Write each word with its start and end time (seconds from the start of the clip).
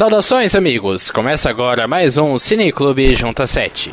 Saudações, 0.00 0.54
amigos! 0.54 1.10
Começa 1.10 1.50
agora 1.50 1.86
mais 1.86 2.16
um 2.16 2.38
Cine 2.38 2.72
Clube 2.72 3.14
Junta 3.14 3.46
7. 3.46 3.92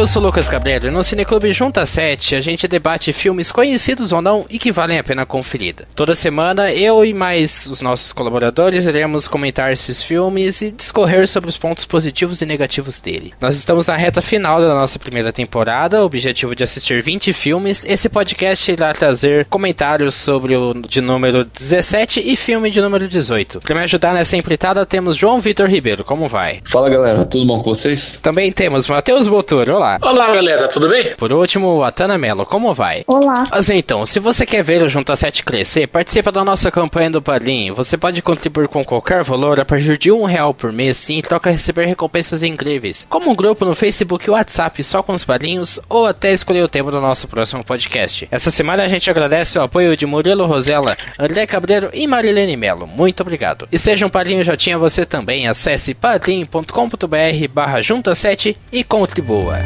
Eu 0.00 0.06
sou 0.06 0.22
Lucas 0.22 0.48
Gabriel 0.48 0.86
e 0.86 0.90
no 0.90 1.04
Cineclube 1.04 1.52
Junta 1.52 1.84
7 1.84 2.34
a 2.34 2.40
gente 2.40 2.66
debate 2.66 3.12
filmes 3.12 3.52
conhecidos 3.52 4.12
ou 4.12 4.22
não 4.22 4.46
e 4.48 4.58
que 4.58 4.72
valem 4.72 4.98
a 4.98 5.04
pena 5.04 5.26
conferida. 5.26 5.86
Toda 5.94 6.14
semana 6.14 6.72
eu 6.72 7.04
e 7.04 7.12
mais 7.12 7.66
os 7.66 7.82
nossos 7.82 8.10
colaboradores 8.10 8.86
iremos 8.86 9.28
comentar 9.28 9.70
esses 9.70 10.02
filmes 10.02 10.62
e 10.62 10.70
discorrer 10.70 11.28
sobre 11.28 11.50
os 11.50 11.58
pontos 11.58 11.84
positivos 11.84 12.40
e 12.40 12.46
negativos 12.46 12.98
dele. 12.98 13.34
Nós 13.38 13.58
estamos 13.58 13.86
na 13.86 13.94
reta 13.94 14.22
final 14.22 14.58
da 14.58 14.74
nossa 14.74 14.98
primeira 14.98 15.34
temporada, 15.34 16.02
objetivo 16.02 16.56
de 16.56 16.64
assistir 16.64 17.02
20 17.02 17.34
filmes. 17.34 17.84
Esse 17.84 18.08
podcast 18.08 18.72
irá 18.72 18.94
trazer 18.94 19.44
comentários 19.50 20.14
sobre 20.14 20.56
o 20.56 20.72
de 20.72 21.02
número 21.02 21.44
17 21.44 22.22
e 22.24 22.36
filme 22.36 22.70
de 22.70 22.80
número 22.80 23.06
18. 23.06 23.60
Para 23.60 23.74
me 23.74 23.82
ajudar 23.82 24.14
nessa 24.14 24.34
empreitada 24.34 24.86
temos 24.86 25.18
João 25.18 25.42
Vitor 25.42 25.68
Ribeiro, 25.68 26.04
como 26.04 26.26
vai? 26.26 26.62
Fala 26.64 26.88
galera, 26.88 27.26
tudo 27.26 27.44
bom 27.44 27.58
com 27.58 27.74
vocês? 27.74 28.18
Também 28.22 28.50
temos 28.50 28.88
Matheus 28.88 29.28
Boturo, 29.28 29.74
Olá. 29.74 29.89
Olá, 30.02 30.34
galera, 30.34 30.68
tudo 30.68 30.88
bem? 30.88 31.14
Por 31.16 31.32
último, 31.32 31.82
a 31.82 31.90
Tana 31.90 32.18
Mello, 32.18 32.44
como 32.46 32.74
vai? 32.74 33.02
Olá. 33.06 33.48
Mas 33.50 33.68
então, 33.70 34.04
se 34.04 34.20
você 34.20 34.44
quer 34.44 34.62
ver 34.62 34.82
o 34.82 34.88
Junta 34.88 35.16
7 35.16 35.42
crescer, 35.42 35.86
participa 35.86 36.30
da 36.30 36.44
nossa 36.44 36.70
campanha 36.70 37.10
do 37.10 37.22
Padrinho. 37.22 37.74
Você 37.74 37.96
pode 37.96 38.20
contribuir 38.22 38.68
com 38.68 38.84
qualquer 38.84 39.22
valor 39.24 39.58
a 39.58 39.64
partir 39.64 39.96
de 39.98 40.12
um 40.12 40.24
real 40.24 40.52
por 40.54 40.72
mês, 40.72 40.96
sim, 40.96 41.18
e 41.18 41.22
troca 41.22 41.50
receber 41.50 41.86
recompensas 41.86 42.42
incríveis. 42.42 43.06
Como 43.08 43.30
um 43.30 43.34
grupo 43.34 43.64
no 43.64 43.74
Facebook 43.74 44.26
e 44.26 44.30
WhatsApp 44.30 44.82
só 44.82 45.02
com 45.02 45.14
os 45.14 45.24
padrinhos, 45.24 45.80
ou 45.88 46.06
até 46.06 46.32
escolher 46.32 46.62
o 46.62 46.68
tema 46.68 46.90
do 46.90 47.00
nosso 47.00 47.26
próximo 47.26 47.64
podcast. 47.64 48.28
Essa 48.30 48.50
semana 48.50 48.84
a 48.84 48.88
gente 48.88 49.10
agradece 49.10 49.58
o 49.58 49.62
apoio 49.62 49.96
de 49.96 50.06
Murilo 50.06 50.46
Rosella, 50.46 50.96
André 51.18 51.46
Cabreiro 51.46 51.90
e 51.92 52.06
Marilene 52.06 52.56
Mello. 52.56 52.86
Muito 52.86 53.20
obrigado. 53.20 53.68
E 53.70 53.78
seja 53.78 54.06
um 54.06 54.10
padrinho 54.10 54.44
já 54.44 54.56
tinha 54.56 54.78
você 54.78 55.04
também. 55.06 55.46
Acesse 55.46 55.94
padrim.com.br 55.94 57.48
barra 57.52 57.80
junta 57.80 58.14
7 58.14 58.56
e 58.72 58.84
contribua. 58.84 59.58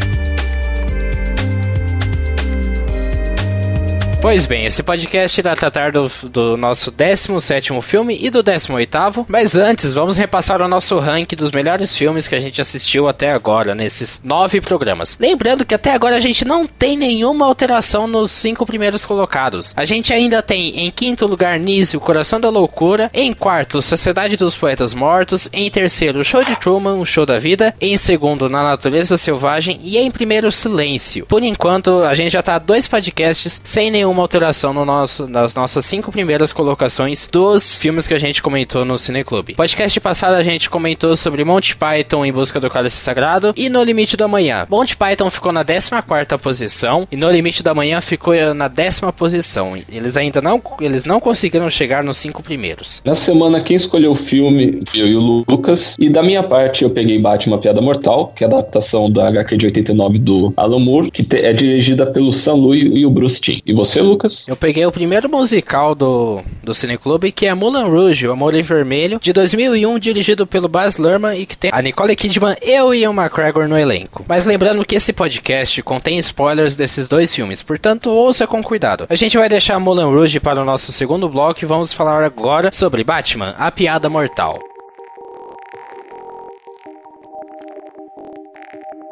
Pois 4.25 4.47
bem, 4.47 4.65
esse 4.65 4.83
podcast 4.83 5.39
irá 5.39 5.55
tratar 5.55 5.93
do, 5.93 6.11
do 6.31 6.57
nosso 6.57 6.91
17 6.91 7.79
filme 7.83 8.19
e 8.19 8.31
do 8.31 8.43
18, 8.43 9.27
mas 9.29 9.55
antes 9.55 9.93
vamos 9.93 10.17
repassar 10.17 10.63
o 10.63 10.67
nosso 10.67 10.99
ranking 10.99 11.37
dos 11.37 11.53
melhores 11.53 11.95
filmes 11.95 12.27
que 12.27 12.35
a 12.35 12.41
gente 12.41 12.59
assistiu 12.59 13.07
até 13.07 13.33
agora, 13.33 13.75
nesses 13.75 14.23
nove 14.25 14.63
programas. 14.63 15.15
Lembrando 15.21 15.67
que 15.67 15.75
até 15.75 15.93
agora 15.93 16.17
a 16.17 16.21
gente 16.21 16.43
não 16.43 16.67
tem 16.67 16.97
nenhuma 16.97 17.45
alteração 17.45 18.07
nos 18.07 18.31
cinco 18.31 18.65
primeiros 18.65 19.05
colocados. 19.05 19.75
A 19.77 19.85
gente 19.85 20.11
ainda 20.11 20.41
tem 20.41 20.87
em 20.87 20.91
quinto 20.91 21.27
lugar 21.27 21.61
Nise, 21.61 21.95
o 21.95 22.01
Coração 22.01 22.41
da 22.41 22.49
Loucura, 22.49 23.11
em 23.13 23.35
quarto 23.35 23.83
Sociedade 23.83 24.39
dos 24.39 24.55
Poetas 24.55 24.95
Mortos, 24.95 25.51
em 25.53 25.71
terceiro 25.71 26.25
Show 26.25 26.43
de 26.43 26.57
Truman, 26.57 26.95
o 26.95 27.05
Show 27.05 27.27
da 27.27 27.39
Vida, 27.39 27.75
em 27.79 27.99
segundo 27.99 28.49
Na 28.49 28.63
Natureza 28.63 29.19
Selvagem 29.19 29.79
e 29.85 29.99
em 29.99 30.11
primeiro 30.11 30.51
Silêncio. 30.51 31.27
Por 31.27 31.43
enquanto, 31.43 32.03
a 32.03 32.15
gente 32.15 32.33
já 32.33 32.43
tá 32.43 32.59
dois 32.59 32.89
podcasts 32.89 33.61
sem 33.63 33.91
nenhum 33.91 34.14
uma 34.15 34.23
alteração 34.23 34.73
no 34.73 34.85
nosso, 34.85 35.27
nas 35.27 35.55
nossas 35.55 35.85
cinco 35.85 36.11
primeiras 36.11 36.53
colocações 36.53 37.29
dos 37.31 37.79
filmes 37.79 38.07
que 38.07 38.15
a 38.15 38.19
gente 38.19 38.43
comentou 38.43 38.85
no 38.85 38.99
Cineclube. 38.99 39.55
Podcast 39.55 40.01
passado 40.01 40.35
a 40.35 40.43
gente 40.43 40.71
comentou 40.71 41.17
sobre 41.17 41.45
Monty 41.45 41.77
Python 41.77 42.25
em 42.25 42.33
busca 42.33 42.61
do 42.61 42.71
cálice 42.71 42.97
sagrado 42.97 43.53
e 43.57 43.69
No 43.69 43.83
Limite 43.83 44.17
da 44.17 44.29
Manhã. 44.29 44.67
Monty 44.71 44.97
Python 44.97 45.31
ficou 45.31 45.53
na 45.53 45.65
14 45.65 46.39
posição 46.39 47.09
e 47.11 47.17
No 47.17 47.31
Limite 47.31 47.63
da 47.63 47.75
Manhã 47.75 48.01
ficou 48.01 48.35
na 48.55 48.69
décima 48.69 49.13
posição. 49.13 49.77
Eles 49.91 50.17
ainda 50.17 50.41
não, 50.41 50.63
eles 50.81 51.05
não 51.05 51.19
conseguiram 51.21 51.69
chegar 51.69 52.05
nos 52.05 52.17
cinco 52.17 52.43
primeiros. 52.43 53.03
Na 53.05 53.15
semana 53.15 53.61
quem 53.61 53.77
escolheu 53.77 54.13
o 54.13 54.15
filme 54.15 54.79
eu 54.95 55.07
e 55.09 55.17
o 55.17 55.45
Lucas 55.49 55.97
e 55.99 56.09
da 56.09 56.23
minha 56.23 56.43
parte 56.43 56.85
eu 56.85 56.91
peguei 56.91 57.19
Batman 57.19 57.59
Piada 57.59 57.81
Mortal, 57.81 58.33
que 58.37 58.45
é 58.45 58.47
a 58.47 58.51
adaptação 58.51 59.11
da 59.11 59.29
HQ 59.29 59.57
de 59.57 59.67
89 59.67 60.19
do 60.19 60.55
Alan 60.57 60.79
Moore, 60.79 61.11
que 61.11 61.27
é 61.37 61.53
dirigida 61.53 62.07
pelo 62.07 62.33
Sam 62.33 62.55
Lu 62.55 62.75
e 62.75 63.05
o 63.05 63.11
Bruce 63.11 63.41
Timm. 63.41 63.61
E 63.67 63.73
você, 63.73 63.94
Lucas? 64.03 64.47
Eu 64.49 64.57
peguei 64.57 64.85
o 64.87 64.93
primeiro 64.93 65.29
musical 65.29 65.95
do, 65.95 66.41
do 66.63 66.75
Cineclube, 66.75 67.33
que 67.33 67.47
é 67.47 67.55
Mulan 67.55 67.85
Rouge, 67.85 68.27
O 68.27 68.33
Amor 68.33 68.55
em 68.55 68.63
Vermelho, 68.63 69.19
de 69.21 69.33
2001, 69.33 69.99
dirigido 69.99 70.47
pelo 70.47 70.69
Baz 70.69 70.97
Luhrmann 70.97 71.39
e 71.39 71.47
que 71.47 71.57
tem 71.57 71.71
a 71.73 71.83
Nicole 71.83 72.17
Kidman 72.17 72.57
e 72.63 72.81
o 72.81 72.93
Ian 72.93 73.13
McGregor 73.13 73.69
no 73.69 73.79
elenco. 73.79 74.25
Mas 74.29 74.45
lembrando 74.45 74.85
que 74.85 74.95
esse 74.95 75.13
podcast 75.13 75.83
contém 75.83 76.19
spoilers 76.19 76.77
desses 76.77 77.09
dois 77.09 77.35
filmes, 77.35 77.63
portanto 77.63 78.11
ouça 78.11 78.47
com 78.47 78.63
cuidado. 78.63 79.07
A 79.09 79.15
gente 79.15 79.37
vai 79.37 79.49
deixar 79.49 79.79
Mulan 79.79 80.07
Rouge 80.07 80.41
para 80.41 80.61
o 80.61 80.65
nosso 80.65 80.93
segundo 80.93 81.29
bloco 81.29 81.61
e 81.63 81.67
vamos 81.67 81.93
falar 81.93 82.25
agora 82.25 82.71
sobre 82.73 83.05
Batman, 83.05 83.55
A 83.59 83.71
Piada 83.71 84.09
Mortal. 84.09 84.59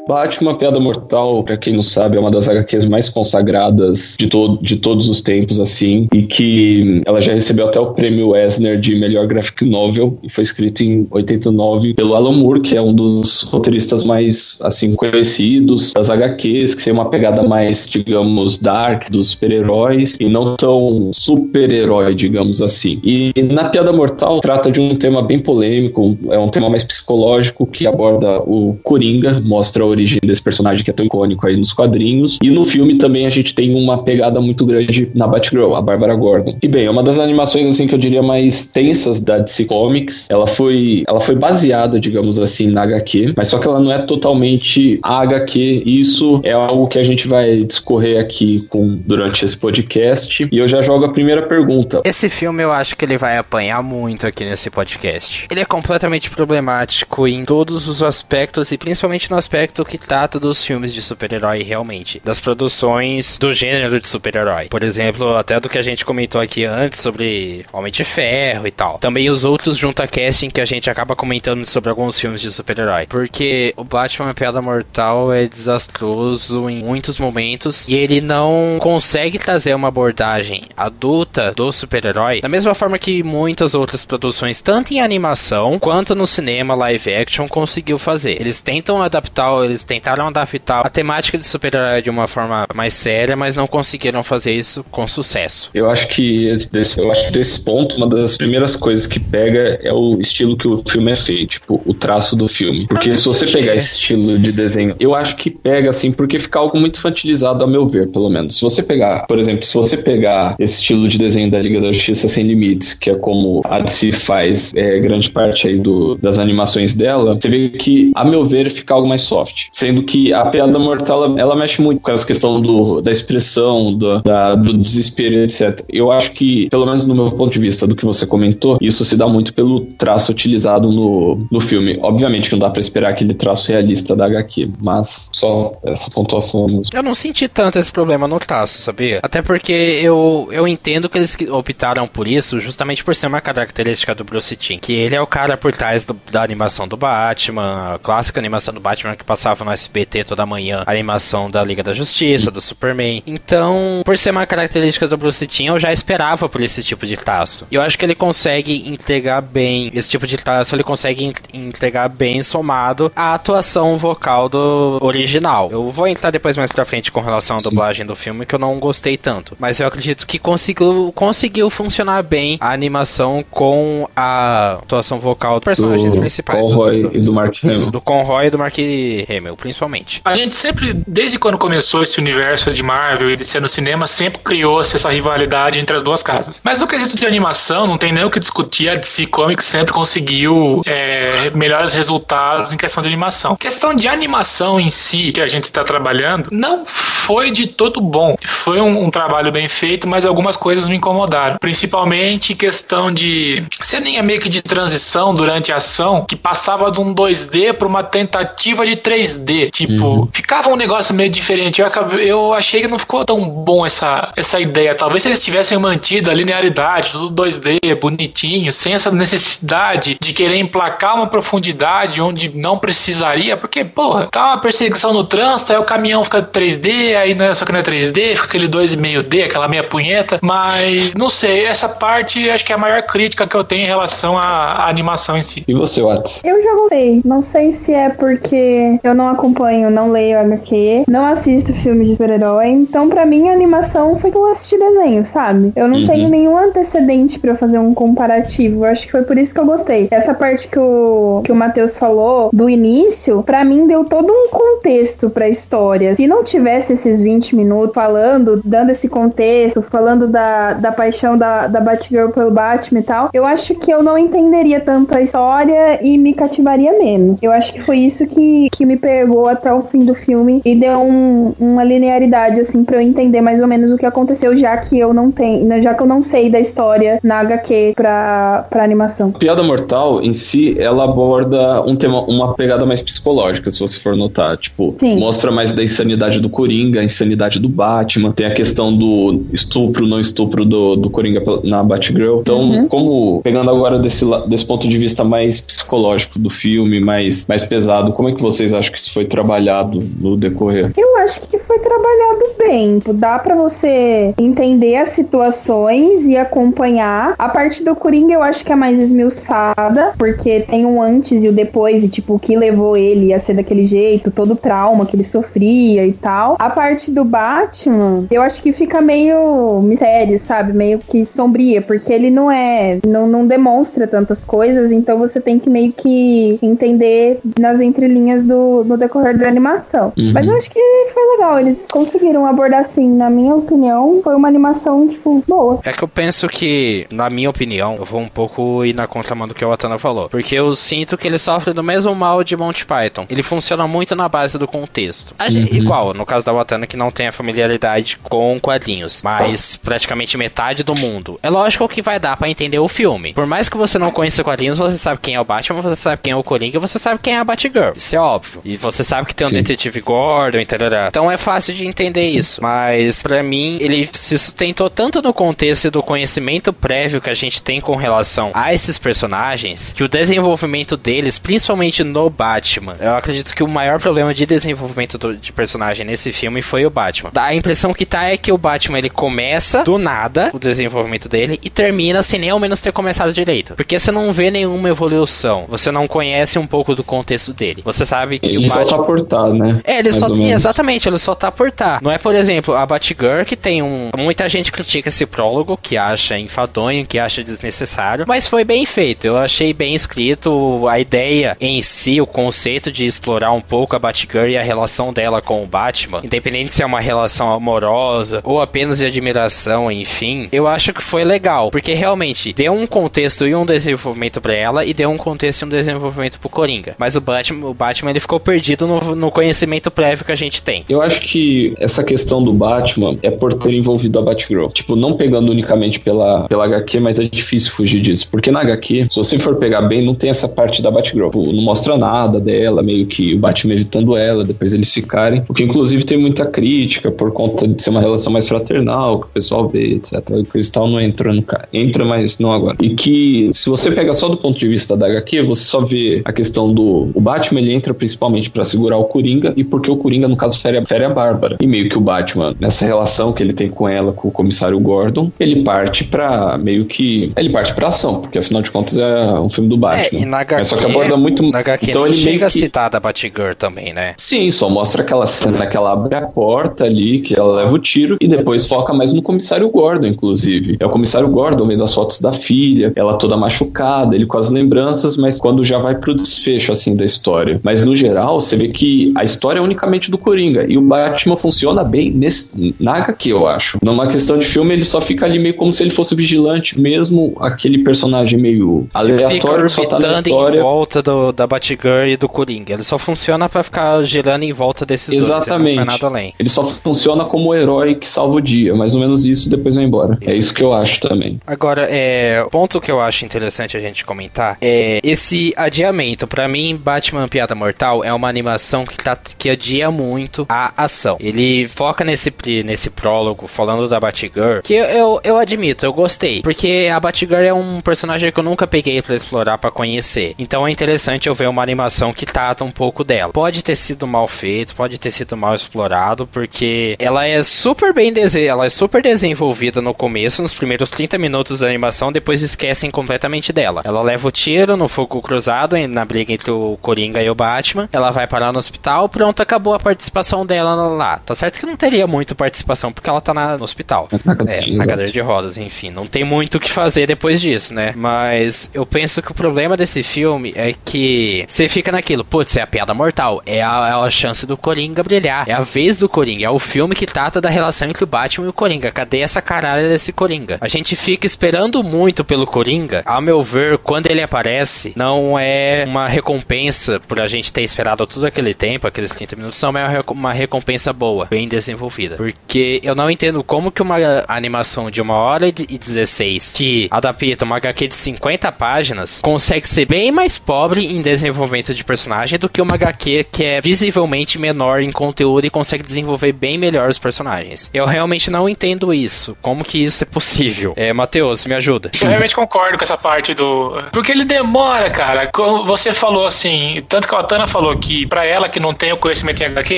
Batman 0.08 0.56
Piada 0.56 0.80
Mortal, 0.80 1.44
pra 1.44 1.56
quem 1.56 1.74
não 1.74 1.82
sabe, 1.82 2.16
é 2.16 2.20
uma 2.20 2.30
das 2.30 2.48
HQs 2.48 2.88
mais 2.88 3.08
consagradas 3.08 4.16
de, 4.18 4.26
to 4.26 4.58
de 4.60 4.76
todos 4.76 5.08
os 5.08 5.20
tempos, 5.20 5.60
assim, 5.60 6.08
e 6.12 6.22
que 6.22 7.02
ela 7.06 7.20
já 7.20 7.32
recebeu 7.32 7.66
até 7.66 7.78
o 7.78 7.92
prêmio 7.92 8.34
Eisner 8.34 8.80
de 8.80 8.96
melhor 8.96 9.26
graphic 9.26 9.64
novel, 9.64 10.18
e 10.22 10.28
foi 10.28 10.42
escrito 10.42 10.82
em 10.82 11.06
89 11.10 11.94
pelo 11.94 12.14
Alan 12.14 12.32
Moore, 12.32 12.60
que 12.60 12.76
é 12.76 12.82
um 12.82 12.92
dos 12.92 13.42
roteiristas 13.42 14.02
mais, 14.02 14.58
assim, 14.62 14.96
conhecidos 14.96 15.92
das 15.92 16.10
HQs, 16.10 16.74
que 16.74 16.84
tem 16.84 16.92
uma 16.92 17.08
pegada 17.08 17.42
mais, 17.46 17.86
digamos, 17.86 18.58
dark 18.58 19.08
dos 19.08 19.30
super-heróis, 19.30 20.16
e 20.20 20.28
não 20.28 20.56
tão 20.56 21.10
super-herói, 21.14 22.14
digamos 22.14 22.60
assim. 22.60 23.00
E 23.04 23.32
na 23.52 23.68
Piada 23.68 23.92
Mortal 23.92 24.40
trata 24.40 24.70
de 24.70 24.80
um 24.80 24.96
tema 24.96 25.22
bem 25.22 25.38
polêmico, 25.38 26.18
é 26.28 26.38
um 26.38 26.48
tema 26.48 26.68
mais 26.68 26.82
psicológico, 26.82 27.66
que 27.66 27.86
aborda 27.86 28.40
o 28.40 28.76
Coringa, 28.82 29.40
mostra 29.44 29.84
o 29.84 29.91
origem 29.92 30.18
desse 30.22 30.42
personagem 30.42 30.84
que 30.84 30.90
é 30.90 30.94
tão 30.94 31.06
icônico 31.06 31.46
aí 31.46 31.56
nos 31.56 31.72
quadrinhos. 31.72 32.38
E 32.42 32.50
no 32.50 32.64
filme 32.64 32.96
também 32.96 33.26
a 33.26 33.30
gente 33.30 33.54
tem 33.54 33.74
uma 33.74 34.02
pegada 34.02 34.40
muito 34.40 34.64
grande 34.64 35.10
na 35.14 35.26
Batgirl, 35.26 35.74
a 35.74 35.82
Bárbara 35.82 36.14
Gordon. 36.14 36.56
E 36.62 36.68
bem, 36.68 36.86
é 36.86 36.90
uma 36.90 37.02
das 37.02 37.18
animações 37.18 37.66
assim 37.66 37.86
que 37.86 37.94
eu 37.94 37.98
diria 37.98 38.22
mais 38.22 38.66
tensas 38.66 39.20
da 39.20 39.38
DC 39.38 39.66
Comics. 39.66 40.28
Ela 40.30 40.46
foi, 40.46 41.04
ela 41.06 41.20
foi 41.20 41.34
baseada, 41.34 42.00
digamos 42.00 42.38
assim, 42.38 42.68
na 42.68 42.82
HQ, 42.82 43.34
mas 43.36 43.48
só 43.48 43.58
que 43.58 43.66
ela 43.66 43.80
não 43.80 43.92
é 43.92 43.98
totalmente 43.98 44.98
a 45.02 45.20
HQ. 45.20 45.82
Isso 45.86 46.40
é 46.42 46.52
algo 46.52 46.86
que 46.88 46.98
a 46.98 47.02
gente 47.02 47.28
vai 47.28 47.64
discorrer 47.64 48.20
aqui 48.20 48.66
com 48.68 48.96
durante 49.06 49.44
esse 49.44 49.56
podcast. 49.56 50.48
E 50.50 50.58
eu 50.58 50.66
já 50.66 50.82
jogo 50.82 51.04
a 51.04 51.12
primeira 51.12 51.42
pergunta. 51.42 52.02
Esse 52.04 52.28
filme 52.28 52.62
eu 52.62 52.72
acho 52.72 52.96
que 52.96 53.04
ele 53.04 53.18
vai 53.18 53.36
apanhar 53.36 53.82
muito 53.82 54.26
aqui 54.26 54.44
nesse 54.44 54.70
podcast. 54.70 55.46
Ele 55.50 55.60
é 55.60 55.64
completamente 55.64 56.30
problemático 56.30 57.26
em 57.26 57.44
todos 57.44 57.88
os 57.88 58.02
aspectos 58.02 58.72
e 58.72 58.78
principalmente 58.78 59.30
no 59.30 59.36
aspecto 59.36 59.81
que 59.84 59.98
trata 59.98 60.38
dos 60.38 60.64
filmes 60.64 60.92
de 60.92 61.02
super-herói 61.02 61.62
realmente, 61.62 62.20
das 62.24 62.40
produções 62.40 63.38
do 63.38 63.52
gênero 63.52 64.00
de 64.00 64.08
super-herói. 64.08 64.68
Por 64.68 64.82
exemplo, 64.82 65.36
até 65.36 65.58
do 65.58 65.68
que 65.68 65.78
a 65.78 65.82
gente 65.82 66.04
comentou 66.04 66.40
aqui 66.40 66.64
antes 66.64 67.00
sobre 67.00 67.64
Homem 67.72 67.92
de 67.92 68.04
Ferro 68.04 68.66
e 68.66 68.70
tal. 68.70 68.98
Também 68.98 69.30
os 69.30 69.44
outros 69.44 69.76
junta 69.76 70.06
casting 70.06 70.50
que 70.50 70.60
a 70.60 70.64
gente 70.64 70.90
acaba 70.90 71.16
comentando 71.16 71.64
sobre 71.64 71.90
alguns 71.90 72.18
filmes 72.18 72.40
de 72.40 72.50
super-herói. 72.50 73.06
Porque 73.06 73.72
o 73.76 73.84
Batman 73.84 74.34
Piada 74.34 74.60
Mortal 74.62 75.32
é 75.32 75.46
desastroso 75.46 76.68
em 76.68 76.82
muitos 76.82 77.18
momentos 77.18 77.88
e 77.88 77.94
ele 77.94 78.20
não 78.20 78.78
consegue 78.80 79.38
trazer 79.38 79.74
uma 79.74 79.88
abordagem 79.88 80.64
adulta 80.76 81.52
do 81.52 81.70
super-herói 81.72 82.12
da 82.40 82.48
mesma 82.48 82.74
forma 82.74 82.98
que 82.98 83.22
muitas 83.22 83.74
outras 83.74 84.04
produções, 84.04 84.60
tanto 84.60 84.92
em 84.92 85.00
animação 85.00 85.78
quanto 85.78 86.14
no 86.14 86.26
cinema 86.26 86.74
live 86.74 87.14
action, 87.14 87.48
conseguiu 87.48 87.98
fazer. 87.98 88.40
Eles 88.40 88.60
tentam 88.60 89.02
adaptar, 89.02 89.52
eles 89.72 89.84
tentaram 89.84 90.28
adaptar 90.28 90.86
a 90.86 90.88
temática 90.88 91.36
de 91.36 91.46
super-herói 91.46 92.02
de 92.02 92.10
uma 92.10 92.26
forma 92.26 92.66
mais 92.74 92.94
séria, 92.94 93.36
mas 93.36 93.56
não 93.56 93.66
conseguiram 93.66 94.22
fazer 94.22 94.52
isso 94.52 94.84
com 94.90 95.06
sucesso. 95.06 95.70
Eu 95.74 95.88
acho 95.90 96.08
que 96.08 96.56
desse, 96.70 97.00
eu 97.00 97.10
acho 97.10 97.26
que 97.26 97.32
desse 97.32 97.60
ponto, 97.60 97.96
uma 97.96 98.06
das 98.06 98.36
primeiras 98.36 98.76
coisas 98.76 99.06
que 99.06 99.18
pega 99.18 99.80
é 99.82 99.92
o 99.92 100.20
estilo 100.20 100.56
que 100.56 100.68
o 100.68 100.78
filme 100.78 101.12
é 101.12 101.16
feito, 101.16 101.52
tipo, 101.52 101.82
o 101.84 101.94
traço 101.94 102.36
do 102.36 102.48
filme. 102.48 102.86
Porque 102.86 103.10
ah, 103.10 103.16
se 103.16 103.24
você 103.24 103.46
pegar 103.46 103.74
esse 103.74 103.92
estilo 103.92 104.38
de 104.38 104.52
desenho, 104.52 104.94
eu 105.00 105.14
acho 105.14 105.36
que 105.36 105.50
pega 105.50 105.90
assim, 105.90 106.12
porque 106.12 106.38
fica 106.38 106.58
algo 106.58 106.78
muito 106.78 106.98
infantilizado, 106.98 107.64
a 107.64 107.66
meu 107.66 107.86
ver, 107.86 108.08
pelo 108.08 108.28
menos. 108.28 108.56
Se 108.56 108.62
você 108.62 108.82
pegar, 108.82 109.26
por 109.26 109.38
exemplo, 109.38 109.64
se 109.64 109.74
você 109.74 109.96
pegar 109.96 110.54
esse 110.58 110.80
estilo 110.80 111.08
de 111.08 111.18
desenho 111.18 111.50
da 111.50 111.58
Liga 111.58 111.80
da 111.80 111.92
Justiça 111.92 112.28
Sem 112.28 112.46
Limites, 112.46 112.94
que 112.94 113.10
é 113.10 113.14
como 113.14 113.62
a 113.64 113.80
DC 113.80 114.12
faz 114.12 114.72
é, 114.74 114.98
grande 114.98 115.30
parte 115.30 115.68
aí 115.68 115.78
do, 115.78 116.16
das 116.16 116.38
animações 116.38 116.94
dela, 116.94 117.34
você 117.34 117.48
vê 117.48 117.68
que, 117.70 118.12
a 118.14 118.24
meu 118.24 118.44
ver, 118.44 118.70
fica 118.70 118.94
algo 118.94 119.08
mais 119.08 119.22
soft. 119.22 119.61
Realmente. 119.62 119.68
Sendo 119.72 120.02
que 120.02 120.32
a 120.32 120.44
piada 120.46 120.78
mortal, 120.78 121.24
ela, 121.24 121.40
ela 121.40 121.56
mexe 121.56 121.80
muito 121.80 122.00
com 122.00 122.10
essa 122.10 122.26
questão 122.26 122.60
do, 122.60 123.00
da 123.00 123.10
expressão, 123.10 123.94
do, 123.94 124.20
da, 124.22 124.54
do 124.54 124.76
desespero, 124.76 125.42
etc. 125.42 125.84
Eu 125.88 126.10
acho 126.10 126.32
que, 126.32 126.68
pelo 126.70 126.86
menos 126.86 127.06
no 127.06 127.14
meu 127.14 127.30
ponto 127.32 127.52
de 127.52 127.58
vista 127.58 127.86
do 127.86 127.94
que 127.94 128.04
você 128.04 128.26
comentou, 128.26 128.78
isso 128.80 129.04
se 129.04 129.16
dá 129.16 129.26
muito 129.26 129.54
pelo 129.54 129.80
traço 129.80 130.32
utilizado 130.32 130.90
no, 130.90 131.46
no 131.50 131.60
filme. 131.60 131.98
Obviamente 132.02 132.48
que 132.48 132.54
não 132.54 132.60
dá 132.60 132.70
para 132.70 132.80
esperar 132.80 133.10
aquele 133.10 133.34
traço 133.34 133.68
realista 133.68 134.16
da 134.16 134.26
HQ, 134.26 134.70
mas 134.80 135.28
só 135.32 135.74
essa 135.82 136.10
pontuação 136.10 136.66
mesmo. 136.66 136.84
Eu 136.92 137.02
não 137.02 137.14
senti 137.14 137.48
tanto 137.48 137.78
esse 137.78 137.92
problema 137.92 138.26
no 138.26 138.38
traço, 138.38 138.82
sabia? 138.82 139.20
Até 139.22 139.42
porque 139.42 139.72
eu, 139.72 140.48
eu 140.50 140.66
entendo 140.66 141.08
que 141.08 141.18
eles 141.18 141.36
optaram 141.50 142.06
por 142.06 142.26
isso 142.26 142.60
justamente 142.60 143.04
por 143.04 143.14
ser 143.14 143.26
uma 143.26 143.40
característica 143.40 144.14
do 144.14 144.24
Bruce 144.24 144.56
Timm, 144.56 144.78
que 144.78 144.92
ele 144.92 145.14
é 145.14 145.20
o 145.20 145.26
cara 145.26 145.56
por 145.56 145.72
trás 145.72 146.04
do, 146.04 146.16
da 146.30 146.42
animação 146.42 146.86
do 146.86 146.96
Batman, 146.96 147.94
a 147.94 147.98
clássica 147.98 148.40
animação 148.40 148.72
do 148.72 148.80
Batman 148.80 149.16
que 149.16 149.24
passava 149.24 149.51
no 149.60 149.70
SBT 149.70 150.24
toda 150.24 150.46
manhã, 150.46 150.82
a 150.86 150.90
animação 150.90 151.50
da 151.50 151.62
Liga 151.64 151.82
da 151.82 151.92
Justiça, 151.92 152.50
do 152.50 152.60
Superman. 152.60 153.22
Então, 153.26 154.02
por 154.04 154.16
ser 154.16 154.30
uma 154.30 154.46
característica 154.46 155.06
do 155.06 155.16
Bruce 155.16 155.46
Timm, 155.46 155.68
eu 155.68 155.78
já 155.78 155.92
esperava 155.92 156.48
por 156.48 156.60
esse 156.60 156.82
tipo 156.82 157.06
de 157.06 157.16
traço. 157.16 157.66
E 157.70 157.74
eu 157.74 157.82
acho 157.82 157.98
que 157.98 158.04
ele 158.04 158.14
consegue 158.14 158.88
entregar 158.88 159.40
bem 159.40 159.90
esse 159.94 160.08
tipo 160.08 160.26
de 160.26 160.36
traço, 160.36 160.74
ele 160.74 160.82
consegue 160.84 161.32
entregar 161.52 162.08
bem 162.08 162.42
somado 162.42 163.12
à 163.14 163.34
atuação 163.34 163.96
vocal 163.96 164.48
do 164.48 164.98
original. 165.00 165.68
Eu 165.70 165.90
vou 165.90 166.06
entrar 166.06 166.30
depois 166.30 166.56
mais 166.56 166.72
pra 166.72 166.84
frente 166.84 167.10
com 167.12 167.20
relação 167.20 167.56
à 167.56 167.60
Sim. 167.60 167.68
dublagem 167.68 168.06
do 168.06 168.16
filme, 168.16 168.46
que 168.46 168.54
eu 168.54 168.58
não 168.58 168.78
gostei 168.78 169.16
tanto. 169.16 169.56
Mas 169.58 169.80
eu 169.80 169.86
acredito 169.86 170.26
que 170.26 170.38
conseguiu, 170.38 171.12
conseguiu 171.14 171.68
funcionar 171.70 172.22
bem 172.22 172.58
a 172.60 172.72
animação 172.72 173.44
com 173.50 174.08
a 174.14 174.74
atuação 174.82 175.18
vocal 175.18 175.54
dos 175.58 175.64
personagens 175.64 176.14
do 176.14 176.20
principais. 176.20 176.66
Conroy 176.66 177.10
e 177.12 177.20
do 177.20 177.32
Mark 177.32 177.56
Hamill. 177.62 177.90
Do 177.90 178.00
Conroy 178.00 178.46
e 178.46 178.50
do 178.50 178.58
Mark 178.58 178.76
Hamill, 178.78 179.41
principalmente. 179.56 180.20
A 180.24 180.34
gente 180.36 180.54
sempre, 180.54 180.92
desde 181.06 181.38
quando 181.38 181.58
começou 181.58 182.02
esse 182.02 182.18
universo 182.18 182.70
de 182.70 182.82
Marvel 182.82 183.30
e 183.30 183.44
ser 183.44 183.60
no 183.60 183.68
cinema, 183.68 184.06
sempre 184.06 184.40
criou 184.42 184.80
essa 184.80 185.08
rivalidade 185.08 185.78
entre 185.78 185.96
as 185.96 186.02
duas 186.02 186.22
casas. 186.22 186.60
Mas 186.64 186.80
no 186.80 186.86
quesito 186.86 187.16
de 187.16 187.26
animação, 187.26 187.86
não 187.86 187.98
tem 187.98 188.12
nem 188.12 188.24
o 188.24 188.30
que 188.30 188.40
discutir. 188.40 188.88
A 188.88 188.96
DC 188.96 189.26
Comics 189.26 189.64
sempre 189.64 189.92
conseguiu 189.92 190.82
é, 190.86 191.50
melhores 191.54 191.94
resultados 191.94 192.72
em 192.72 192.76
questão 192.76 193.02
de 193.02 193.08
animação. 193.08 193.56
Questão 193.56 193.94
de 193.94 194.08
animação 194.08 194.78
em 194.78 194.90
si, 194.90 195.32
que 195.32 195.40
a 195.40 195.48
gente 195.48 195.64
está 195.64 195.84
trabalhando, 195.84 196.48
não 196.50 196.84
foi 196.84 197.50
de 197.50 197.66
todo 197.66 198.00
bom. 198.00 198.36
Foi 198.44 198.80
um, 198.80 199.04
um, 199.04 199.10
trabalho 199.10 199.52
bem 199.52 199.68
feito, 199.68 200.06
mas 200.06 200.26
algumas 200.26 200.56
coisas 200.56 200.88
me 200.88 200.96
incomodaram. 200.96 201.56
Principalmente 201.58 202.54
questão 202.54 203.12
de 203.12 203.62
ceninha 203.82 204.22
meio 204.22 204.40
que 204.40 204.48
de 204.48 204.62
transição 204.62 205.34
durante 205.34 205.72
a 205.72 205.76
ação, 205.76 206.24
que 206.24 206.36
passava 206.36 206.90
de 206.90 207.00
um 207.00 207.14
2D 207.14 207.74
para 207.74 207.86
uma 207.86 208.02
tentativa 208.02 208.84
de 208.84 208.96
3D. 209.22 209.70
Tipo, 209.70 210.04
uhum. 210.04 210.28
ficava 210.32 210.70
um 210.70 210.76
negócio 210.76 211.14
meio 211.14 211.30
diferente. 211.30 211.80
Eu, 211.80 211.86
acabei, 211.86 212.30
eu 212.30 212.52
achei 212.52 212.80
que 212.80 212.88
não 212.88 212.98
ficou 212.98 213.24
tão 213.24 213.40
bom 213.48 213.86
essa, 213.86 214.32
essa 214.36 214.60
ideia. 214.60 214.94
Talvez 214.94 215.22
se 215.22 215.28
eles 215.28 215.42
tivessem 215.42 215.78
mantido 215.78 216.30
a 216.30 216.34
linearidade, 216.34 217.12
tudo 217.12 217.42
2D, 217.42 217.98
bonitinho, 218.00 218.72
sem 218.72 218.94
essa 218.94 219.10
necessidade 219.10 220.16
de 220.20 220.32
querer 220.32 220.56
emplacar 220.56 221.16
uma 221.16 221.26
profundidade 221.26 222.20
onde 222.20 222.48
não 222.56 222.78
precisaria, 222.78 223.56
porque, 223.56 223.84
porra, 223.84 224.28
tá 224.30 224.46
uma 224.46 224.58
perseguição 224.58 225.12
no 225.12 225.24
trânsito, 225.24 225.72
aí 225.72 225.78
o 225.78 225.84
caminhão 225.84 226.24
fica 226.24 226.42
3D, 226.42 227.16
aí 227.16 227.34
não 227.34 227.46
é, 227.46 227.54
só 227.54 227.64
que 227.64 227.72
não 227.72 227.80
é 227.80 227.82
3D, 227.82 228.36
fica 228.36 228.44
aquele 228.44 228.68
2,5D, 228.68 229.44
aquela 229.44 229.68
meia 229.68 229.84
punheta, 229.84 230.38
mas 230.42 231.14
não 231.14 231.30
sei, 231.30 231.64
essa 231.64 231.88
parte 231.88 232.50
acho 232.50 232.64
que 232.64 232.72
é 232.72 232.74
a 232.74 232.78
maior 232.78 233.02
crítica 233.02 233.46
que 233.46 233.56
eu 233.56 233.64
tenho 233.64 233.82
em 233.82 233.86
relação 233.86 234.36
à, 234.36 234.42
à 234.42 234.88
animação 234.88 235.36
em 235.36 235.42
si. 235.42 235.64
E 235.66 235.74
você, 235.74 236.02
Watts? 236.02 236.40
Eu 236.44 236.62
já 236.62 236.74
gostei, 236.74 237.20
não 237.24 237.42
sei 237.42 237.72
se 237.72 237.92
é 237.92 238.10
porque 238.10 238.98
eu 239.02 239.11
não 239.14 239.28
acompanho, 239.28 239.90
não 239.90 240.10
leio 240.10 240.38
HQ, 240.38 241.04
não 241.08 241.24
assisto 241.24 241.72
filmes 241.72 242.08
de 242.08 242.14
super-herói, 242.14 242.68
então 242.68 243.08
para 243.08 243.26
mim 243.26 243.48
a 243.48 243.52
animação 243.52 244.16
foi 244.16 244.30
como 244.30 244.50
assistir 244.50 244.78
desenho, 244.78 245.24
sabe? 245.24 245.72
Eu 245.76 245.88
não 245.88 245.98
uhum. 245.98 246.06
tenho 246.06 246.28
nenhum 246.28 246.56
antecedente 246.56 247.38
para 247.38 247.56
fazer 247.56 247.78
um 247.78 247.94
comparativo, 247.94 248.84
eu 248.84 248.90
acho 248.90 249.06
que 249.06 249.12
foi 249.12 249.22
por 249.22 249.36
isso 249.38 249.52
que 249.52 249.60
eu 249.60 249.66
gostei. 249.66 250.08
Essa 250.10 250.34
parte 250.34 250.68
que 250.68 250.78
o, 250.78 251.42
que 251.44 251.52
o 251.52 251.56
Matheus 251.56 251.96
falou 251.96 252.50
do 252.52 252.68
início, 252.68 253.42
para 253.42 253.64
mim 253.64 253.86
deu 253.86 254.04
todo 254.04 254.32
um 254.32 254.48
contexto 254.48 255.30
pra 255.30 255.48
história. 255.48 256.14
Se 256.14 256.26
não 256.26 256.44
tivesse 256.44 256.94
esses 256.94 257.20
20 257.20 257.56
minutos 257.56 257.94
falando, 257.94 258.60
dando 258.64 258.90
esse 258.90 259.08
contexto, 259.08 259.82
falando 259.82 260.26
da, 260.26 260.74
da 260.74 260.92
paixão 260.92 261.36
da, 261.36 261.66
da 261.66 261.80
Batgirl 261.80 262.30
pelo 262.30 262.50
Batman 262.50 263.00
e 263.00 263.02
tal, 263.02 263.30
eu 263.32 263.44
acho 263.44 263.74
que 263.74 263.90
eu 263.90 264.02
não 264.02 264.16
entenderia 264.16 264.80
tanto 264.80 265.16
a 265.16 265.20
história 265.20 266.00
e 266.02 266.18
me 266.18 266.34
cativaria 266.34 266.98
menos. 266.98 267.42
Eu 267.42 267.52
acho 267.52 267.72
que 267.72 267.82
foi 267.82 267.98
isso 267.98 268.26
que, 268.26 268.68
que 268.70 268.84
me 268.84 268.96
pegou 269.02 269.48
até 269.48 269.74
o 269.74 269.82
fim 269.82 270.04
do 270.04 270.14
filme 270.14 270.62
e 270.64 270.76
deu 270.76 271.00
um, 271.00 271.52
uma 271.58 271.82
linearidade, 271.82 272.60
assim, 272.60 272.84
pra 272.84 272.96
eu 272.96 273.00
entender 273.00 273.40
mais 273.40 273.60
ou 273.60 273.66
menos 273.66 273.90
o 273.90 273.98
que 273.98 274.06
aconteceu, 274.06 274.56
já 274.56 274.76
que 274.76 274.96
eu 274.96 275.12
não 275.12 275.32
tenho, 275.32 275.82
já 275.82 275.92
que 275.92 276.02
eu 276.02 276.06
não 276.06 276.22
sei 276.22 276.48
da 276.48 276.60
história 276.60 277.18
na 277.22 277.40
HQ 277.40 277.94
pra, 277.96 278.64
pra 278.70 278.84
animação. 278.84 279.32
Piada 279.32 279.62
Mortal, 279.62 280.22
em 280.22 280.32
si, 280.32 280.80
ela 280.80 281.04
aborda 281.04 281.82
um 281.82 281.96
tema, 281.96 282.22
uma 282.22 282.54
pegada 282.54 282.86
mais 282.86 283.02
psicológica, 283.02 283.70
se 283.72 283.80
você 283.80 283.98
for 283.98 284.14
notar. 284.14 284.56
Tipo, 284.56 284.94
Sim. 285.00 285.18
mostra 285.18 285.50
mais 285.50 285.74
da 285.74 285.82
insanidade 285.82 286.38
do 286.38 286.48
Coringa, 286.48 287.00
a 287.00 287.04
insanidade 287.04 287.58
do 287.58 287.68
Batman. 287.68 288.30
Tem 288.30 288.46
a 288.46 288.54
questão 288.54 288.96
do 288.96 289.42
estupro, 289.52 290.06
não 290.06 290.20
estupro 290.20 290.64
do, 290.64 290.94
do 290.94 291.10
Coringa 291.10 291.42
na 291.64 291.82
Batgirl. 291.82 292.40
Então, 292.40 292.60
uhum. 292.60 292.86
como, 292.86 293.40
pegando 293.42 293.68
agora 293.68 293.98
desse, 293.98 294.24
desse 294.46 294.64
ponto 294.64 294.86
de 294.86 294.96
vista 294.96 295.24
mais 295.24 295.60
psicológico 295.60 296.38
do 296.38 296.48
filme, 296.48 297.00
mais, 297.00 297.44
mais 297.48 297.64
pesado, 297.64 298.12
como 298.12 298.28
é 298.28 298.32
que 298.32 298.40
vocês 298.40 298.72
acham 298.72 298.91
que 298.92 298.98
isso 298.98 299.12
foi 299.12 299.24
trabalhado 299.24 300.02
no 300.20 300.36
decorrer? 300.36 300.92
Eu 300.96 301.16
acho 301.18 301.40
que 301.42 301.58
foi 301.58 301.78
trabalhado 301.78 302.44
bem. 302.58 303.00
Dá 303.14 303.38
para 303.38 303.54
você 303.54 304.34
entender 304.38 304.96
as 304.96 305.10
situações 305.10 306.24
e 306.24 306.36
acompanhar. 306.36 307.34
A 307.38 307.48
parte 307.48 307.82
do 307.82 307.94
Coringa 307.96 308.34
eu 308.34 308.42
acho 308.42 308.64
que 308.64 308.72
é 308.72 308.76
mais 308.76 308.98
esmiuçada, 308.98 310.12
porque 310.18 310.60
tem 310.60 310.86
um 310.86 311.00
antes 311.00 311.42
e 311.42 311.48
o 311.48 311.52
depois, 311.52 312.04
e 312.04 312.08
tipo, 312.08 312.34
o 312.34 312.38
que 312.38 312.56
levou 312.56 312.96
ele 312.96 313.32
a 313.32 313.40
ser 313.40 313.54
daquele 313.54 313.86
jeito, 313.86 314.30
todo 314.30 314.52
o 314.52 314.56
trauma 314.56 315.06
que 315.06 315.16
ele 315.16 315.24
sofria 315.24 316.06
e 316.06 316.12
tal. 316.12 316.56
A 316.58 316.70
parte 316.70 317.10
do 317.10 317.24
Batman, 317.24 318.26
eu 318.30 318.42
acho 318.42 318.62
que 318.62 318.72
fica 318.72 319.00
meio 319.00 319.80
mistério, 319.80 320.38
sabe? 320.38 320.72
Meio 320.72 320.98
que 320.98 321.24
sombria, 321.24 321.80
porque 321.80 322.12
ele 322.12 322.30
não 322.30 322.50
é, 322.50 322.98
não, 323.06 323.26
não 323.26 323.46
demonstra 323.46 324.06
tantas 324.06 324.44
coisas, 324.44 324.92
então 324.92 325.18
você 325.18 325.40
tem 325.40 325.58
que 325.58 325.70
meio 325.70 325.92
que 325.92 326.58
entender 326.62 327.40
nas 327.58 327.80
entrelinhas 327.80 328.44
do, 328.44 328.81
no 328.84 328.96
decorrer 328.96 329.38
da 329.38 329.46
animação. 329.48 330.12
Uhum. 330.16 330.32
Mas 330.32 330.46
eu 330.46 330.56
acho 330.56 330.70
que 330.70 330.80
foi 331.12 331.36
legal, 331.36 331.58
eles 331.58 331.86
conseguiram 331.90 332.46
abordar 332.46 332.80
assim, 332.80 333.08
na 333.08 333.30
minha 333.30 333.54
opinião, 333.54 334.20
foi 334.22 334.34
uma 334.34 334.48
animação, 334.48 335.08
tipo, 335.08 335.42
boa. 335.46 335.80
É 335.84 335.92
que 335.92 336.02
eu 336.02 336.08
penso 336.08 336.48
que, 336.48 337.06
na 337.10 337.28
minha 337.30 337.50
opinião, 337.50 337.96
eu 337.96 338.04
vou 338.04 338.20
um 338.20 338.28
pouco 338.28 338.84
ir 338.84 338.94
na 338.94 339.06
contramão 339.06 339.48
do 339.48 339.54
que 339.54 339.64
o 339.64 339.72
Atana 339.72 339.98
falou. 339.98 340.28
Porque 340.28 340.54
eu 340.54 340.74
sinto 340.74 341.16
que 341.16 341.26
ele 341.26 341.38
sofre 341.38 341.72
do 341.72 341.82
mesmo 341.82 342.14
mal 342.14 342.42
de 342.44 342.56
Monty 342.56 342.86
Python. 342.86 343.26
Ele 343.28 343.42
funciona 343.42 343.86
muito 343.86 344.14
na 344.14 344.28
base 344.28 344.58
do 344.58 344.66
contexto. 344.66 345.34
Uhum. 345.40 345.68
Igual, 345.70 346.14
no 346.14 346.26
caso 346.26 346.44
da 346.46 346.52
Watana, 346.52 346.86
que 346.86 346.96
não 346.96 347.10
tem 347.10 347.28
a 347.28 347.32
familiaridade 347.32 348.18
com 348.22 348.58
quadrinhos, 348.60 349.22
mas 349.22 349.76
praticamente 349.76 350.36
metade 350.36 350.82
do 350.82 350.94
mundo. 350.94 351.38
É 351.42 351.50
lógico 351.50 351.88
que 351.88 352.02
vai 352.02 352.18
dar 352.18 352.36
para 352.36 352.48
entender 352.48 352.78
o 352.78 352.88
filme. 352.88 353.32
Por 353.32 353.46
mais 353.46 353.68
que 353.68 353.76
você 353.76 353.98
não 353.98 354.10
conheça 354.10 354.44
quadrinhos, 354.44 354.78
você 354.78 354.96
sabe 354.96 355.20
quem 355.20 355.34
é 355.34 355.40
o 355.40 355.44
Batman, 355.44 355.80
você 355.80 355.96
sabe 355.96 356.22
quem 356.22 356.32
é 356.32 356.36
o 356.36 356.42
Coringa, 356.42 356.78
você 356.78 356.98
sabe 356.98 357.20
quem 357.22 357.34
é 357.34 357.38
a 357.38 357.44
Batgirl. 357.44 357.92
Isso 357.96 358.14
é 358.16 358.18
óbvio. 358.18 358.60
E 358.64 358.71
você 358.76 359.04
sabe 359.04 359.26
que 359.26 359.34
tem 359.34 359.46
um 359.46 359.50
Sim. 359.50 359.56
detetive 359.56 360.00
Gordon, 360.00 360.58
etc. 360.58 360.80
Então 361.08 361.30
é 361.30 361.36
fácil 361.36 361.74
de 361.74 361.86
entender 361.86 362.26
Sim. 362.26 362.38
isso. 362.38 362.62
Mas 362.62 363.22
para 363.22 363.42
mim, 363.42 363.78
ele 363.80 364.08
se 364.12 364.38
sustentou 364.38 364.88
tanto 364.90 365.22
no 365.22 365.32
contexto 365.32 365.90
do 365.90 366.02
conhecimento 366.02 366.72
prévio 366.72 367.20
que 367.20 367.30
a 367.30 367.34
gente 367.34 367.62
tem 367.62 367.80
com 367.80 367.96
relação 367.96 368.50
a 368.54 368.72
esses 368.72 368.98
personagens, 368.98 369.92
que 369.96 370.04
o 370.04 370.08
desenvolvimento 370.08 370.96
deles, 370.96 371.38
principalmente 371.38 372.04
no 372.04 372.28
Batman, 372.28 372.96
eu 373.00 373.14
acredito 373.14 373.54
que 373.54 373.62
o 373.62 373.68
maior 373.68 374.00
problema 374.00 374.34
de 374.34 374.46
desenvolvimento 374.46 375.18
do, 375.18 375.36
de 375.36 375.52
personagem 375.52 376.06
nesse 376.06 376.32
filme 376.32 376.62
foi 376.62 376.84
o 376.86 376.90
Batman. 376.90 377.30
A 377.34 377.54
impressão 377.54 377.92
que 377.92 378.06
tá 378.06 378.24
é 378.24 378.36
que 378.36 378.52
o 378.52 378.58
Batman 378.58 378.98
ele 378.98 379.10
começa 379.10 379.82
do 379.84 379.98
nada 379.98 380.50
o 380.52 380.58
desenvolvimento 380.58 381.28
dele 381.28 381.58
e 381.62 381.70
termina 381.70 382.22
sem 382.22 382.38
nem 382.38 382.50
ao 382.50 382.60
menos 382.60 382.80
ter 382.80 382.92
começado 382.92 383.32
direito. 383.32 383.74
Porque 383.74 383.98
você 383.98 384.10
não 384.10 384.32
vê 384.32 384.50
nenhuma 384.50 384.88
evolução. 384.88 385.66
Você 385.68 385.90
não 385.90 386.06
conhece 386.06 386.58
um 386.58 386.66
pouco 386.66 386.94
do 386.94 387.04
contexto 387.04 387.52
dele. 387.52 387.82
Você 387.84 388.04
sabe 388.04 388.38
que 388.38 388.58
ele 388.64 388.68
Batman. 388.68 388.86
só 388.86 388.96
tá 388.96 389.02
por 389.02 389.22
tá, 389.22 389.48
né? 389.48 389.80
É, 389.84 389.98
ele 389.98 390.10
Mais 390.10 390.16
só. 390.16 390.34
Exatamente, 390.34 391.08
ele 391.08 391.18
só 391.18 391.34
tá 391.34 391.50
por 391.50 391.70
tá. 391.70 391.98
Não 392.02 392.10
é, 392.10 392.18
por 392.18 392.34
exemplo, 392.34 392.74
a 392.74 392.84
Batgirl 392.86 393.44
que 393.46 393.56
tem 393.56 393.82
um. 393.82 394.10
Muita 394.16 394.48
gente 394.48 394.72
critica 394.72 395.08
esse 395.08 395.26
prólogo, 395.26 395.78
que 395.80 395.96
acha 395.96 396.38
enfadonho, 396.38 397.06
que 397.06 397.18
acha 397.18 397.42
desnecessário. 397.42 398.24
Mas 398.26 398.46
foi 398.46 398.64
bem 398.64 398.84
feito. 398.86 399.26
Eu 399.26 399.36
achei 399.36 399.72
bem 399.72 399.94
escrito 399.94 400.86
a 400.88 400.98
ideia 400.98 401.56
em 401.60 401.80
si, 401.82 402.20
o 402.20 402.26
conceito 402.26 402.90
de 402.90 403.04
explorar 403.04 403.52
um 403.52 403.60
pouco 403.60 403.96
a 403.96 403.98
Batgirl 403.98 404.48
e 404.48 404.56
a 404.56 404.62
relação 404.62 405.12
dela 405.12 405.40
com 405.42 405.62
o 405.62 405.66
Batman, 405.66 406.20
independente 406.22 406.74
se 406.74 406.82
é 406.82 406.86
uma 406.86 407.00
relação 407.00 407.52
amorosa 407.52 408.40
ou 408.44 408.60
apenas 408.60 408.98
de 408.98 409.06
admiração, 409.06 409.90
enfim, 409.90 410.48
eu 410.52 410.66
acho 410.66 410.92
que 410.92 411.02
foi 411.02 411.24
legal, 411.24 411.70
porque 411.70 411.94
realmente 411.94 412.52
deu 412.52 412.72
um 412.72 412.86
contexto 412.86 413.46
e 413.46 413.54
um 413.54 413.64
desenvolvimento 413.64 414.40
para 414.40 414.54
ela 414.54 414.84
e 414.84 414.94
deu 414.94 415.10
um 415.10 415.16
contexto 415.16 415.62
e 415.62 415.64
um 415.64 415.68
desenvolvimento 415.68 416.38
pro 416.38 416.48
Coringa. 416.48 416.94
Mas 416.98 417.16
o 417.16 417.20
Batman, 417.20 417.66
o 417.66 417.74
Batman 417.74 418.10
ele 418.10 418.20
ficou 418.20 418.38
perdido 418.38 418.51
no, 418.86 419.14
no, 419.14 419.30
conhecimento 419.30 419.90
prévio 419.90 420.24
que 420.24 420.32
a 420.32 420.36
gente 420.36 420.62
tem. 420.62 420.84
Eu 420.88 421.00
acho 421.00 421.20
que 421.20 421.74
essa 421.78 422.02
questão 422.04 422.42
do 422.42 422.52
Batman 422.52 423.16
é 423.22 423.30
por 423.30 423.54
ter 423.54 423.72
envolvido 423.72 424.18
a 424.18 424.22
Batgirl. 424.22 424.68
Tipo, 424.68 424.96
não 424.96 425.14
pegando 425.16 425.50
unicamente 425.50 426.00
pela, 426.00 426.44
pela 426.48 426.64
HQ, 426.64 427.00
mas 427.00 427.18
é 427.18 427.24
difícil 427.24 427.72
fugir 427.72 428.00
disso. 428.00 428.28
Porque 428.30 428.50
na 428.50 428.60
HQ, 428.60 429.06
se 429.10 429.16
você 429.16 429.38
for 429.38 429.56
pegar 429.56 429.82
bem, 429.82 430.02
não 430.02 430.14
tem 430.14 430.30
essa 430.30 430.48
parte 430.48 430.82
da 430.82 430.90
Batgirl. 430.90 431.26
Tipo, 431.26 431.52
não 431.52 431.62
mostra 431.62 431.96
nada 431.96 432.40
dela, 432.40 432.82
meio 432.82 433.06
que 433.06 433.34
o 433.34 433.38
Batman 433.38 433.74
evitando 433.74 434.16
ela, 434.16 434.44
depois 434.44 434.72
eles 434.72 434.92
ficarem. 434.92 435.44
O 435.48 435.54
que 435.54 435.62
inclusive 435.62 436.04
tem 436.04 436.18
muita 436.18 436.46
crítica 436.46 437.10
por 437.10 437.32
conta 437.32 437.66
de 437.66 437.82
ser 437.82 437.90
uma 437.90 438.00
relação 438.00 438.32
mais 438.32 438.48
fraternal, 438.48 439.20
que 439.20 439.26
o 439.26 439.30
pessoal 439.30 439.68
vê, 439.68 439.94
etc. 439.94 440.30
O 440.30 440.44
Cristal 440.44 440.88
não 440.88 441.00
entra 441.00 441.32
no 441.32 441.42
cara. 441.42 441.68
Entra, 441.72 442.04
mas 442.04 442.38
não 442.38 442.52
agora. 442.52 442.76
E 442.80 442.90
que 442.90 443.50
se 443.52 443.68
você 443.68 443.90
pega 443.90 444.14
só 444.14 444.28
do 444.28 444.36
ponto 444.36 444.58
de 444.58 444.68
vista 444.68 444.96
da 444.96 445.06
HQ, 445.06 445.42
você 445.42 445.64
só 445.64 445.80
vê 445.80 446.22
a 446.24 446.32
questão 446.32 446.72
do. 446.72 447.10
O 447.14 447.20
Batman 447.20 447.60
ele 447.60 447.72
entra 447.72 447.94
principalmente 447.94 448.41
para 448.50 448.64
segurar 448.64 448.96
o 448.96 449.04
Coringa 449.04 449.52
e 449.56 449.64
porque 449.64 449.90
o 449.90 449.96
Coringa, 449.96 450.28
no 450.28 450.36
caso, 450.36 450.58
fere 450.60 450.78
a, 450.78 450.86
fere 450.86 451.04
a 451.04 451.10
Bárbara. 451.10 451.56
E 451.60 451.66
meio 451.66 451.88
que 451.88 451.98
o 451.98 452.00
Batman, 452.00 452.54
nessa 452.58 452.84
relação 452.84 453.32
que 453.32 453.42
ele 453.42 453.52
tem 453.52 453.68
com 453.68 453.88
ela, 453.88 454.12
com 454.12 454.28
o 454.28 454.30
comissário 454.30 454.78
Gordon, 454.78 455.30
ele 455.38 455.62
parte 455.62 456.04
para 456.04 456.56
meio 456.58 456.84
que. 456.84 457.32
Ele 457.36 457.50
parte 457.50 457.74
pra 457.74 457.88
ação, 457.88 458.20
porque 458.20 458.38
afinal 458.38 458.62
de 458.62 458.70
contas 458.70 458.96
é 458.96 459.38
um 459.38 459.48
filme 459.48 459.68
do 459.68 459.76
Batman. 459.76 460.18
É, 460.18 460.22
e 460.22 460.24
na 460.24 460.38
HQ, 460.38 460.54
Mas 460.60 460.68
só 460.68 460.76
que 460.76 460.84
aborda 460.84 461.16
muito. 461.16 461.42
Na 461.42 461.58
HQ 461.60 461.90
então 461.90 462.06
ele 462.06 462.16
chega 462.16 462.28
meio 462.30 462.38
que... 462.38 462.44
a 462.44 462.50
citar 462.50 462.90
da 462.90 463.00
Batgirl 463.00 463.54
também, 463.58 463.92
né? 463.92 464.14
Sim, 464.16 464.50
só 464.50 464.68
mostra 464.68 465.02
aquela 465.02 465.26
cena 465.26 465.66
que 465.66 465.76
ela 465.76 465.92
abre 465.92 466.14
a 466.14 466.26
porta 466.26 466.84
ali, 466.84 467.20
que 467.20 467.38
ela 467.38 467.56
leva 467.56 467.72
o 467.74 467.78
tiro 467.78 468.16
e 468.20 468.28
depois 468.28 468.66
foca 468.66 468.92
mais 468.92 469.12
no 469.12 469.22
comissário 469.22 469.68
Gordon, 469.70 470.08
inclusive. 470.08 470.76
É 470.78 470.86
o 470.86 470.90
comissário 470.90 471.28
Gordon 471.28 471.66
vendo 471.66 471.84
as 471.84 471.94
fotos 471.94 472.20
da 472.20 472.32
filha, 472.32 472.92
ela 472.94 473.16
toda 473.16 473.36
machucada, 473.36 474.14
ele 474.14 474.26
com 474.26 474.38
as 474.38 474.50
lembranças, 474.50 475.16
mas 475.16 475.38
quando 475.38 475.64
já 475.64 475.78
vai 475.78 475.94
pro 475.96 476.14
desfecho 476.14 476.72
assim 476.72 476.96
da 476.96 477.04
história. 477.04 477.60
Mas 477.62 477.84
no 477.84 477.94
geral, 477.94 478.21
você 478.26 478.56
vê 478.56 478.68
que 478.68 479.12
a 479.16 479.24
história 479.24 479.58
é 479.58 479.62
unicamente 479.62 480.10
do 480.10 480.18
Coringa 480.18 480.66
e 480.68 480.76
o 480.76 480.82
Batman 480.82 481.36
funciona 481.36 481.84
bem 481.84 482.10
nesse, 482.10 482.74
na 482.78 482.96
HQ, 482.96 483.30
eu 483.30 483.46
acho. 483.46 483.78
Numa 483.82 484.06
questão 484.06 484.38
de 484.38 484.46
filme, 484.46 484.74
ele 484.74 484.84
só 484.84 485.00
fica 485.00 485.26
ali 485.26 485.38
meio 485.38 485.54
como 485.54 485.72
se 485.72 485.82
ele 485.82 485.90
fosse 485.90 486.14
vigilante, 486.14 486.80
mesmo 486.80 487.34
aquele 487.40 487.78
personagem 487.78 488.38
meio 488.38 488.86
aleatório 488.92 489.68
só 489.68 489.84
tá 489.86 489.98
na 489.98 490.12
história. 490.12 490.58
em 490.58 490.60
volta 490.60 491.02
do, 491.02 491.32
da 491.32 491.46
Batgirl 491.46 492.06
e 492.06 492.16
do 492.16 492.28
Coringa. 492.28 492.74
Ele 492.74 492.84
só 492.84 492.98
funciona 492.98 493.48
para 493.48 493.62
ficar 493.62 494.02
girando 494.04 494.42
em 494.42 494.52
volta 494.52 494.84
desses 494.84 495.12
Exatamente. 495.12 495.84
dois. 495.84 496.02
Além. 496.02 496.34
Ele 496.38 496.48
só 496.48 496.64
funciona 496.64 497.24
como 497.24 497.50
o 497.50 497.54
herói 497.54 497.94
que 497.94 498.08
salva 498.08 498.36
o 498.36 498.40
dia, 498.40 498.74
mais 498.74 498.94
ou 498.94 499.00
menos 499.00 499.24
isso, 499.24 499.48
depois 499.48 499.76
vai 499.76 499.84
embora. 499.84 500.18
É 500.20 500.34
isso 500.34 500.52
que 500.52 500.62
eu 500.62 500.72
acho 500.72 501.00
também. 501.00 501.38
Agora, 501.46 501.86
é, 501.90 502.42
o 502.46 502.50
ponto 502.50 502.80
que 502.80 502.90
eu 502.90 503.00
acho 503.00 503.24
interessante 503.24 503.76
a 503.76 503.80
gente 503.80 504.04
comentar 504.04 504.56
é 504.60 505.00
esse 505.02 505.52
adiamento. 505.56 506.26
Para 506.26 506.48
mim, 506.48 506.76
Batman 506.76 507.28
Piada 507.28 507.54
Mortal 507.54 508.04
é 508.04 508.11
uma 508.14 508.28
animação 508.28 508.84
que, 508.84 508.96
tá, 508.96 509.16
que 509.16 509.50
adia 509.50 509.90
muito 509.90 510.46
a 510.48 510.72
ação. 510.76 511.16
Ele 511.20 511.66
foca 511.66 512.04
nesse, 512.04 512.32
nesse 512.64 512.90
prólogo 512.90 513.46
falando 513.46 513.88
da 513.88 513.98
Batgirl, 513.98 514.60
que 514.62 514.74
eu, 514.74 514.84
eu, 514.84 515.20
eu 515.24 515.38
admito, 515.38 515.84
eu 515.84 515.92
gostei. 515.92 516.42
Porque 516.42 516.88
a 516.92 516.98
Batgirl 517.00 517.42
é 517.42 517.52
um 517.52 517.80
personagem 517.80 518.30
que 518.30 518.38
eu 518.38 518.44
nunca 518.44 518.66
peguei 518.66 519.02
para 519.02 519.14
explorar, 519.14 519.58
para 519.58 519.70
conhecer. 519.70 520.34
Então 520.38 520.66
é 520.66 520.70
interessante 520.70 521.28
eu 521.28 521.34
ver 521.34 521.48
uma 521.48 521.62
animação 521.62 522.12
que 522.12 522.26
trata 522.26 522.64
um 522.64 522.70
pouco 522.70 523.02
dela. 523.04 523.32
Pode 523.32 523.62
ter 523.62 523.76
sido 523.76 524.06
mal 524.06 524.28
feito, 524.28 524.74
pode 524.74 524.98
ter 524.98 525.10
sido 525.10 525.36
mal 525.36 525.54
explorado, 525.54 526.26
porque 526.26 526.96
ela 526.98 527.26
é 527.26 527.42
super 527.42 527.92
bem 527.92 528.12
ela 528.46 528.66
é 528.66 528.68
super 528.68 529.02
desenvolvida 529.02 529.80
no 529.80 529.94
começo, 529.94 530.42
nos 530.42 530.52
primeiros 530.52 530.90
30 530.90 531.16
minutos 531.18 531.60
da 531.60 531.66
animação, 531.66 532.12
depois 532.12 532.42
esquecem 532.42 532.90
completamente 532.90 533.52
dela. 533.52 533.82
Ela 533.84 534.02
leva 534.02 534.28
o 534.28 534.30
tiro 534.30 534.76
no 534.76 534.88
fogo 534.88 535.20
cruzado 535.22 535.76
na 535.88 536.04
briga 536.04 536.32
entre 536.32 536.50
o 536.50 536.78
Coringa 536.80 537.22
e 537.22 537.30
o 537.30 537.34
Batman. 537.34 537.88
Ela 537.90 538.01
vai 538.10 538.26
parar 538.26 538.52
no 538.52 538.58
hospital, 538.58 539.08
pronto, 539.08 539.40
acabou 539.40 539.74
a 539.74 539.78
participação 539.78 540.44
dela 540.44 540.74
lá. 540.74 541.18
Tá 541.18 541.34
certo 541.34 541.60
que 541.60 541.66
não 541.66 541.76
teria 541.76 542.06
muito 542.06 542.34
participação 542.34 542.92
porque 542.92 543.08
ela 543.08 543.20
tá 543.20 543.32
na, 543.34 543.56
no 543.56 543.64
hospital. 543.64 544.08
Na, 544.24 544.32
é, 544.32 544.70
na 544.70 544.86
cadeira 544.86 545.12
de 545.12 545.20
rodas, 545.20 545.56
enfim. 545.56 545.90
Não 545.90 546.06
tem 546.06 546.24
muito 546.24 546.56
o 546.56 546.60
que 546.60 546.70
fazer 546.70 547.06
depois 547.06 547.40
disso, 547.40 547.74
né? 547.74 547.92
Mas 547.96 548.70
eu 548.72 548.84
penso 548.86 549.22
que 549.22 549.30
o 549.30 549.34
problema 549.34 549.76
desse 549.76 550.02
filme 550.02 550.52
é 550.56 550.74
que 550.84 551.44
você 551.46 551.68
fica 551.68 551.92
naquilo, 551.92 552.24
putz, 552.24 552.56
é 552.56 552.62
a 552.62 552.66
piada 552.66 552.94
mortal, 552.94 553.42
é 553.44 553.62
a, 553.62 553.88
é 553.88 554.06
a 554.06 554.10
chance 554.10 554.46
do 554.46 554.56
Coringa 554.56 555.02
brilhar, 555.02 555.48
é 555.48 555.52
a 555.52 555.60
vez 555.60 555.98
do 555.98 556.08
Coringa, 556.08 556.46
é 556.46 556.50
o 556.50 556.58
filme 556.58 556.94
que 556.94 557.06
trata 557.06 557.40
da 557.40 557.48
relação 557.48 557.88
entre 557.88 558.04
o 558.04 558.06
Batman 558.06 558.46
e 558.46 558.50
o 558.50 558.52
Coringa. 558.52 558.90
Cadê 558.90 559.20
essa 559.20 559.42
caralho 559.42 559.88
desse 559.88 560.12
Coringa? 560.12 560.58
A 560.60 560.68
gente 560.68 560.96
fica 560.96 561.26
esperando 561.26 561.82
muito 561.82 562.24
pelo 562.24 562.46
Coringa. 562.46 563.02
Ao 563.04 563.20
meu 563.20 563.42
ver, 563.42 563.78
quando 563.78 564.06
ele 564.06 564.22
aparece, 564.22 564.92
não 564.96 565.38
é 565.38 565.84
uma 565.86 566.08
recompensa 566.08 567.00
por 567.00 567.20
a 567.20 567.26
gente 567.26 567.52
ter 567.52 567.62
esperado 567.62 567.91
todo 567.96 568.24
aquele 568.26 568.54
tempo, 568.54 568.86
aqueles 568.86 569.12
30 569.12 569.36
minutos, 569.36 569.60
não 569.62 569.76
é 569.76 570.02
uma 570.08 570.32
recompensa 570.32 570.92
boa, 570.92 571.26
bem 571.26 571.48
desenvolvida. 571.48 572.16
Porque 572.16 572.80
eu 572.82 572.94
não 572.94 573.10
entendo 573.10 573.42
como 573.42 573.70
que 573.70 573.82
uma 573.82 573.96
animação 574.28 574.90
de 574.90 575.00
uma 575.00 575.14
hora 575.14 575.48
e 575.48 575.52
16 575.78 576.52
que 576.54 576.88
adapta 576.90 577.44
uma 577.44 577.56
HQ 577.56 577.88
de 577.88 577.94
50 577.94 578.50
páginas 578.52 579.20
consegue 579.20 579.66
ser 579.68 579.86
bem 579.86 580.10
mais 580.10 580.38
pobre 580.38 580.86
em 580.86 581.00
desenvolvimento 581.00 581.74
de 581.74 581.84
personagem 581.84 582.38
do 582.38 582.48
que 582.48 582.60
uma 582.60 582.74
HQ 582.74 583.26
que 583.30 583.44
é 583.44 583.60
visivelmente 583.60 584.38
menor 584.38 584.80
em 584.80 584.90
conteúdo 584.90 585.46
e 585.46 585.50
consegue 585.50 585.82
desenvolver 585.82 586.32
bem 586.32 586.58
melhor 586.58 586.88
os 586.88 586.98
personagens. 586.98 587.70
Eu 587.72 587.86
realmente 587.86 588.30
não 588.30 588.48
entendo 588.48 588.92
isso. 588.92 589.36
Como 589.40 589.64
que 589.64 589.82
isso 589.82 590.04
é 590.04 590.06
possível? 590.06 590.72
É, 590.76 590.92
Matheus, 590.92 591.46
me 591.46 591.54
ajuda. 591.54 591.90
Eu 592.00 592.08
realmente 592.08 592.34
concordo 592.34 592.78
com 592.78 592.84
essa 592.84 592.96
parte 592.96 593.34
do. 593.34 593.82
Porque 593.92 594.12
ele 594.12 594.24
demora, 594.24 594.90
cara. 594.90 595.28
Como 595.32 595.64
você 595.64 595.92
falou 595.92 596.26
assim, 596.26 596.82
tanto 596.88 597.08
que 597.08 597.14
a 597.14 597.22
Tana 597.22 597.46
falou 597.46 597.70
que 597.82 598.06
para 598.06 598.24
ela 598.24 598.48
que 598.48 598.60
não 598.60 598.72
tem 598.72 598.92
o 598.92 598.96
conhecimento 598.96 599.42
em 599.42 599.46
HQ, 599.46 599.74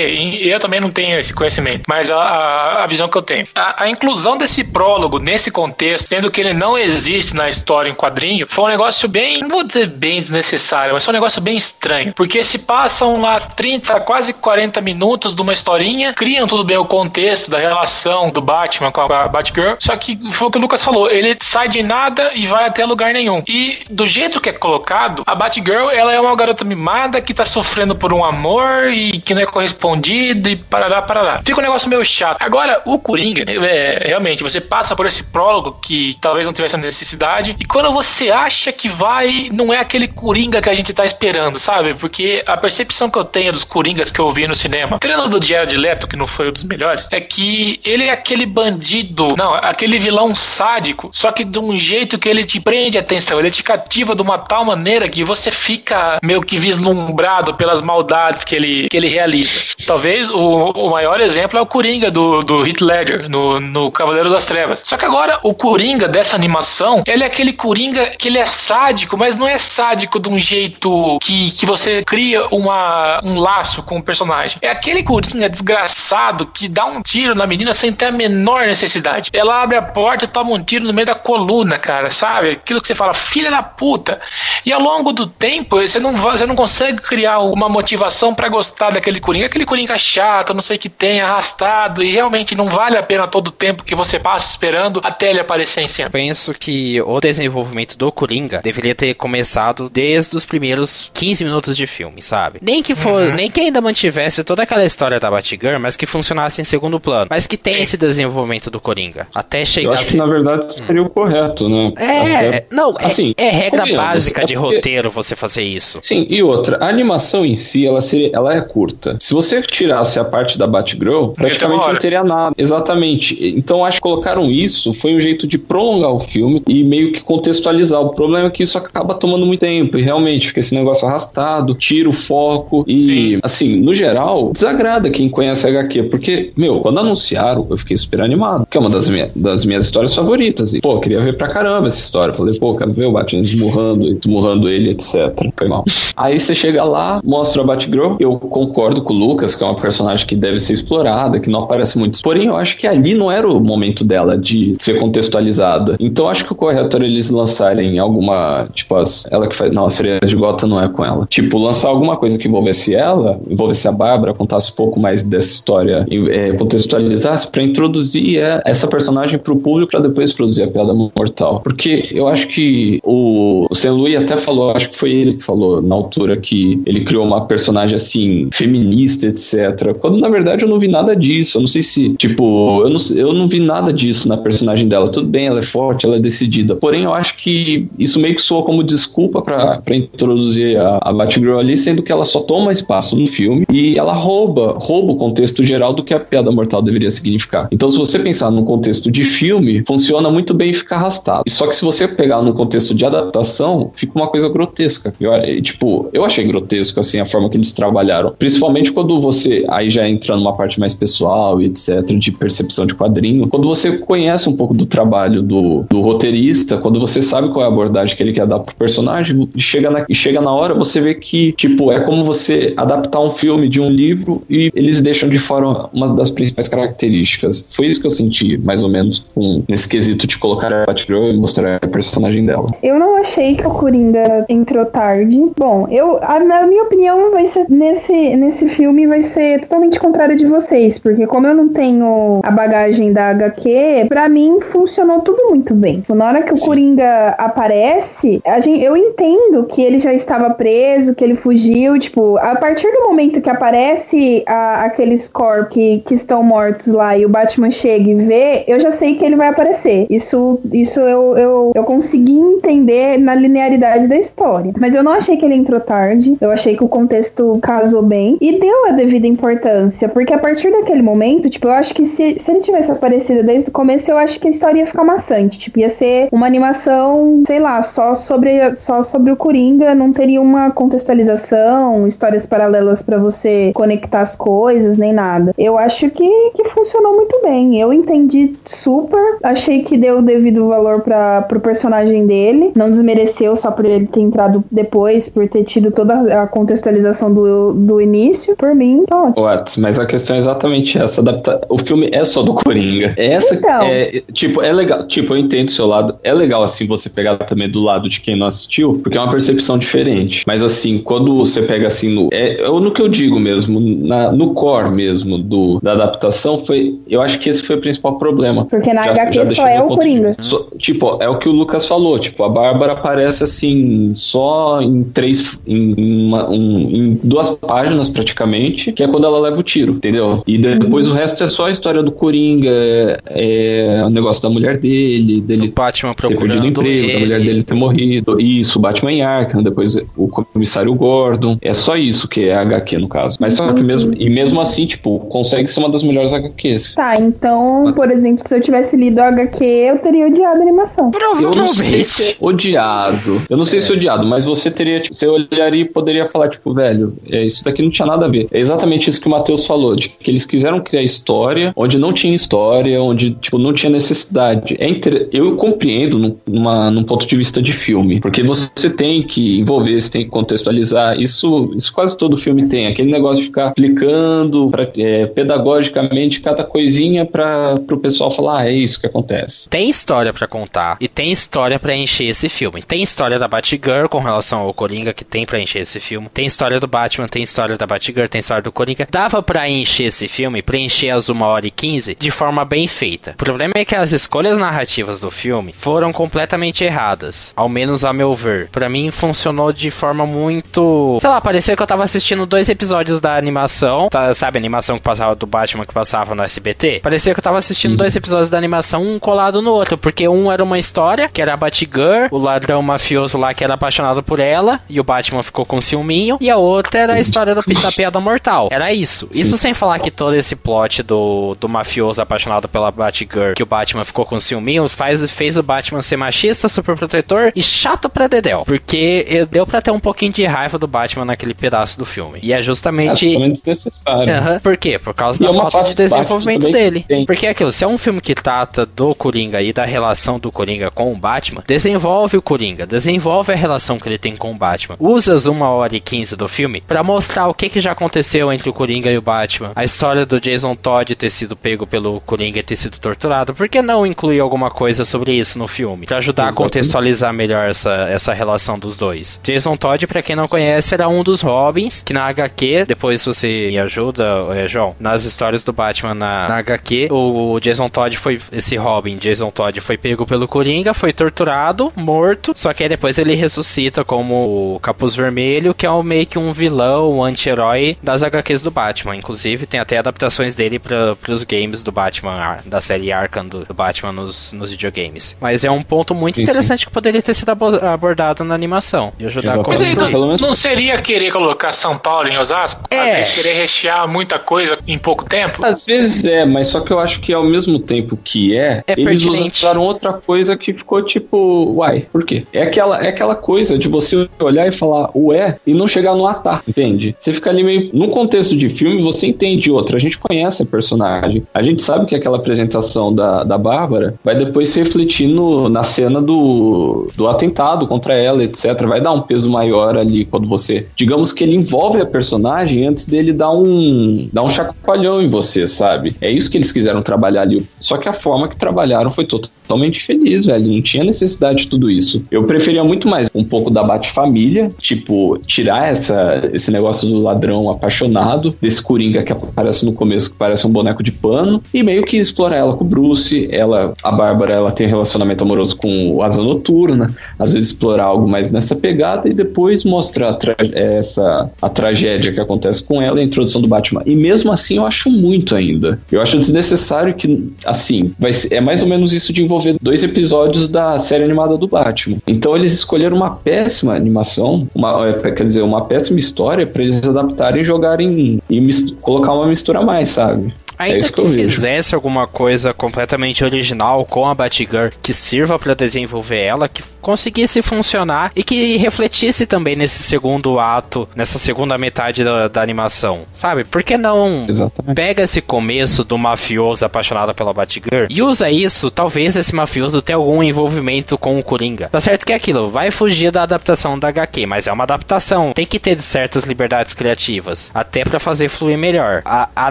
eu 0.43 0.61
também 0.61 0.79
não 0.79 0.91
tenho 0.91 1.19
esse 1.19 1.33
conhecimento, 1.33 1.83
mas 1.89 2.11
a, 2.11 2.17
a, 2.17 2.85
a 2.85 2.87
visão 2.87 3.09
que 3.09 3.17
eu 3.17 3.23
tenho. 3.23 3.47
A, 3.55 3.85
a 3.85 3.89
inclusão 3.89 4.37
desse 4.37 4.63
prólogo 4.63 5.19
nesse 5.19 5.51
contexto, 5.51 6.09
sendo 6.09 6.31
que 6.31 6.41
ele 6.41 6.53
não 6.53 6.77
existe 6.77 7.35
na 7.35 7.49
história 7.49 7.89
em 7.89 7.95
quadrinho, 7.95 8.47
foi 8.47 8.65
um 8.65 8.69
negócio 8.69 9.09
bem, 9.09 9.41
não 9.41 9.49
vou 9.49 9.65
dizer 9.65 9.87
bem 9.87 10.21
desnecessário, 10.21 10.93
mas 10.93 11.05
foi 11.05 11.13
um 11.13 11.17
negócio 11.17 11.41
bem 11.41 11.57
estranho. 11.57 12.13
Porque 12.15 12.45
se 12.45 12.59
passam 12.59 13.21
lá 13.21 13.41
30, 13.41 14.01
quase 14.01 14.35
40 14.35 14.81
minutos 14.81 15.35
de 15.35 15.41
uma 15.41 15.53
historinha, 15.53 16.13
criam 16.13 16.47
tudo 16.47 16.63
bem 16.63 16.77
o 16.77 16.85
contexto 16.85 17.51
da 17.51 17.59
relação 17.59 18.31
do 18.31 18.43
Batman 18.43 18.93
com 18.93 19.01
a 19.01 19.29
Batgirl, 19.29 19.77
só 19.79 19.97
que 19.97 20.19
foi 20.33 20.49
o 20.49 20.51
que 20.51 20.59
o 20.59 20.61
Lucas 20.61 20.85
falou, 20.85 21.11
ele 21.11 21.37
sai 21.43 21.69
de 21.69 21.83
nada 21.83 22.31
e 22.35 22.47
vai 22.47 22.67
até 22.67 22.85
lugar 22.85 23.13
nenhum. 23.15 23.43
E 23.49 23.79
do 23.91 24.07
jeito 24.07 24.41
que 24.41 24.51
é 24.51 24.53
colocado, 24.53 25.23
a 25.27 25.35
Batgirl, 25.35 25.91
ela 25.91 26.13
é 26.13 26.21
uma 26.21 26.37
garota 26.37 26.65
mimada 26.65 27.21
que 27.21 27.33
tá 27.33 27.45
sofrendo 27.45 27.94
por 27.95 28.13
um 28.13 28.25
amor 28.25 28.91
e 28.93 29.21
que 29.21 29.35
não 29.35 29.43
é 29.43 29.47
correspondido 29.47 30.49
e 30.49 30.57
parará, 30.57 31.03
parará. 31.03 31.43
Fica 31.45 31.61
um 31.61 31.63
negócio 31.63 31.89
meio 31.89 32.05
chato. 32.05 32.37
Agora, 32.41 32.83
o 32.85 32.99
Coringa, 32.99 33.45
é, 33.49 34.05
realmente, 34.07 34.43
você 34.43 34.61
passa 34.61 34.95
por 34.97 35.07
esse 35.07 35.25
prólogo 35.25 35.79
que 35.83 36.17
talvez 36.21 36.47
não 36.47 36.53
tivesse 36.53 36.77
a 36.77 36.79
necessidade 36.79 37.57
e 37.59 37.65
quando 37.65 37.93
você 37.93 38.31
acha 38.31 38.73
que 38.73 38.89
vai, 38.89 39.49
não 39.53 39.73
é 39.73 39.79
aquele 39.79 40.09
Coringa 40.09 40.61
que 40.61 40.69
a 40.69 40.75
gente 40.75 40.93
tá 40.93 41.05
esperando, 41.05 41.59
sabe? 41.59 41.95
Porque 41.95 42.43
a 42.47 42.57
percepção 42.57 43.11
que 43.11 43.19
eu 43.19 43.25
tenho 43.25 43.53
dos 43.53 43.65
Coringas 43.65 44.11
que 44.11 44.21
eu 44.21 44.31
vi 44.33 44.47
no 44.47 44.55
cinema, 44.55 44.99
tirando 45.01 45.29
do 45.29 45.45
Jared 45.45 45.77
Leto, 45.77 46.07
que 46.07 46.17
não 46.17 46.27
foi 46.27 46.49
um 46.49 46.53
dos 46.53 46.65
melhores, 46.65 47.09
é 47.11 47.21
que 47.21 47.81
ele 47.85 48.05
é 48.05 48.13
aquele 48.13 48.47
bandido, 48.47 49.37
não, 49.37 49.55
aquele 49.55 49.99
vilão 49.99 50.35
sádico, 50.35 51.11
só 51.13 51.31
que 51.31 51.45
de 51.45 51.59
um 51.59 51.79
jeito 51.79 52.19
que 52.19 52.29
ele 52.29 52.45
te 52.45 52.61
prende 52.61 52.99
a 52.99 53.01
atenção, 53.01 53.39
ele 53.39 53.51
te 53.51 53.63
cativa 53.63 54.15
de 54.15 54.23
uma 54.23 54.39
tal 54.39 54.65
maneira 54.65 55.09
que 55.09 55.25
você 55.25 55.51
fica 55.51 56.19
meio 56.23 56.43
que 56.43 56.57
vislumbrado 56.57 57.55
pelas 57.55 57.83
maldades 57.85 58.45
que 58.45 58.55
ele, 58.55 58.89
que 58.89 58.97
ele 58.97 59.09
realiza. 59.09 59.75
Talvez 59.87 60.29
o, 60.31 60.71
o 60.73 60.91
maior 60.91 61.21
exemplo 61.21 61.59
é 61.59 61.63
o 61.63 61.67
Coringa 61.67 62.11
do, 62.11 62.43
do 62.43 62.67
Heath 62.67 62.81
Ledger, 62.81 63.29
no, 63.29 63.61
no 63.61 63.91
Cavaleiro 63.91 64.31
das 64.31 64.45
Trevas. 64.45 64.83
Só 64.85 64.97
que 64.97 65.05
agora, 65.05 65.39
o 65.43 65.55
Coringa 65.55 66.09
dessa 66.09 66.37
animação, 66.37 67.03
ele 67.07 67.23
é 67.23 67.27
aquele 67.27 67.53
Coringa 67.53 68.07
que 68.11 68.29
ele 68.29 68.39
é 68.39 68.47
sádico, 68.47 69.17
mas 69.17 69.37
não 69.37 69.47
é 69.47 69.59
sádico 69.59 70.19
de 70.19 70.29
um 70.29 70.39
jeito 70.39 71.19
que, 71.21 71.51
que 71.53 71.67
você 71.67 72.03
cria 72.05 72.47
uma, 72.49 73.21
um 73.25 73.39
laço 73.39 73.83
com 73.83 73.99
o 73.99 74.03
personagem. 74.03 74.59
É 74.63 74.71
aquele 74.71 75.03
Coringa 75.03 75.49
desgraçado 75.49 76.47
que 76.47 76.69
dá 76.69 76.85
um 76.87 77.03
tiro 77.03 77.35
na 77.35 77.47
menina 77.47 77.75
sem 77.75 77.93
ter 77.93 78.07
a 78.07 78.13
menor 78.13 78.67
necessidade. 78.67 79.31
Ela 79.33 79.63
abre 79.63 79.77
a 79.77 79.83
porta 79.83 80.25
e 80.25 80.29
toma 80.29 80.53
um 80.53 80.63
tiro 80.63 80.85
no 80.85 80.95
meio 80.95 81.07
da 81.07 81.15
coluna, 81.15 81.79
cara, 81.79 82.11
sabe? 82.11 82.51
Aquilo 82.51 82.81
que 82.81 82.87
você 82.87 82.95
fala, 82.95 83.15
filha 83.15 83.51
da 83.51 83.63
puta. 83.63 84.21
E 84.65 84.73
ao 84.73 84.81
longo 84.81 85.13
do 85.13 85.27
tempo, 85.27 85.81
você 85.81 85.99
não, 85.99 86.17
você 86.17 86.47
não 86.47 86.55
consegue 86.55 87.01
criar 87.01 87.41
uma 87.41 87.69
motivação 87.75 88.33
para 88.33 88.49
gostar 88.49 88.91
daquele 88.91 89.21
Coringa. 89.21 89.47
Aquele 89.47 89.67
Coringa 89.67 89.99
chato, 89.99 90.55
não 90.55 90.61
sei 90.61 90.77
o 90.77 90.79
que 90.79 90.89
tem, 90.89 91.21
arrastado, 91.21 92.03
e 92.03 92.11
realmente 92.11 92.55
não 92.55 92.69
vale 92.69 92.97
a 92.97 93.03
pena 93.03 93.27
todo 93.27 93.49
o 93.49 93.51
tempo 93.51 93.83
que 93.83 93.95
você 93.95 94.19
passa 94.19 94.51
esperando 94.51 95.01
até 95.03 95.31
ele 95.31 95.41
aparecer 95.41 95.83
em 95.83 95.87
cena. 95.87 96.09
Penso 96.09 96.55
que 96.55 97.03
o 97.03 97.21
desenvolvimento 97.21 97.99
do 97.99 98.13
Coringa 98.13 98.61
deveria 98.63 98.95
ter 98.95 99.15
começado 99.15 99.91
desde 99.93 100.37
os 100.37 100.45
primeiros 100.45 101.11
15 101.13 101.45
minutos 101.45 101.77
de 101.77 101.87
filme, 101.87 102.23
sabe? 102.23 102.61
Nem 102.63 102.83
que 102.83 102.95
for, 102.95 103.23
uhum. 103.23 103.35
nem 103.35 103.51
que 103.51 103.61
ainda 103.61 103.81
mantivesse 103.81 104.45
toda 104.45 104.63
aquela 104.63 104.85
história 104.85 105.19
da 105.19 105.31
Batgirl, 105.31 105.79
mas 105.81 105.97
que 105.97 106.07
funcionasse 106.07 106.61
em 106.61 106.65
segundo 106.65 107.01
plano. 107.01 107.27
Mas 107.31 107.47
que 107.47 107.57
tem 107.57 107.83
esse 107.83 107.97
desenvolvimento 107.97 108.71
do 108.71 108.81
Coringa. 108.81 109.27
Até 109.35 109.65
chegar. 109.65 109.89
Eu 109.89 109.93
acho 109.95 110.11
que 110.11 110.17
na 110.17 110.27
verdade 110.27 110.73
seria 110.73 111.03
o 111.03 111.11
correto, 111.11 111.69
né? 111.69 111.93
É, 111.97 112.49
Até... 112.49 112.67
não, 112.71 112.95
é, 112.99 113.07
assim, 113.07 113.35
é, 113.37 113.51
regra 113.51 113.85
básica 113.97 114.43
é 114.43 114.45
de 114.45 114.55
roteiro 114.55 115.11
você 115.11 115.35
fazer 115.35 115.63
isso. 115.63 115.99
Sim, 116.03 116.27
e 116.29 116.43
outra, 116.43 116.79
a 116.81 116.89
animação 116.89 117.45
em 117.45 117.54
si, 117.55 117.87
ela, 117.87 118.01
seria, 118.01 118.31
ela 118.33 118.55
é 118.55 118.61
curta. 118.61 119.17
Se 119.21 119.35
você 119.35 119.63
tirasse 119.63 120.19
a 120.19 120.25
parte 120.25 120.59
da 120.59 120.67
Batgirl, 120.67 121.29
praticamente 121.29 121.87
não 121.87 121.97
teria 121.97 122.25
nada. 122.25 122.55
Exatamente. 122.57 123.39
Então 123.57 123.85
acho 123.85 123.99
que 123.99 124.03
colocaram 124.03 124.51
isso, 124.51 124.93
foi 124.93 125.15
um 125.15 125.21
jeito 125.21 125.47
de 125.47 125.59
prolongar 125.59 126.13
o 126.13 126.21
filme 126.21 126.63
e 126.69 126.85
meio 126.85 127.13
que 127.13 127.23
contextualizar. 127.23 128.01
O 128.01 128.11
problema 128.11 128.49
é 128.49 128.51
que 128.51 128.63
isso 128.63 128.79
acaba 128.79 129.15
tomando 129.15 129.47
muito 129.47 129.61
tempo 129.61 129.99
e 129.99 130.03
realmente 130.03 130.49
fica 130.49 130.61
esse 130.61 130.75
negócio 130.75 131.07
arrastado, 131.07 131.75
tira 131.75 132.09
o 132.09 132.13
foco 132.13 132.85
e, 132.87 133.01
Sim. 133.01 133.39
assim, 133.43 133.81
no 133.81 133.95
geral, 133.95 134.53
desagrada 134.53 135.11
quem 135.11 135.29
conhece 135.29 135.67
a 135.67 135.71
HQ, 135.71 136.05
porque, 136.05 136.53
meu, 136.57 136.81
quando 136.81 137.01
anunciaram, 137.01 137.67
eu 137.71 137.77
fiquei 137.77 137.97
super 137.97 138.21
animado, 138.21 138.67
que 138.71 138.77
é 138.77 138.81
uma 138.81 138.91
das, 138.91 139.09
minha, 139.09 139.31
das 139.35 139.65
minhas 139.65 139.85
histórias 139.85 140.15
favoritas. 140.15 140.75
E, 140.75 140.81
pô, 140.81 140.99
queria 141.01 141.21
ver 141.21 141.37
pra 141.37 141.47
caramba 141.47 141.89
essa 141.89 142.01
história. 142.01 142.35
Falei, 142.35 142.59
pô, 142.59 142.75
quero 142.75 142.93
ver 142.93 143.07
o 143.07 143.13
Batman 143.13 143.43
esmurrando, 143.43 144.19
esmurrando 144.19 144.69
ele, 144.69 144.91
etc. 144.91 145.15
Foi 145.57 145.69
mal. 145.69 145.85
Aí 146.17 146.39
você 146.39 146.55
chega 146.55 146.85
lá, 146.85 147.21
mostra 147.25 147.44
a 147.45 147.65
Batgirl, 147.65 148.17
eu 148.19 148.37
concordo 148.39 149.03
com 149.03 149.13
o 149.13 149.17
Lucas, 149.17 149.55
que 149.55 149.63
é 149.63 149.67
uma 149.67 149.75
personagem 149.75 150.27
que 150.27 150.35
deve 150.35 150.59
ser 150.59 150.73
explorada, 150.73 151.39
que 151.39 151.51
não 151.51 151.63
aparece 151.63 151.99
muito. 151.99 152.21
Porém, 152.23 152.47
eu 152.47 152.57
acho 152.57 152.77
que 152.77 152.87
ali 152.87 153.15
não 153.15 153.31
era 153.31 153.49
o 153.49 153.61
momento 153.61 154.05
dela 154.05 154.37
de 154.37 154.77
ser 154.79 154.99
contextualizada. 154.99 155.97
Então, 155.99 156.29
acho 156.29 156.45
que 156.45 156.53
o 156.53 156.55
correto 156.55 156.97
era 156.97 157.07
eles 157.07 157.31
lançarem 157.31 157.99
alguma, 157.99 158.69
tipo, 158.73 158.97
as, 158.97 159.27
ela 159.31 159.47
que 159.47 159.55
faz, 159.55 159.73
não, 159.73 159.87
a 159.87 159.91
sereia 159.91 160.21
de 160.21 160.35
Gotham 160.35 160.69
não 160.69 160.83
é 160.83 160.89
com 160.89 161.05
ela. 161.05 161.27
Tipo, 161.27 161.59
lançar 161.59 161.89
alguma 161.89 162.17
coisa 162.17 162.39
que 162.39 162.49
envolvesse 162.49 162.95
ela, 162.95 163.41
envolvesse 163.49 163.87
a 163.89 163.93
Bárbara, 163.93 164.35
contasse 164.35 164.73
um 164.73 164.75
pouco 164.75 164.99
mais 164.99 165.23
dessa 165.23 165.49
história, 165.49 166.07
é, 166.31 166.53
contextualizasse 166.53 167.51
para 167.51 167.63
introduzir 167.63 168.39
é, 168.39 168.63
essa 168.65 168.89
personagem 168.89 169.39
pro 169.39 169.57
público 169.57 169.91
para 169.91 170.01
depois 170.01 170.33
produzir 170.33 170.65
a 170.65 170.69
piada 170.69 170.93
mortal. 170.95 171.61
Porque 171.61 172.09
eu 172.13 172.29
acho 172.29 172.49
que 172.49 173.01
o, 173.03 173.67
o 173.71 173.91
Louis 173.91 174.17
até 174.17 174.37
falou, 174.37 174.71
acho 174.71 174.91
que 174.91 174.97
foi 174.97 175.11
ele 175.11 175.35
que 175.35 175.45
falou 175.45 175.81
na 175.81 175.95
altura 175.95 176.37
que 176.37 176.83
ele 176.87 177.05
criou 177.05 177.25
uma 177.25 177.34
personagem 177.43 177.97
assim, 177.97 178.49
feminista, 178.53 179.27
etc. 179.27 179.95
Quando 179.99 180.19
na 180.19 180.29
verdade 180.29 180.65
eu 180.65 180.69
não 180.69 180.79
vi 180.79 180.89
nada 180.89 181.15
disso. 181.15 181.59
Eu 181.59 181.63
não 181.63 181.69
sei 181.69 181.83
se, 181.83 182.15
tipo, 182.17 182.83
eu 182.83 182.91
não, 182.91 182.99
eu 183.17 183.33
não 183.33 183.47
vi 183.47 183.61
nada 183.61 183.93
disso 183.93 184.29
na 184.29 184.37
personagem 184.37 184.89
dela. 184.89 185.09
Tudo 185.09 185.27
bem, 185.27 185.47
ela 185.47 185.61
é 185.61 185.63
forte, 185.63 186.07
ela 186.07 186.17
é 186.17 186.21
decidida. 186.21 186.77
Porém, 186.77 187.05
eu 187.05 187.15
acho 187.15 187.37
que 187.37 187.89
isso 187.99 188.19
meio 188.19 188.35
que 188.35 188.43
soa 188.43 188.63
como 188.63 188.83
desculpa 188.83 189.43
para 189.43 189.97
introduzir 189.97 190.79
a, 190.79 190.99
a 191.03 191.13
Batgirl 191.13 191.59
ali, 191.59 191.77
sendo 191.77 192.03
que 192.03 192.13
ela 192.13 192.25
só 192.25 192.41
toma 192.41 192.73
espaço 192.73 193.17
no 193.17 193.27
filme 193.27 193.65
e 193.71 193.99
ela 193.99 194.13
rouba, 194.13 194.77
rouba 194.79 195.13
o 195.13 195.17
contexto 195.17 195.65
geral 195.65 195.93
do 195.93 196.03
que 196.03 196.15
a 196.15 196.21
piada 196.21 196.51
mortal 196.51 196.83
deveria 196.83 197.11
significar. 197.11 197.69
Então, 197.71 197.91
se 197.91 197.99
você 197.99 198.19
pensar 198.19 198.51
num 198.51 198.65
contexto 198.65 199.11
de 199.11 199.25
filme, 199.25 199.83
funciona 199.87 200.31
muito 200.31 200.55
bem 200.55 200.73
ficar 200.73 200.97
arrastado. 200.97 201.45
Só 201.49 201.67
que 201.67 201.77
se 201.77 201.85
você 201.85 202.07
pegar 202.09 202.43
no 202.43 202.55
contexto 202.55 202.95
de 202.95 203.05
adaptação, 203.05 203.91
fica 203.95 204.13
uma 204.19 204.29
coisa 204.29 204.49
grotesca. 204.49 205.15
Eu, 205.21 205.63
tipo, 205.63 206.09
eu 206.13 206.25
achei 206.25 206.45
grotesco 206.45 207.01
assim 207.01 207.19
a 207.25 207.27
forma 207.27 207.49
que 207.49 207.57
eles 207.57 207.73
trabalharam, 207.73 208.35
principalmente 208.39 208.93
quando 208.93 209.21
você 209.21 209.65
aí 209.69 209.91
já 209.91 210.09
entra 210.09 210.37
numa 210.37 210.53
parte 210.55 210.79
mais 210.79 210.95
pessoal 210.95 211.61
e 211.61 211.67
etc 211.67 212.05
de 212.19 212.33
percepção 212.33 212.87
de 212.87 212.95
quadrinho. 212.95 213.49
Quando 213.49 213.67
você 213.67 213.99
conhece 213.99 214.49
um 214.49 214.57
pouco 214.57 214.75
do 214.75 214.87
trabalho 214.87 215.43
do, 215.43 215.85
do 215.89 216.01
roteirista, 216.01 216.79
quando 216.79 217.01
você 217.01 217.21
sabe 217.21 217.49
qual 217.49 217.63
é 217.63 217.65
a 217.65 217.69
abordagem 217.69 218.17
que 218.17 218.23
ele 218.23 218.33
quer 218.33 218.47
dar 218.47 218.61
pro 218.61 218.75
personagem, 218.77 219.49
chega 219.57 219.91
na, 219.91 220.07
chega 220.13 220.41
na 220.41 220.53
hora 220.53 220.75
você 220.75 221.01
vê 221.01 221.15
que 221.15 221.53
tipo 221.53 221.91
é 221.93 222.01
como 222.01 222.25
você 222.25 222.73
adaptar 222.77 223.21
um 223.21 223.31
filme 223.31 223.69
de 223.69 223.81
um 223.81 223.89
livro 223.89 224.43
e 224.49 224.71
eles 224.75 225.01
deixam 225.01 225.29
de 225.29 225.39
fora 225.39 225.89
uma 225.93 226.15
das 226.15 226.31
principais 226.31 226.69
características. 226.69 227.67
Foi 227.71 227.87
isso 227.87 228.01
que 228.01 228.07
eu 228.07 228.11
senti 228.11 228.59
mais 228.59 228.83
ou 228.83 228.89
menos 228.89 229.25
com 229.35 229.63
nesse 229.69 229.89
quesito 229.89 230.27
de 230.27 230.39
colocar 230.39 230.73
a 230.73 230.85
Batgirl 230.87 231.31
e 231.31 231.37
mostrar 231.37 231.79
a 231.83 231.87
personagem 231.87 232.45
dela. 232.45 232.71
Eu 232.83 232.99
não 232.99 233.17
achei 233.17 233.55
que 233.55 233.67
o 233.67 233.71
Coringa 233.71 234.45
entrou 234.49 234.85
tarde. 234.87 235.41
Bom, 235.57 235.87
eu, 235.91 236.19
a, 236.23 236.41
na 236.41 236.67
minha 236.67 236.83
opinião, 236.83 237.14
vai 237.31 237.47
ser 237.47 237.67
nesse, 237.69 238.37
nesse 238.37 238.69
filme 238.69 239.07
vai 239.07 239.23
ser 239.23 239.61
totalmente 239.63 239.99
contrário 239.99 240.37
de 240.37 240.47
vocês, 240.47 240.99
porque 240.99 241.27
como 241.27 241.47
eu 241.47 241.55
não 241.55 241.69
tenho 241.69 242.41
a 242.43 242.51
bagagem 242.51 243.13
da 243.13 243.29
HQ, 243.31 244.07
para 244.09 244.29
mim 244.29 244.61
funcionou 244.61 245.21
tudo 245.21 245.49
muito 245.51 245.75
bem. 245.75 246.01
Tipo, 246.01 246.15
na 246.15 246.29
hora 246.29 246.43
que 246.43 246.53
o 246.53 246.57
Sim. 246.57 246.67
Coringa 246.67 247.29
aparece, 247.39 248.41
a 248.45 248.61
gente, 248.61 248.83
eu 248.83 248.97
entendo 248.97 249.65
que 249.65 249.83
ele 249.83 249.99
já 249.99 250.13
estava 250.13 250.51
preso, 250.51 251.15
que 251.15 251.25
ele 251.25 251.35
fugiu. 251.35 251.99
Tipo, 251.99 252.37
a 252.39 252.57
partir 252.57 252.91
do 252.93 253.03
momento 253.03 253.41
que 253.41 253.51
aparece 253.51 254.43
a, 254.47 254.85
aqueles 254.85 255.29
corpos 255.29 255.75
que, 255.75 256.01
que 256.01 256.15
estão 256.15 256.43
mortos 256.43 256.89
lá 256.89 257.17
e 257.17 257.25
o 257.25 257.29
Batman 257.29 257.71
chega 257.71 258.11
e 258.11 258.15
vê, 258.15 258.65
eu 258.67 258.79
já 258.79 258.93
sei 258.93 259.15
que 259.17 259.25
ele 259.25 259.37
vai 259.37 259.49
aparecer. 259.49 260.07
Isso, 260.11 260.61
isso 260.73 261.01
eu, 261.01 261.37
eu, 261.37 261.73
eu 261.75 261.85
consegui 261.85 262.39
entender 262.39 263.19
na 263.19 263.35
linearidade 263.35 264.09
da 264.09 264.17
história. 264.17 264.73
Mas 264.79 264.95
eu 264.95 265.03
não 265.03 265.13
achei 265.13 265.37
que 265.37 265.45
ele 265.45 265.55
entrou 265.55 265.81
tarde. 265.81 266.37
Eu 266.41 266.51
achei 266.51 266.77
que 266.77 266.85
o 266.85 266.89
contexto 267.05 267.59
casou 267.61 268.03
bem 268.03 268.39
e 268.41 268.59
deu 268.59 268.87
a 268.87 268.93
devida 268.93 269.27
importância. 269.27 270.09
Porque 270.09 270.33
a 270.33 270.39
partir 270.39 270.71
daquele 270.71 271.03
momento, 271.03 271.51
tipo, 271.51 271.69
eu 271.69 271.73
acho 271.73 271.95
que 271.95 272.07
se, 272.07 272.39
se 272.41 272.51
ele 272.51 272.61
tivesse 272.61 272.91
aparecido 272.91 273.43
desde 273.43 273.69
o 273.69 273.73
começo, 273.73 274.11
eu 274.11 274.17
acho 274.17 274.41
que 274.41 274.49
a 274.49 274.51
história 274.51 274.81
ia 274.81 274.87
ficar 274.87 275.05
maçante. 275.05 275.59
Tipo, 275.59 275.81
ia 275.81 275.91
ser 275.91 276.29
uma 276.33 276.47
animação, 276.47 277.43
sei 277.47 277.61
lá, 277.61 277.83
só 277.83 278.15
sobre, 278.15 278.75
só 278.77 279.03
sobre 279.03 279.31
o 279.33 279.37
Coringa, 279.37 279.95
não 279.95 280.13
teria 280.13 280.41
uma 280.41 280.71
contextualização, 280.71 282.07
histórias 282.07 282.47
paralelas 282.47 283.03
para 283.03 283.19
você 283.19 283.71
conectar 283.75 284.23
as 284.23 284.35
coisas, 284.35 284.97
nem 284.97 285.13
nada. 285.13 285.53
Eu 285.59 285.77
acho 285.77 286.09
que, 286.11 286.51
que 286.55 286.65
funcionou 286.71 287.15
muito 287.15 287.41
bem. 287.43 287.79
Eu 287.79 287.93
entendi 287.93 288.55
super, 288.65 289.39
achei 289.43 289.83
que 289.83 289.99
deu 289.99 290.19
o 290.19 290.23
devido 290.23 290.67
valor 290.67 291.03
para 291.03 291.43
pro 291.43 291.61
personagem 291.61 292.27
dele, 292.27 292.73
não 292.75 292.91
desmereceu 292.91 293.55
só 293.57 293.71
por 293.71 293.85
ele 293.85 294.07
ter 294.07 294.21
entrado 294.21 294.65
depois, 294.71 295.29
por 295.29 295.47
ter 295.47 295.65
tido 295.65 295.91
toda 295.91 296.43
a 296.43 296.47
contextualização 296.47 296.94
do, 297.03 297.73
do 297.73 298.01
início. 298.01 298.57
Por 298.57 298.75
mim, 298.75 299.05
tá 299.07 299.25
ótimo. 299.25 299.45
What? 299.45 299.81
Mas 299.81 299.99
a 299.99 300.07
questão 300.07 300.37
é 300.37 300.39
exatamente 300.39 300.99
essa. 300.99 301.21
Adapta... 301.21 301.61
O 301.69 301.79
filme 301.79 302.09
é 302.13 302.25
só 302.25 302.43
do 302.43 302.55
Coringa. 302.65 303.15
Essa 303.17 303.55
então. 303.55 303.83
é, 303.83 304.23
tipo, 304.33 304.63
é 304.63 304.73
legal. 304.73 305.07
Tipo, 305.07 305.35
eu 305.35 305.39
entendo 305.39 305.69
o 305.69 305.73
seu 305.73 305.87
lado. 305.87 306.17
É 306.23 306.33
legal, 306.33 306.63
assim, 306.63 306.87
você 306.87 307.09
pegar 307.09 307.37
também 307.37 307.69
do 307.69 307.81
lado 307.81 308.09
de 308.09 308.21
quem 308.21 308.37
não 308.37 308.47
assistiu, 308.47 309.01
porque 309.03 309.17
é 309.17 309.21
uma 309.21 309.31
percepção 309.31 309.79
diferente. 309.79 310.45
Mas, 310.47 310.63
assim, 310.63 310.99
quando 310.99 311.35
você 311.35 311.63
pega, 311.63 311.87
assim, 311.87 312.09
no, 312.09 312.29
é, 312.33 312.61
é 312.61 312.69
no 312.69 312.91
que 312.93 313.03
eu 313.03 313.09
digo 313.09 313.39
mesmo, 313.39 313.81
na, 313.81 314.31
no 314.31 314.55
core 314.55 314.91
mesmo 314.91 315.39
do, 315.39 315.81
da 315.83 315.93
adaptação, 315.93 316.59
foi. 316.59 316.99
Eu 317.09 317.21
acho 317.21 317.39
que 317.39 317.49
esse 317.49 317.63
foi 317.63 317.77
o 317.77 317.81
principal 317.81 318.19
problema. 318.19 318.65
Porque 318.67 318.93
na 318.93 319.03
já, 319.05 319.11
HQ 319.13 319.33
já 319.35 319.55
só 319.55 319.67
é 319.67 319.83
o 319.83 319.89
Coringa. 319.89 320.31
So, 320.41 320.69
tipo, 320.79 321.19
é 321.21 321.29
o 321.29 321.39
que 321.39 321.49
o 321.49 321.53
Lucas 321.53 321.87
falou. 321.87 322.19
Tipo, 322.19 322.45
a 322.45 322.49
Bárbara 322.49 322.93
aparece, 322.93 323.45
assim, 323.45 324.13
só 324.15 324.81
em 324.81 325.05
três. 325.05 325.59
Em, 325.67 325.95
uma, 326.27 326.49
um, 326.49 326.84
em 326.85 327.19
duas 327.23 327.51
páginas, 327.51 328.09
praticamente, 328.09 328.93
que 328.93 329.03
é 329.03 329.09
quando 329.09 329.25
ela 329.25 329.39
leva 329.39 329.59
o 329.59 329.63
tiro, 329.63 329.95
entendeu? 329.95 330.43
E 330.47 330.59
depois 330.59 331.07
uhum. 331.07 331.13
o 331.13 331.17
resto 331.17 331.45
é 331.45 331.47
só 331.47 331.67
a 331.67 331.71
história 331.71 332.03
do 332.03 332.13
Coringa, 332.13 332.71
é, 332.71 333.99
é 334.01 334.05
o 334.05 334.11
negócio 334.11 334.43
da 334.43 334.51
mulher 334.51 334.79
dele, 334.79 335.41
dele 335.41 335.69
o 335.69 335.73
Batman 335.73 336.15
ter 336.15 336.37
perdido 336.37 336.65
o 336.65 336.67
emprego, 336.67 336.89
ele. 336.89 337.13
da 337.13 337.19
mulher 337.21 337.41
dele 337.41 337.63
ter 337.63 337.75
morrido. 337.75 338.41
Isso, 338.41 338.79
o 338.79 338.83
Batman 338.83 339.13
em 339.13 339.23
Arkham, 339.23 339.63
depois 339.63 339.97
o 340.17 340.29
comissário 340.29 340.95
Gordon. 340.95 341.59
É 341.61 341.75
só 341.75 341.97
isso 341.97 342.29
que 342.29 342.49
é 342.49 342.55
a 342.55 342.63
HQ, 342.63 342.99
no 342.99 343.09
caso. 343.09 343.37
Mas 343.41 343.55
só 343.55 343.73
que 343.73 343.83
mesmo, 343.83 344.13
e 344.17 344.31
mesmo 344.31 344.61
assim, 344.61 344.87
tipo, 344.87 345.19
consegue 345.31 345.69
ser 345.69 345.81
uma 345.81 345.89
das 345.89 346.03
melhores 346.03 346.33
HQs. 346.33 346.95
Tá, 346.95 347.21
então, 347.21 347.93
por 347.95 348.11
exemplo, 348.11 348.47
se 348.47 348.55
eu 348.55 348.61
tivesse 348.61 348.97
lido 348.97 349.19
a 349.21 349.29
HQ, 349.29 349.65
eu 349.65 349.99
teria 349.99 350.27
odiado 350.27 350.59
a 350.59 350.63
animação. 350.63 351.11
Eu 351.41 351.55
não 351.55 351.75
sei 351.75 352.05
se 352.05 352.37
odiado. 352.41 353.43
Eu 353.49 353.57
não 353.57 353.65
sei 353.65 353.79
é. 353.79 353.83
se 353.83 353.93
é 353.93 353.97
odiado, 353.97 354.27
mas 354.27 354.45
você 354.45 354.71
teria, 354.71 355.01
tipo, 355.01 355.15
você 355.15 355.27
olharia 355.27 355.83
e 355.83 355.85
poderia 355.85 356.27
falar, 356.27 356.49
tipo, 356.49 356.64
velho, 356.73 357.15
é, 357.31 357.45
isso 357.45 357.65
daqui 357.65 357.83
não 357.83 357.91
tinha 357.91 358.07
nada 358.07 358.27
a 358.27 358.29
ver. 358.29 358.47
É 358.51 358.59
exatamente 358.59 359.11
isso 359.11 359.21
que 359.21 359.27
o 359.27 359.31
Matheus 359.31 359.67
falou, 359.67 359.95
de 359.97 360.09
que 360.09 360.31
eles 360.31 360.47
quiseram 360.47 360.81
criar 360.81 361.03
história 361.03 361.73
onde 361.77 361.99
não 361.99 362.13
tinha 362.13 362.35
história, 362.35 363.03
onde, 363.03 363.33
tipo, 363.33 363.59
não 363.59 363.73
tinha 363.73 363.91
necessidade. 363.91 364.77
É 364.79 364.89
inter... 364.89 365.29
Eu 365.33 365.57
compreendo 365.57 366.39
numa, 366.47 366.91
num 366.91 367.05
ponto 367.05 367.27
de 367.27 367.37
vista 367.37 367.61
de 367.61 367.73
filme, 367.73 368.21
porque 368.21 368.43
você 368.43 368.91
tem 368.91 369.23
que 369.23 369.59
envolver, 369.59 370.01
você 370.01 370.11
tem 370.11 370.25
que 370.25 370.31
contextualizar. 370.31 371.21
Isso, 371.21 371.73
isso 371.77 371.93
quase 371.93 372.17
todo 372.17 372.37
filme 372.37 372.67
tem. 372.69 372.87
Aquele 372.87 373.11
negócio 373.11 373.43
de 373.43 373.49
ficar 373.49 373.69
aplicando 373.69 374.71
pra, 374.71 374.89
é, 374.97 375.27
pedagogicamente 375.27 376.41
cada 376.41 376.65
coisinha 376.65 377.25
para 377.27 377.81
o 377.91 377.99
pessoal 377.99 378.31
falar, 378.31 378.61
ah, 378.61 378.69
é 378.69 378.73
isso 378.73 379.01
que 379.01 379.07
acontece. 379.07 379.69
Tem 379.69 379.91
história 379.91 380.33
para 380.33 380.47
contar 380.47 380.97
e 381.01 381.09
tem 381.09 381.33
história 381.33 381.79
para 381.79 381.97
encher 381.97 382.29
esse 382.29 382.49
filme. 382.49 382.83
Tem 382.83 383.03
história 383.03 383.39
da 383.39 383.49
Batgirl 383.49 384.09
com 384.09 384.19
relação 384.19 384.61
ao 384.61 384.75
Coringa 384.75 385.13
que 385.13 385.25
tem 385.25 385.45
para 385.45 385.61
encher 385.61 385.83
esse 385.83 385.99
filme. 386.01 386.29
Tem 386.33 386.47
história 386.55 386.79
do 386.79 386.87
Batman, 386.87 387.27
tem 387.27 387.43
história 387.43 387.77
da 387.77 387.87
Batgirl, 387.87 388.29
tem 388.29 388.39
história 388.39 388.63
do 388.63 388.71
Coringa. 388.71 389.07
Dava 389.11 389.43
para 389.43 389.69
encher 389.69 390.05
esse 390.05 390.29
filme, 390.29 390.63
preencher 390.63 391.11
as 391.11 391.29
uma 391.29 391.47
hora 391.47 391.67
e 391.67 391.71
quinze 391.71 392.15
de 392.15 392.31
forma 392.31 392.65
bem 392.65 392.87
feita. 392.87 393.33
O 393.33 393.37
problema 393.37 393.75
é 393.77 393.85
que 393.85 393.95
as 393.95 394.13
escolhas 394.13 394.57
narrativas 394.57 395.21
do 395.21 395.31
filme 395.31 395.73
foram 395.73 396.13
completamente 396.13 396.85
erradas, 396.85 397.53
ao 397.57 397.69
menos 397.69 398.05
a 398.05 398.13
meu 398.13 398.35
ver. 398.35 398.69
Para 398.69 398.89
mim 398.89 399.11
funcionou 399.11 399.73
de 399.73 399.91
forma 399.91 400.25
muito, 400.25 401.19
sei 401.21 401.29
lá, 401.29 401.41
parecia 401.41 401.77
que 401.77 401.83
eu 401.83 401.87
tava 401.87 402.05
assistindo 402.05 402.47
dois 402.47 402.69
episódios 402.69 403.21
da 403.21 403.37
animação, 403.37 404.09
tá, 404.09 404.33
sabe, 404.33 404.59
a 404.59 404.61
animação 404.61 404.97
que 404.97 405.03
passava 405.03 405.35
do 405.35 405.47
Batman 405.47 405.85
que 405.85 405.93
passava 405.93 406.35
no 406.35 406.43
SBT? 406.43 407.01
Parecia 407.03 407.35
que 407.35 407.41
eu 407.41 407.45
tava 407.45 407.59
assistindo 407.59 407.93
uhum. 407.93 407.97
dois 407.97 408.15
episódios 408.15 408.49
da 408.49 408.57
animação 408.57 409.03
um 409.05 409.19
colado 409.19 409.61
no 409.61 409.73
outro, 409.73 409.99
porque 409.99 410.29
um 410.29 410.53
era 410.53 410.63
uma 410.63 410.79
história, 410.79 411.29
que 411.29 411.43
era 411.43 411.55
a 411.55 411.57
Batgirl, 411.57 412.29
o 412.31 412.39
ladrão 412.39 412.81
mafioso 412.81 413.37
lá 413.37 413.53
que 413.53 413.65
era 413.65 413.75
apaixonado 413.75 414.23
por 414.23 414.39
ela, 414.39 414.81
e 414.89 415.01
o 415.01 415.05
Batman 415.05 415.43
ficou 415.43 415.67
com 415.67 415.81
ciúminho, 415.81 416.39
e 416.45 416.51
a 416.51 416.59
outra 416.59 417.01
era 417.01 417.13
Sim. 417.15 417.19
a 417.19 417.21
história 417.21 417.55
do, 417.55 417.63
da 417.63 417.91
piada 417.91 418.21
mortal. 418.21 418.69
Era 418.71 418.93
isso. 418.93 419.29
Sim. 419.33 419.41
Isso 419.41 419.57
sem 419.57 419.73
falar 419.73 419.99
que 419.99 420.11
todo 420.11 420.35
esse 420.35 420.55
plot 420.55 421.03
do, 421.03 421.57
do 421.59 421.67
mafioso 421.67 422.21
apaixonado 422.21 422.69
pela 422.69 422.91
Batgirl, 422.91 423.55
que 423.57 423.63
o 423.63 423.67
Batman 423.67 424.05
ficou 424.05 424.27
com 424.27 424.39
ciúminho, 424.39 424.87
faz, 424.87 425.25
fez 425.31 425.57
o 425.57 425.63
Batman 425.63 426.03
ser 426.03 426.19
machista, 426.19 426.69
super 426.69 426.97
protetor 426.97 427.51
e 427.57 427.63
chato 427.63 428.11
pra 428.11 428.27
Dedel. 428.27 428.63
Porque 428.67 429.47
deu 429.51 429.67
pra 429.67 429.81
ter 429.81 429.91
um 429.91 429.99
pouquinho 429.99 430.33
de 430.33 430.45
raiva 430.45 430.79
do 430.79 430.87
Batman 430.87 431.25
naquele 431.25 431.55
pedaço 431.55 431.99
do 431.99 432.05
filme. 432.05 432.41
E 432.43 432.53
é 432.53 432.61
justamente. 432.61 433.37
É 433.43 433.49
desnecessário. 433.49 434.35
Uhum. 434.35 434.61
Por 434.61 434.77
quê? 434.77 434.99
Por 434.99 435.15
causa 435.15 435.43
e 435.43 435.47
da 435.47 435.51
é 435.51 435.55
falta 435.55 435.83
de 435.83 435.95
desenvolvimento 435.95 436.71
dele. 436.71 437.07
Porque 437.27 437.47
é 437.47 437.51
aquilo, 437.51 437.73
se 437.73 437.85
é 437.85 437.89
um 437.89 437.97
filme 437.97 438.21
que 438.21 438.35
trata 438.35 438.85
do 438.85 439.15
Coringa 439.15 439.63
e 439.63 439.73
da 439.73 439.87
relação 439.87 440.39
do 440.39 440.53
Coringa 440.53 440.91
com 440.91 441.11
o 441.11 441.17
Batman, 441.17 441.65
desenvolve 441.67 442.37
o 442.37 442.43
Coringa, 442.43 442.87
desenvolve 442.87 443.51
a 443.51 443.57
relação 443.57 443.99
que 443.99 444.07
ele 444.07 444.19
tem 444.19 444.37
com 444.37 444.51
o 444.51 444.55
Batman. 444.55 444.97
Usas 445.01 445.47
uma 445.47 445.71
hora 445.71 445.97
e 445.97 446.01
quinze 446.01 446.34
do 446.37 446.49
filme 446.49 446.83
para 446.87 447.03
mostrar 447.03 447.49
o 447.49 447.55
que, 447.55 447.69
que 447.69 447.81
já 447.81 447.93
aconteceu 447.93 448.53
entre 448.53 448.69
o 448.69 448.73
Coringa 448.73 449.11
e 449.11 449.19
o 449.19 449.23
Batman. 449.23 449.73
A 449.75 449.85
história 449.85 450.27
do 450.27 450.41
Jason 450.41 450.75
Todd 450.75 451.15
ter 451.15 451.31
sido 451.31 451.57
pego 451.57 451.87
pelo 451.87 452.21
Coringa 452.21 452.59
e 452.59 452.63
ter 452.63 452.77
sido 452.77 452.99
torturado. 452.99 453.55
Por 453.55 453.69
que 453.69 453.83
não 453.83 454.07
incluir 454.07 454.41
alguma 454.41 454.71
coisa 454.71 455.05
sobre 455.05 455.33
isso 455.33 455.59
no 455.59 455.67
filme? 455.67 456.07
Pra 456.07 456.19
ajudar 456.19 456.45
Exatamente. 456.45 456.61
a 456.61 456.65
contextualizar 456.65 457.33
melhor 457.33 457.69
essa, 457.69 458.09
essa 458.11 458.33
relação 458.33 458.79
dos 458.79 458.97
dois. 458.97 459.41
Jason 459.43 459.77
Todd, 459.77 460.07
para 460.07 460.23
quem 460.23 460.37
não 460.37 460.49
conhece, 460.49 460.95
era 460.95 461.09
um 461.09 461.23
dos 461.23 461.41
Robins, 461.41 462.03
que 462.03 462.13
na 462.13 462.27
HQ, 462.27 462.85
depois 462.87 463.25
você 463.25 463.69
me 463.71 463.79
ajuda, 463.79 464.25
é, 464.55 464.67
João, 464.67 464.95
nas 464.99 465.25
histórias 465.25 465.63
do 465.65 465.73
Batman 465.73 466.15
na, 466.15 466.49
na 466.49 466.57
HQ, 466.59 467.09
o 467.11 467.59
Jason 467.61 467.89
Todd 467.89 468.17
foi, 468.17 468.41
esse 468.53 468.77
Robin, 468.77 469.17
Jason 469.17 469.51
Todd, 469.51 469.81
foi 469.81 469.97
pego 469.97 470.27
pelo 470.27 470.49
Coringa, 470.49 470.95
foi 470.95 471.13
torturado, 471.13 471.93
morto, 471.97 472.53
só 472.55 472.73
que 472.73 472.83
aí 472.83 472.89
depois 472.89 473.19
ele 473.19 473.35
ressuscita 473.35 474.05
como 474.05 474.75
o 474.75 474.81
Capuz 474.81 475.15
Vermelho, 475.15 475.75
que 475.75 475.87
é 475.87 476.03
meio 476.03 476.24
que 476.27 476.39
um 476.39 476.53
vilão, 476.53 477.13
um 477.13 477.25
anti-herói 477.25 477.97
das 478.03 478.23
HQs 478.23 478.63
do 478.63 478.71
Batman. 478.71 479.17
Inclusive, 479.17 479.67
tem 479.67 479.81
até 479.81 479.99
adaptações 479.99 480.55
dele 480.55 480.79
para 480.79 481.17
os 481.29 481.45
games 481.45 481.83
do 481.83 481.93
Batman, 481.93 482.59
da 482.65 482.81
série 482.81 483.13
Arkham 483.13 483.47
do, 483.47 483.65
do 483.65 483.75
Batman 483.75 484.13
nos, 484.13 484.53
nos 484.53 484.71
videogames. 484.71 485.37
Mas 485.41 485.65
é 485.65 485.71
um 485.71 485.83
ponto 485.83 486.15
muito 486.15 486.37
sim, 486.37 486.43
interessante 486.43 486.81
sim. 486.81 486.87
que 486.87 486.93
poderia 486.93 487.23
ter 487.23 487.35
sido 487.35 487.51
abordado 487.51 488.45
na 488.45 488.55
animação. 488.55 489.13
E 489.19 489.27
ajudar 489.27 489.55
a 489.55 489.63
Mas 489.63 489.83
aí, 489.83 489.95
não, 489.95 490.37
não, 490.37 490.55
seria 490.55 491.01
querer 491.01 491.33
colocar 491.33 491.73
São 491.73 491.99
Paulo 491.99 492.29
em 492.29 492.39
Osasco? 492.39 492.85
É. 492.91 492.99
Às 492.99 493.17
vezes 493.17 493.35
querer 493.35 493.55
rechear 493.55 494.09
muita 494.09 494.39
coisa 494.39 494.79
em 494.87 494.99
pouco 494.99 495.25
tempo? 495.25 495.65
Às 495.65 495.87
vezes 495.87 496.25
é, 496.25 496.45
mas 496.45 496.69
só 496.69 496.81
que 496.81 496.93
eu 496.93 496.99
acho 496.99 497.21
que 497.21 497.33
ao 497.33 497.45
mesmo 497.45 497.79
tempo 497.79 498.17
que 498.17 498.57
é, 498.57 498.83
é 498.87 498.93
eles 498.93 499.23
pertinente. 499.23 499.65
usaram 499.65 499.83
outra 499.83 500.13
coisa 500.13 500.57
que 500.57 500.73
ficou 500.73 501.03
tipo, 501.03 501.75
uai, 501.77 502.07
por 502.13 502.25
quê? 502.25 502.47
É 502.53 502.63
aquela, 502.63 503.05
é 503.05 503.09
aquela 503.09 503.35
coisa 503.35 503.79
de 503.79 503.89
você 503.89 504.29
olhar 504.41 504.67
e 504.67 504.73
falar 504.73 505.11
ué 505.15 505.59
e 505.67 505.75
não 505.75 505.87
chegar 505.87 506.14
no 506.15 506.27
atar, 506.27 506.63
entende? 506.67 507.15
Você 507.19 507.33
fica 507.33 507.51
ali 507.51 507.63
meio. 507.63 507.91
Num 507.93 508.09
contexto 508.09 508.57
de 508.57 508.69
filme, 508.69 509.03
você 509.03 509.27
entende 509.27 509.71
outra. 509.71 509.97
A 509.97 510.01
gente 510.01 510.19
conhece 510.19 510.63
a 510.63 510.67
personagem. 510.67 511.43
A 511.53 511.63
gente 511.63 511.83
sabe 511.83 512.07
que 512.07 512.15
aquela 512.15 512.37
apresentação 512.37 513.15
da, 513.15 513.45
da 513.45 513.59
Bárbara 513.59 514.15
vai 514.23 514.37
depois 514.37 514.71
se 514.71 514.79
refletir 514.79 515.29
no, 515.29 515.69
na 515.69 515.83
cena 515.83 516.21
do, 516.21 517.09
do 517.17 517.29
atentado 517.29 517.87
contra 517.87 518.15
ela, 518.15 518.43
etc. 518.45 518.65
Vai 518.87 519.01
dar 519.01 519.13
um 519.13 519.21
peso 519.21 519.51
maior 519.51 519.97
ali 519.97 520.25
quando 520.25 520.49
você. 520.49 520.87
Digamos 520.95 521.33
que 521.33 521.45
ele 521.45 521.57
envolve 521.57 522.01
a 522.01 522.07
personagem 522.07 522.87
antes 522.87 523.07
dele 523.07 523.33
dar 523.33 523.51
um, 523.51 524.29
dar 524.33 524.43
um 524.43 524.49
chacoalhão 524.49 525.23
em 525.23 525.29
você, 525.29 525.67
sabe? 525.67 526.15
É 526.21 526.31
isso 526.31 526.51
que 526.51 526.57
eles 526.57 526.73
quiseram 526.73 527.03
trabalhar 527.03 527.43
ali. 527.43 527.67
Só 527.81 527.97
que 527.97 528.09
a 528.09 528.13
forma 528.13 528.49
que 528.49 528.57
trabalharam 528.57 529.11
foi 529.11 529.25
totalmente 529.25 530.01
feliz, 530.01 530.47
velho. 530.47 530.67
Não 530.71 530.83
tinha 530.83 531.05
necessidade 531.05 531.63
de 531.63 531.69
tudo 531.69 531.91
isso. 531.91 532.25
Eu 532.31 532.45
preferia 532.45 532.85
muito 532.85 533.09
mais 533.09 533.31
um 533.35 533.45
pouco 533.45 533.71
da 533.71 533.83
Bate-Família, 533.83 534.71
tipo, 534.79 535.39
tirar 535.47 535.89
essa, 535.89 536.04
esse 536.53 536.71
negócio 536.71 537.09
do 537.09 537.21
ladrão 537.21 537.71
apaixonado, 537.71 538.55
desse 538.61 538.83
Coringa 538.83 539.23
que 539.23 539.33
aparece 539.33 539.85
no 539.85 539.93
começo, 539.93 540.31
que 540.31 540.37
parece 540.37 540.67
um 540.67 540.71
boneco 540.71 541.03
de 541.03 541.13
pano, 541.13 541.63
e 541.73 541.83
meio 541.83 542.03
que 542.05 542.17
explorar 542.17 542.57
ela 542.57 542.77
com 542.77 542.85
o 542.85 542.87
Bruce. 542.87 543.49
Ela, 543.51 543.95
a 544.03 544.11
Bárbara, 544.11 544.55
ela 544.55 544.73
tem 544.73 544.87
relacionamento 544.87 545.45
amoroso 545.45 545.77
com 545.77 546.15
o 546.15 546.23
Asa 546.23 546.43
Noturna, 546.43 547.15
às 547.39 547.53
vezes 547.55 547.71
explorar 547.71 548.05
algo 548.05 548.29
mais 548.29 548.51
nessa 548.51 548.77
pegada 548.77 549.29
e 549.29 549.33
depois 549.33 549.85
mostrar 549.85 550.31
a 550.31 550.79
essa 550.79 551.51
a 551.61 551.69
tragédia 551.69 552.33
que 552.33 552.41
acontece 552.41 552.83
com 552.83 553.01
ela 553.01 553.19
e 553.19 553.23
a 553.23 553.25
introdução 553.25 553.61
do 553.61 553.69
Batman. 553.69 554.03
E 554.07 554.17
mesmo 554.17 554.53
assim 554.53 554.77
eu 554.77 554.87
acho 554.87 555.11
muito 555.11 555.55
ainda. 555.55 555.99
Eu 556.11 556.21
acho 556.21 556.39
desnecessário 556.39 557.15
que, 557.15 557.53
assim, 557.65 558.13
vai 558.19 558.33
ser, 558.33 558.55
é 558.55 558.61
mais 558.61 558.83
ou 558.83 558.89
menos 558.89 559.13
isso 559.13 559.33
de 559.33 559.43
envolver 559.43 559.77
dois 559.81 560.03
episódios 560.03 560.69
da 560.69 560.99
série 560.99 561.25
animada 561.25 561.57
do 561.57 561.67
Batman. 561.67 562.19
Então 562.27 562.57
eles 562.57 562.73
escolheram 562.73 563.17
uma 563.17 563.31
péssima 563.31 563.95
animação, 563.95 564.69
uma, 564.75 565.09
é, 565.09 565.31
quer 565.31 565.45
dizer, 565.45 565.63
uma 565.63 565.85
péssima 565.85 565.94
história 566.19 566.67
para 566.67 566.83
eles 566.83 567.07
adaptarem 567.07 567.63
e 567.63 567.65
jogarem 567.65 568.43
e 568.51 568.61
colocar 569.01 569.33
uma 569.35 569.47
mistura 569.47 569.81
a 569.81 569.83
mais, 569.83 570.11
sabe? 570.11 570.53
Ainda 570.79 571.07
é 571.07 571.11
que, 571.11 571.13
que 571.13 571.29
fizesse 571.29 571.95
alguma 571.95 572.27
coisa 572.27 572.73
completamente 572.73 573.45
original 573.45 574.05
com 574.05 574.27
a 574.27 574.35
Batgirl 574.35 574.89
que 575.03 575.13
sirva 575.13 575.59
para 575.59 575.75
desenvolver 575.75 576.41
ela, 576.41 576.69
que 576.69 576.83
conseguisse 577.01 577.61
funcionar 577.63 578.33
e 578.35 578.43
que 578.43 578.77
refletisse 578.77 579.47
também 579.47 579.77
nesse 579.77 580.03
segundo 580.03 580.59
ato, 580.59 581.09
nessa 581.15 581.39
segunda 581.39 581.77
metade 581.77 582.25
da, 582.25 582.49
da 582.49 582.63
animação, 582.63 583.23
sabe? 583.33 583.65
Por 583.65 583.83
que 583.83 583.99
não 583.99 584.47
Exatamente. 584.49 584.95
pega 584.95 585.23
esse 585.23 585.41
começo 585.41 586.03
do 586.03 586.17
mafioso 586.17 586.85
apaixonado 586.85 587.35
pela 587.35 587.53
Batgirl 587.53 588.07
e 588.09 588.23
usa 588.23 588.51
isso, 588.51 588.91
talvez 588.91 589.37
esse 589.37 589.55
mafioso 589.55 590.01
tenha 590.01 590.17
algum 590.17 590.43
envolvimento 590.43 591.19
com 591.19 591.39
o 591.39 591.43
Coringa. 591.43 591.89
Tá 591.89 592.01
certo 592.01 592.25
que 592.25 592.33
é 592.33 592.37
aquilo, 592.37 592.71
vai 592.71 592.91
fugir 592.91 593.31
da 593.31 593.43
adaptação 593.43 593.99
da 593.99 594.09
HQ, 594.09 594.47
mas 594.47 594.67
é 594.67 594.73
uma 594.73 594.85
adaptação, 594.85 595.53
tem 595.53 595.67
que 595.67 595.79
ter 595.79 595.99
certas 595.99 596.45
liberdades 596.45 596.95
criativas, 596.95 597.71
até 597.75 598.05
para 598.05 598.19
fazer 598.19 598.49
fluir 598.49 598.79
melhor 598.79 599.23
a, 599.25 599.49
a 599.55 599.71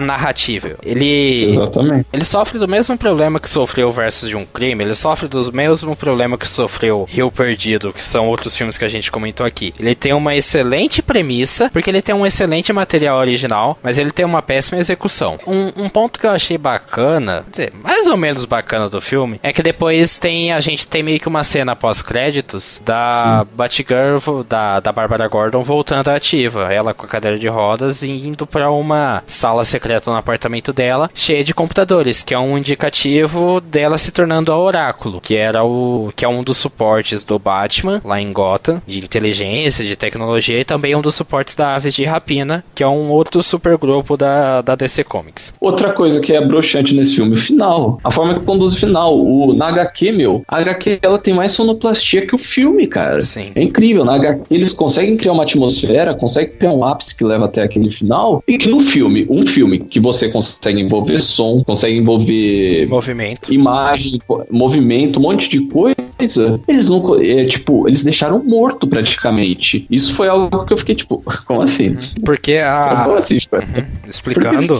narrativa. 0.00 0.76
Ele 0.94 1.50
Exatamente. 1.50 2.06
Ele 2.12 2.24
sofre 2.24 2.58
do 2.58 2.68
mesmo 2.68 2.96
problema 2.96 3.40
que 3.40 3.48
sofreu 3.48 3.90
versus 3.90 4.28
de 4.28 4.36
um 4.36 4.44
crime, 4.44 4.84
ele 4.84 4.94
sofre 4.94 5.28
do 5.28 5.52
mesmo 5.52 5.96
problema 5.96 6.38
que 6.38 6.48
sofreu 6.48 7.06
Rio 7.08 7.30
Perdido, 7.30 7.92
que 7.92 8.02
são 8.02 8.28
outros 8.28 8.56
filmes 8.56 8.78
que 8.78 8.84
a 8.84 8.88
gente 8.88 9.10
comentou 9.10 9.44
aqui. 9.44 9.72
Ele 9.78 9.94
tem 9.94 10.12
uma 10.12 10.34
excelente 10.34 11.02
premissa, 11.02 11.70
porque 11.70 11.90
ele 11.90 12.02
tem 12.02 12.14
um 12.14 12.26
excelente 12.26 12.72
material 12.72 13.18
original, 13.18 13.78
mas 13.82 13.98
ele 13.98 14.10
tem 14.10 14.24
uma 14.24 14.42
péssima 14.42 14.78
execução. 14.78 15.38
Um, 15.46 15.84
um 15.84 15.88
ponto 15.88 16.18
que 16.18 16.26
eu 16.26 16.30
achei 16.30 16.58
bacana, 16.58 17.44
dizer, 17.50 17.72
mais 17.82 18.06
ou 18.06 18.16
menos 18.16 18.44
bacana 18.44 18.88
do 18.88 19.00
filme, 19.00 19.40
é 19.42 19.52
que 19.52 19.62
depois 19.62 20.18
tem 20.18 20.52
a 20.52 20.60
gente 20.60 20.86
tem 20.86 21.02
meio 21.02 21.20
que 21.20 21.28
uma 21.28 21.44
cena 21.44 21.76
pós-créditos 21.76 22.80
da 22.84 23.44
Sim. 23.44 23.56
Batgirl, 23.56 24.42
da, 24.48 24.80
da 24.80 24.92
Barbara 24.92 25.26
Gordon 25.28 25.62
voltando 25.62 26.08
à 26.08 26.16
ativa. 26.16 26.72
Ela 26.72 26.94
com 26.94 27.06
a 27.06 27.08
cadeira 27.08 27.38
de 27.38 27.48
rodas 27.48 28.02
e 28.02 28.10
indo 28.10 28.46
para 28.46 28.70
uma 28.70 29.22
sala 29.26 29.64
secreta 29.64 30.10
no 30.10 30.16
apartamento 30.16 30.72
dela, 30.72 30.83
cheia 31.14 31.44
de 31.44 31.54
computadores, 31.54 32.22
que 32.22 32.34
é 32.34 32.38
um 32.38 32.58
indicativo 32.58 33.60
dela 33.60 33.98
se 33.98 34.12
tornando 34.12 34.52
a 34.52 34.58
Oráculo, 34.58 35.20
que 35.20 35.34
era 35.34 35.64
o 35.64 36.12
que 36.16 36.24
é 36.24 36.28
um 36.28 36.42
dos 36.42 36.58
suportes 36.58 37.24
do 37.24 37.38
Batman, 37.38 38.00
lá 38.04 38.20
em 38.20 38.32
Gotham, 38.32 38.82
de 38.86 38.98
inteligência, 38.98 39.84
de 39.84 39.96
tecnologia, 39.96 40.60
e 40.60 40.64
também 40.64 40.94
um 40.94 41.02
dos 41.02 41.14
suportes 41.14 41.54
da 41.54 41.74
Aves 41.74 41.94
de 41.94 42.04
Rapina, 42.04 42.64
que 42.74 42.82
é 42.82 42.88
um 42.88 43.10
outro 43.10 43.42
supergrupo 43.42 44.16
da, 44.16 44.62
da 44.62 44.74
DC 44.74 45.04
Comics. 45.04 45.54
Outra 45.60 45.92
coisa 45.92 46.20
que 46.20 46.32
é 46.32 46.44
broxante 46.44 46.94
nesse 46.94 47.16
filme, 47.16 47.34
o 47.34 47.36
final. 47.36 48.00
A 48.02 48.10
forma 48.10 48.34
que 48.34 48.40
conduz 48.40 48.74
o 48.74 48.78
final. 48.78 49.18
O, 49.18 49.54
na 49.54 49.68
HQ, 49.68 50.12
meu, 50.12 50.42
a 50.48 50.58
HQ 50.58 51.00
ela 51.02 51.18
tem 51.18 51.34
mais 51.34 51.52
sonoplastia 51.52 52.26
que 52.26 52.34
o 52.34 52.38
filme, 52.38 52.86
cara. 52.86 53.22
Sim. 53.22 53.50
É 53.54 53.62
incrível. 53.62 54.04
Na 54.04 54.14
HQ, 54.14 54.42
eles 54.50 54.72
conseguem 54.72 55.16
criar 55.16 55.32
uma 55.32 55.42
atmosfera, 55.42 56.14
conseguem 56.14 56.56
criar 56.56 56.72
um 56.72 56.84
ápice 56.84 57.16
que 57.16 57.24
leva 57.24 57.46
até 57.46 57.62
aquele 57.62 57.90
final, 57.90 58.42
e 58.46 58.58
que 58.58 58.68
no 58.68 58.80
filme, 58.80 59.26
um 59.28 59.46
filme 59.46 59.78
que 59.78 60.00
você 60.00 60.28
consegue 60.28 60.73
envolver 60.80 61.20
som, 61.20 61.62
consegue 61.64 61.96
envolver 61.96 62.86
movimento, 62.88 63.52
imagem, 63.52 64.20
movimento, 64.50 65.18
um 65.18 65.22
monte 65.22 65.48
de 65.48 65.60
coisa, 65.60 66.60
eles 66.66 66.88
não 66.88 67.02
é, 67.20 67.44
tipo, 67.44 67.88
eles 67.88 68.04
deixaram 68.04 68.42
morto 68.42 68.86
praticamente. 68.86 69.86
Isso 69.90 70.14
foi 70.14 70.28
algo 70.28 70.64
que 70.64 70.72
eu 70.72 70.76
fiquei 70.76 70.94
tipo, 70.94 71.22
como 71.46 71.62
assim? 71.62 71.96
Porque 72.24 72.54
a. 72.54 73.02
Como 73.04 73.16
assim, 73.16 73.38
uhum. 73.52 73.84
Explicando, 74.06 74.74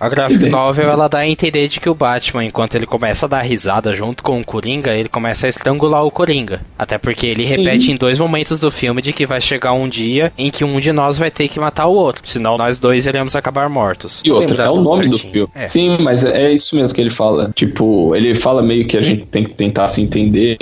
a 0.00 0.08
graphic 0.08 0.48
novel 0.50 0.90
ela 0.90 1.08
dá 1.08 1.18
a 1.18 1.28
entender 1.28 1.68
de 1.68 1.80
que 1.80 1.88
o 1.88 1.94
Batman, 1.94 2.44
enquanto 2.44 2.74
ele 2.74 2.86
começa 2.86 3.26
a 3.26 3.28
dar 3.28 3.42
risada 3.42 3.94
junto 3.94 4.22
com 4.22 4.40
o 4.40 4.44
Coringa, 4.44 4.94
ele 4.94 5.08
começa 5.08 5.46
a 5.46 5.48
estrangular 5.48 6.04
o 6.04 6.10
Coringa. 6.10 6.60
Até 6.78 6.98
porque 6.98 7.26
ele 7.26 7.44
Sim. 7.44 7.56
repete 7.56 7.92
em 7.92 7.96
dois 7.96 8.18
momentos 8.18 8.60
do 8.60 8.70
filme 8.70 9.02
de 9.02 9.12
que 9.12 9.26
vai 9.26 9.40
chegar 9.40 9.72
um 9.72 9.88
dia 9.88 10.32
em 10.36 10.50
que 10.50 10.64
um 10.64 10.80
de 10.80 10.92
nós 10.92 11.18
vai 11.18 11.30
ter 11.30 11.48
que 11.48 11.58
matar 11.58 11.86
o 11.86 11.94
outro. 11.94 12.22
Senão 12.26 12.56
nós 12.56 12.78
dois 12.78 13.06
iremos 13.06 13.34
acabar 13.34 13.68
mortos. 13.68 14.20
E 14.24 14.30
outro, 14.30 14.60
é 14.60 14.70
o 14.70 14.80
nome 14.80 15.04
certinho. 15.04 15.10
do 15.10 15.27
filme. 15.28 15.48
É. 15.54 15.66
Sim, 15.66 15.98
mas 16.00 16.24
é 16.24 16.52
isso 16.52 16.76
mesmo 16.76 16.94
que 16.94 17.00
ele 17.00 17.10
fala. 17.10 17.50
Tipo, 17.54 18.14
ele 18.14 18.34
fala 18.34 18.62
meio 18.62 18.86
que 18.86 18.96
a 18.96 19.02
gente 19.02 19.26
tem 19.26 19.44
que 19.44 19.54
tentar 19.54 19.86
se 19.86 20.00
entender 20.00 20.56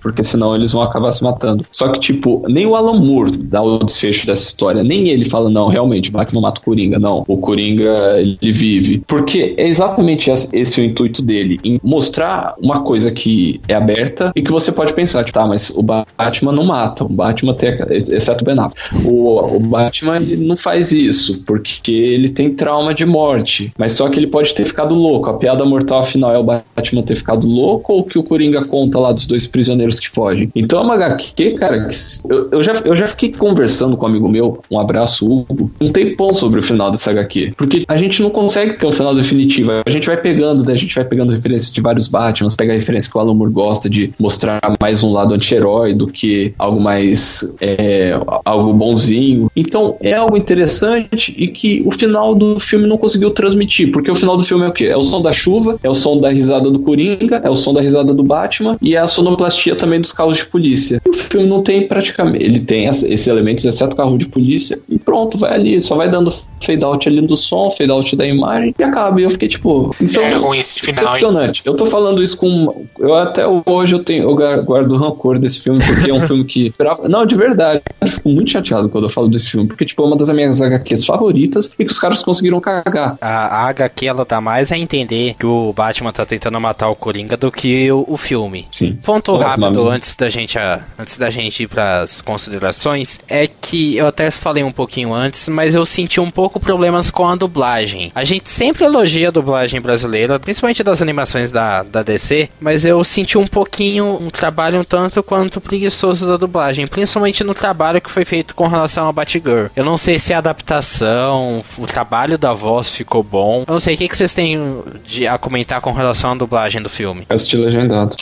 porque, 0.00 0.22
senão 0.24 0.54
eles 0.54 0.72
vão 0.72 0.82
acabar 0.82 1.12
se 1.12 1.22
matando. 1.22 1.64
Só 1.70 1.88
que, 1.88 2.00
tipo, 2.00 2.44
nem 2.48 2.66
o 2.66 2.74
Alan 2.74 3.00
Moore 3.00 3.36
dá 3.36 3.62
o 3.62 3.78
desfecho 3.78 4.26
dessa 4.26 4.42
história, 4.42 4.82
nem 4.82 5.08
ele 5.08 5.24
fala, 5.24 5.50
não, 5.50 5.68
realmente, 5.68 6.10
Batman 6.10 6.40
mata 6.40 6.60
o 6.60 6.64
Coringa. 6.64 6.98
Não, 6.98 7.24
o 7.26 7.36
Coringa, 7.38 8.14
ele 8.18 8.52
vive. 8.52 9.02
Porque 9.06 9.54
é 9.56 9.66
exatamente 9.66 10.30
esse 10.30 10.80
o 10.80 10.84
intuito 10.84 11.22
dele, 11.22 11.58
em 11.64 11.80
mostrar 11.82 12.54
uma 12.60 12.80
coisa 12.80 13.10
que 13.10 13.60
é 13.68 13.74
aberta 13.74 14.32
e 14.34 14.42
que 14.42 14.52
você 14.52 14.72
pode 14.72 14.92
pensar, 14.92 15.24
tipo, 15.24 15.38
tá, 15.38 15.46
mas 15.46 15.70
o 15.70 15.82
Batman 15.82 16.52
não 16.52 16.64
mata, 16.64 17.04
o 17.04 17.08
Batman 17.08 17.54
tem, 17.54 17.70
exceto 17.90 18.42
o 18.42 18.44
Ben 18.44 18.58
Affleck. 18.58 19.06
O, 19.06 19.56
o 19.56 19.60
Batman 19.60 20.20
não 20.20 20.56
faz 20.56 20.92
isso, 20.92 21.42
porque 21.46 21.92
ele 21.92 22.28
tem 22.28 22.52
trauma 22.52 22.94
de 22.94 23.04
morte, 23.04 23.65
mas 23.78 23.92
só 23.92 24.08
que 24.08 24.18
ele 24.18 24.26
pode 24.26 24.54
ter 24.54 24.64
ficado 24.64 24.94
louco. 24.94 25.30
A 25.30 25.34
piada 25.34 25.64
mortal, 25.64 26.00
afinal, 26.00 26.32
é 26.32 26.38
o 26.38 26.44
Batman 26.44 27.02
ter 27.02 27.14
ficado 27.14 27.46
louco 27.46 27.92
ou 27.92 28.04
que 28.04 28.18
o 28.18 28.22
Coringa 28.22 28.64
conta 28.64 28.98
lá 28.98 29.12
dos 29.12 29.26
dois 29.26 29.46
prisioneiros 29.46 30.00
que 30.00 30.08
fogem? 30.08 30.50
Então 30.54 30.80
é 30.80 30.82
uma 30.82 30.94
HQ, 30.94 31.52
cara, 31.52 31.88
eu, 32.28 32.48
eu, 32.50 32.62
já, 32.62 32.72
eu 32.84 32.96
já 32.96 33.06
fiquei 33.08 33.32
conversando 33.32 33.96
com 33.96 34.06
um 34.06 34.08
amigo 34.08 34.28
meu, 34.28 34.60
um 34.70 34.78
abraço, 34.78 35.30
Hugo, 35.30 35.70
um 35.80 35.90
tempão 35.90 36.34
sobre 36.34 36.60
o 36.60 36.62
final 36.62 36.90
dessa 36.90 37.10
HQ, 37.10 37.54
porque 37.56 37.84
a 37.88 37.96
gente 37.96 38.22
não 38.22 38.30
consegue 38.30 38.74
ter 38.74 38.86
um 38.86 38.92
final 38.92 39.14
definitivo, 39.14 39.70
a 39.84 39.90
gente 39.90 40.06
vai 40.06 40.16
pegando, 40.16 40.64
né, 40.64 40.72
a 40.72 40.76
gente 40.76 40.94
vai 40.94 41.04
pegando 41.04 41.32
referência 41.32 41.72
de 41.72 41.80
vários 41.80 42.08
Batmans, 42.08 42.56
pega 42.56 42.72
a 42.72 42.76
referência 42.76 43.10
que 43.10 43.16
o 43.16 43.20
Alan 43.20 43.34
Moore 43.34 43.52
gosta 43.52 43.88
de 43.88 44.12
mostrar 44.18 44.60
mais 44.80 45.02
um 45.02 45.12
lado 45.12 45.34
anti-herói 45.34 45.94
do 45.94 46.06
que 46.06 46.54
algo 46.58 46.80
mais, 46.80 47.56
é, 47.60 48.18
algo 48.44 48.72
bonzinho. 48.72 49.50
Então 49.54 49.96
é 50.00 50.14
algo 50.14 50.36
interessante 50.36 51.34
e 51.36 51.48
que 51.48 51.82
o 51.84 51.90
final 51.90 52.34
do 52.34 52.58
filme 52.58 52.86
não 52.86 52.98
conseguiu 52.98 53.30
transmitir, 53.30 53.55
porque 53.92 54.10
o 54.10 54.16
final 54.16 54.36
do 54.36 54.44
filme 54.44 54.64
é 54.64 54.68
o 54.68 54.72
quê? 54.72 54.86
É 54.86 54.96
o 54.96 55.02
som 55.02 55.20
da 55.20 55.32
chuva, 55.32 55.78
é 55.82 55.88
o 55.88 55.94
som 55.94 56.20
da 56.20 56.28
risada 56.28 56.70
do 56.70 56.78
Coringa, 56.80 57.40
é 57.44 57.50
o 57.50 57.56
som 57.56 57.72
da 57.72 57.80
risada 57.80 58.12
do 58.14 58.22
Batman 58.22 58.76
e 58.80 58.94
é 58.94 58.98
a 58.98 59.06
sonoplastia 59.06 59.74
também 59.74 60.00
dos 60.00 60.12
carros 60.12 60.38
de 60.38 60.46
polícia. 60.46 61.00
E 61.04 61.10
o 61.10 61.14
filme 61.14 61.46
não 61.46 61.62
tem 61.62 61.86
praticamente, 61.86 62.44
ele 62.44 62.60
tem 62.60 62.86
esses 62.86 63.26
elementos, 63.26 63.64
exceto 63.64 63.94
o 63.94 63.96
carro 63.96 64.18
de 64.18 64.26
polícia, 64.26 64.78
e 64.88 64.98
pronto, 64.98 65.38
vai 65.38 65.54
ali, 65.54 65.80
só 65.80 65.94
vai 65.94 66.08
dando 66.08 66.32
fade 66.60 66.84
out 66.84 67.08
ali 67.08 67.20
do 67.20 67.36
som, 67.36 67.70
fade 67.70 67.90
out 67.90 68.16
da 68.16 68.26
imagem 68.26 68.74
e 68.78 68.82
acaba. 68.82 69.20
E 69.20 69.24
eu 69.24 69.30
fiquei 69.30 69.48
tipo, 69.48 69.94
então, 70.00 70.22
é 70.22 70.34
ruim 70.34 70.58
esse 70.58 70.80
final. 70.80 71.04
Decepcionante. 71.04 71.62
Eu 71.64 71.74
tô 71.74 71.86
falando 71.86 72.22
isso 72.22 72.36
com 72.36 72.86
eu 72.98 73.14
até 73.14 73.44
hoje 73.46 73.94
eu 73.94 74.02
tenho 74.02 74.24
eu 74.24 74.64
guardo 74.64 74.96
rancor 74.96 75.38
desse 75.38 75.60
filme 75.60 75.84
porque 75.84 76.10
é 76.10 76.14
um 76.14 76.26
filme 76.26 76.44
que 76.44 76.72
não, 77.08 77.26
de 77.26 77.34
verdade, 77.34 77.82
eu 78.00 78.08
fico 78.08 78.28
muito 78.28 78.50
chateado 78.50 78.88
quando 78.88 79.04
eu 79.04 79.10
falo 79.10 79.28
desse 79.28 79.50
filme, 79.50 79.66
porque 79.66 79.84
tipo, 79.84 80.02
é 80.02 80.06
uma 80.06 80.16
das 80.16 80.30
minhas 80.30 80.60
HQs 80.60 81.04
favoritas 81.04 81.70
e 81.78 81.84
que 81.84 81.92
os 81.92 81.98
caras 81.98 82.22
conseguiram 82.22 82.60
cagar. 82.60 83.16
A, 83.20 83.45
a 83.46 83.68
HQ 83.68 84.06
ela 84.06 84.24
dá 84.24 84.40
mais 84.40 84.72
a 84.72 84.78
entender 84.78 85.34
que 85.38 85.46
o 85.46 85.72
Batman 85.72 86.12
tá 86.12 86.24
tentando 86.24 86.60
matar 86.60 86.88
o 86.88 86.96
Coringa 86.96 87.36
do 87.36 87.50
que 87.50 87.90
o, 87.90 88.04
o 88.08 88.16
filme. 88.16 88.66
Sim. 88.70 88.94
Ponto 89.04 89.36
rápido 89.36 89.88
antes 89.88 90.14
da 90.14 90.28
gente 90.28 90.58
a, 90.58 90.80
antes 90.98 91.18
da 91.18 91.30
gente 91.30 91.62
ir 91.62 91.68
para 91.68 92.00
as 92.00 92.20
considerações 92.20 93.18
é 93.28 93.46
que 93.46 93.96
eu 93.96 94.06
até 94.06 94.30
falei 94.30 94.62
um 94.62 94.72
pouquinho 94.72 95.12
antes, 95.12 95.48
mas 95.48 95.74
eu 95.74 95.84
senti 95.84 96.20
um 96.20 96.30
pouco 96.30 96.60
problemas 96.60 97.10
com 97.10 97.26
a 97.28 97.36
dublagem. 97.36 98.12
A 98.14 98.24
gente 98.24 98.50
sempre 98.50 98.84
elogia 98.84 99.28
a 99.28 99.30
dublagem 99.30 99.80
brasileira, 99.80 100.38
principalmente 100.38 100.82
das 100.82 101.02
animações 101.02 101.52
da, 101.52 101.82
da 101.82 102.02
DC, 102.02 102.48
mas 102.60 102.84
eu 102.84 103.02
senti 103.04 103.38
um 103.38 103.46
pouquinho 103.46 104.18
um 104.20 104.30
trabalho 104.30 104.80
um 104.80 104.84
tanto 104.84 105.22
quanto 105.22 105.60
preguiçoso 105.60 106.26
da 106.26 106.36
dublagem, 106.36 106.86
principalmente 106.86 107.42
no 107.44 107.54
trabalho 107.54 108.00
que 108.00 108.10
foi 108.10 108.24
feito 108.24 108.54
com 108.54 108.66
relação 108.66 109.08
a 109.08 109.12
Batgirl. 109.12 109.66
Eu 109.74 109.84
não 109.84 109.98
sei 109.98 110.18
se 110.18 110.32
a 110.32 110.38
adaptação, 110.38 111.62
o 111.78 111.86
trabalho 111.86 112.38
da 112.38 112.52
voz 112.52 112.88
ficou 112.88 113.22
bom. 113.22 113.35
Eu 113.66 113.72
não 113.74 113.80
sei 113.80 113.94
o 113.94 113.98
que, 113.98 114.08
que 114.08 114.16
vocês 114.16 114.34
têm 114.34 114.82
de, 115.06 115.26
a 115.26 115.38
comentar 115.38 115.80
com 115.80 115.92
relação 115.92 116.32
à 116.32 116.34
dublagem 116.34 116.82
do 116.82 116.88
filme. 116.88 117.24
Assisti 117.28 117.56
legendado. 117.56 118.16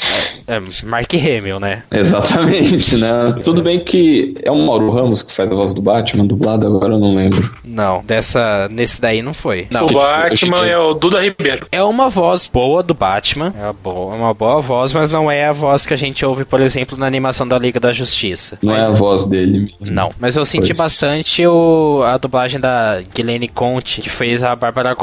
É, 0.47 0.61
Mark 0.85 1.13
Hamill, 1.15 1.59
né? 1.59 1.83
Exatamente, 1.91 2.97
né? 2.97 3.35
Tudo 3.43 3.63
bem 3.63 3.81
que 3.81 4.35
é 4.43 4.51
o 4.51 4.59
Mauro 4.59 4.91
Ramos 4.91 5.23
que 5.23 5.33
faz 5.33 5.51
a 5.51 5.55
voz 5.55 5.73
do 5.73 5.81
Batman, 5.81 6.27
dublado, 6.27 6.67
agora 6.67 6.95
eu 6.95 6.99
não 6.99 7.15
lembro. 7.15 7.51
Não, 7.65 8.05
dessa, 8.05 8.69
nesse 8.71 9.01
daí 9.01 9.23
não 9.23 9.33
foi. 9.33 9.67
Não. 9.71 9.87
O 9.87 9.93
Batman 9.93 10.67
é 10.67 10.79
o 10.79 10.95
Duda 10.95 11.21
Ribeiro. 11.21 11.67
É 11.73 11.83
uma 11.83 12.09
voz 12.09 12.49
boa 12.53 12.83
do 12.83 12.95
Batman, 12.95 13.55
é 13.59 13.65
uma 13.65 13.73
boa, 13.73 14.15
uma 14.15 14.35
boa 14.35 14.61
voz, 14.61 14.93
mas 14.93 15.11
não 15.11 15.31
é 15.31 15.47
a 15.47 15.53
voz 15.53 15.87
que 15.87 15.95
a 15.95 15.97
gente 15.97 16.25
ouve, 16.25 16.45
por 16.45 16.61
exemplo, 16.61 16.99
na 16.99 17.07
animação 17.07 17.47
da 17.47 17.59
Liga 17.59 17.81
da 17.81 17.93
Justiça. 17.93 18.59
Não 18.63 18.73
mas, 18.73 18.85
é 18.85 18.87
a 18.87 18.91
voz 18.91 19.27
dele. 19.27 19.75
Não, 19.81 20.11
mas 20.19 20.37
eu 20.37 20.45
senti 20.45 20.69
pois. 20.69 20.79
bastante 20.79 21.47
o, 21.47 22.03
a 22.05 22.19
dublagem 22.19 22.61
da 22.61 23.03
Ghislaine 23.15 23.49
Conte, 23.49 24.01
que 24.01 24.11
fez 24.11 24.45
a 24.45 24.55
Bárbara 24.55 24.95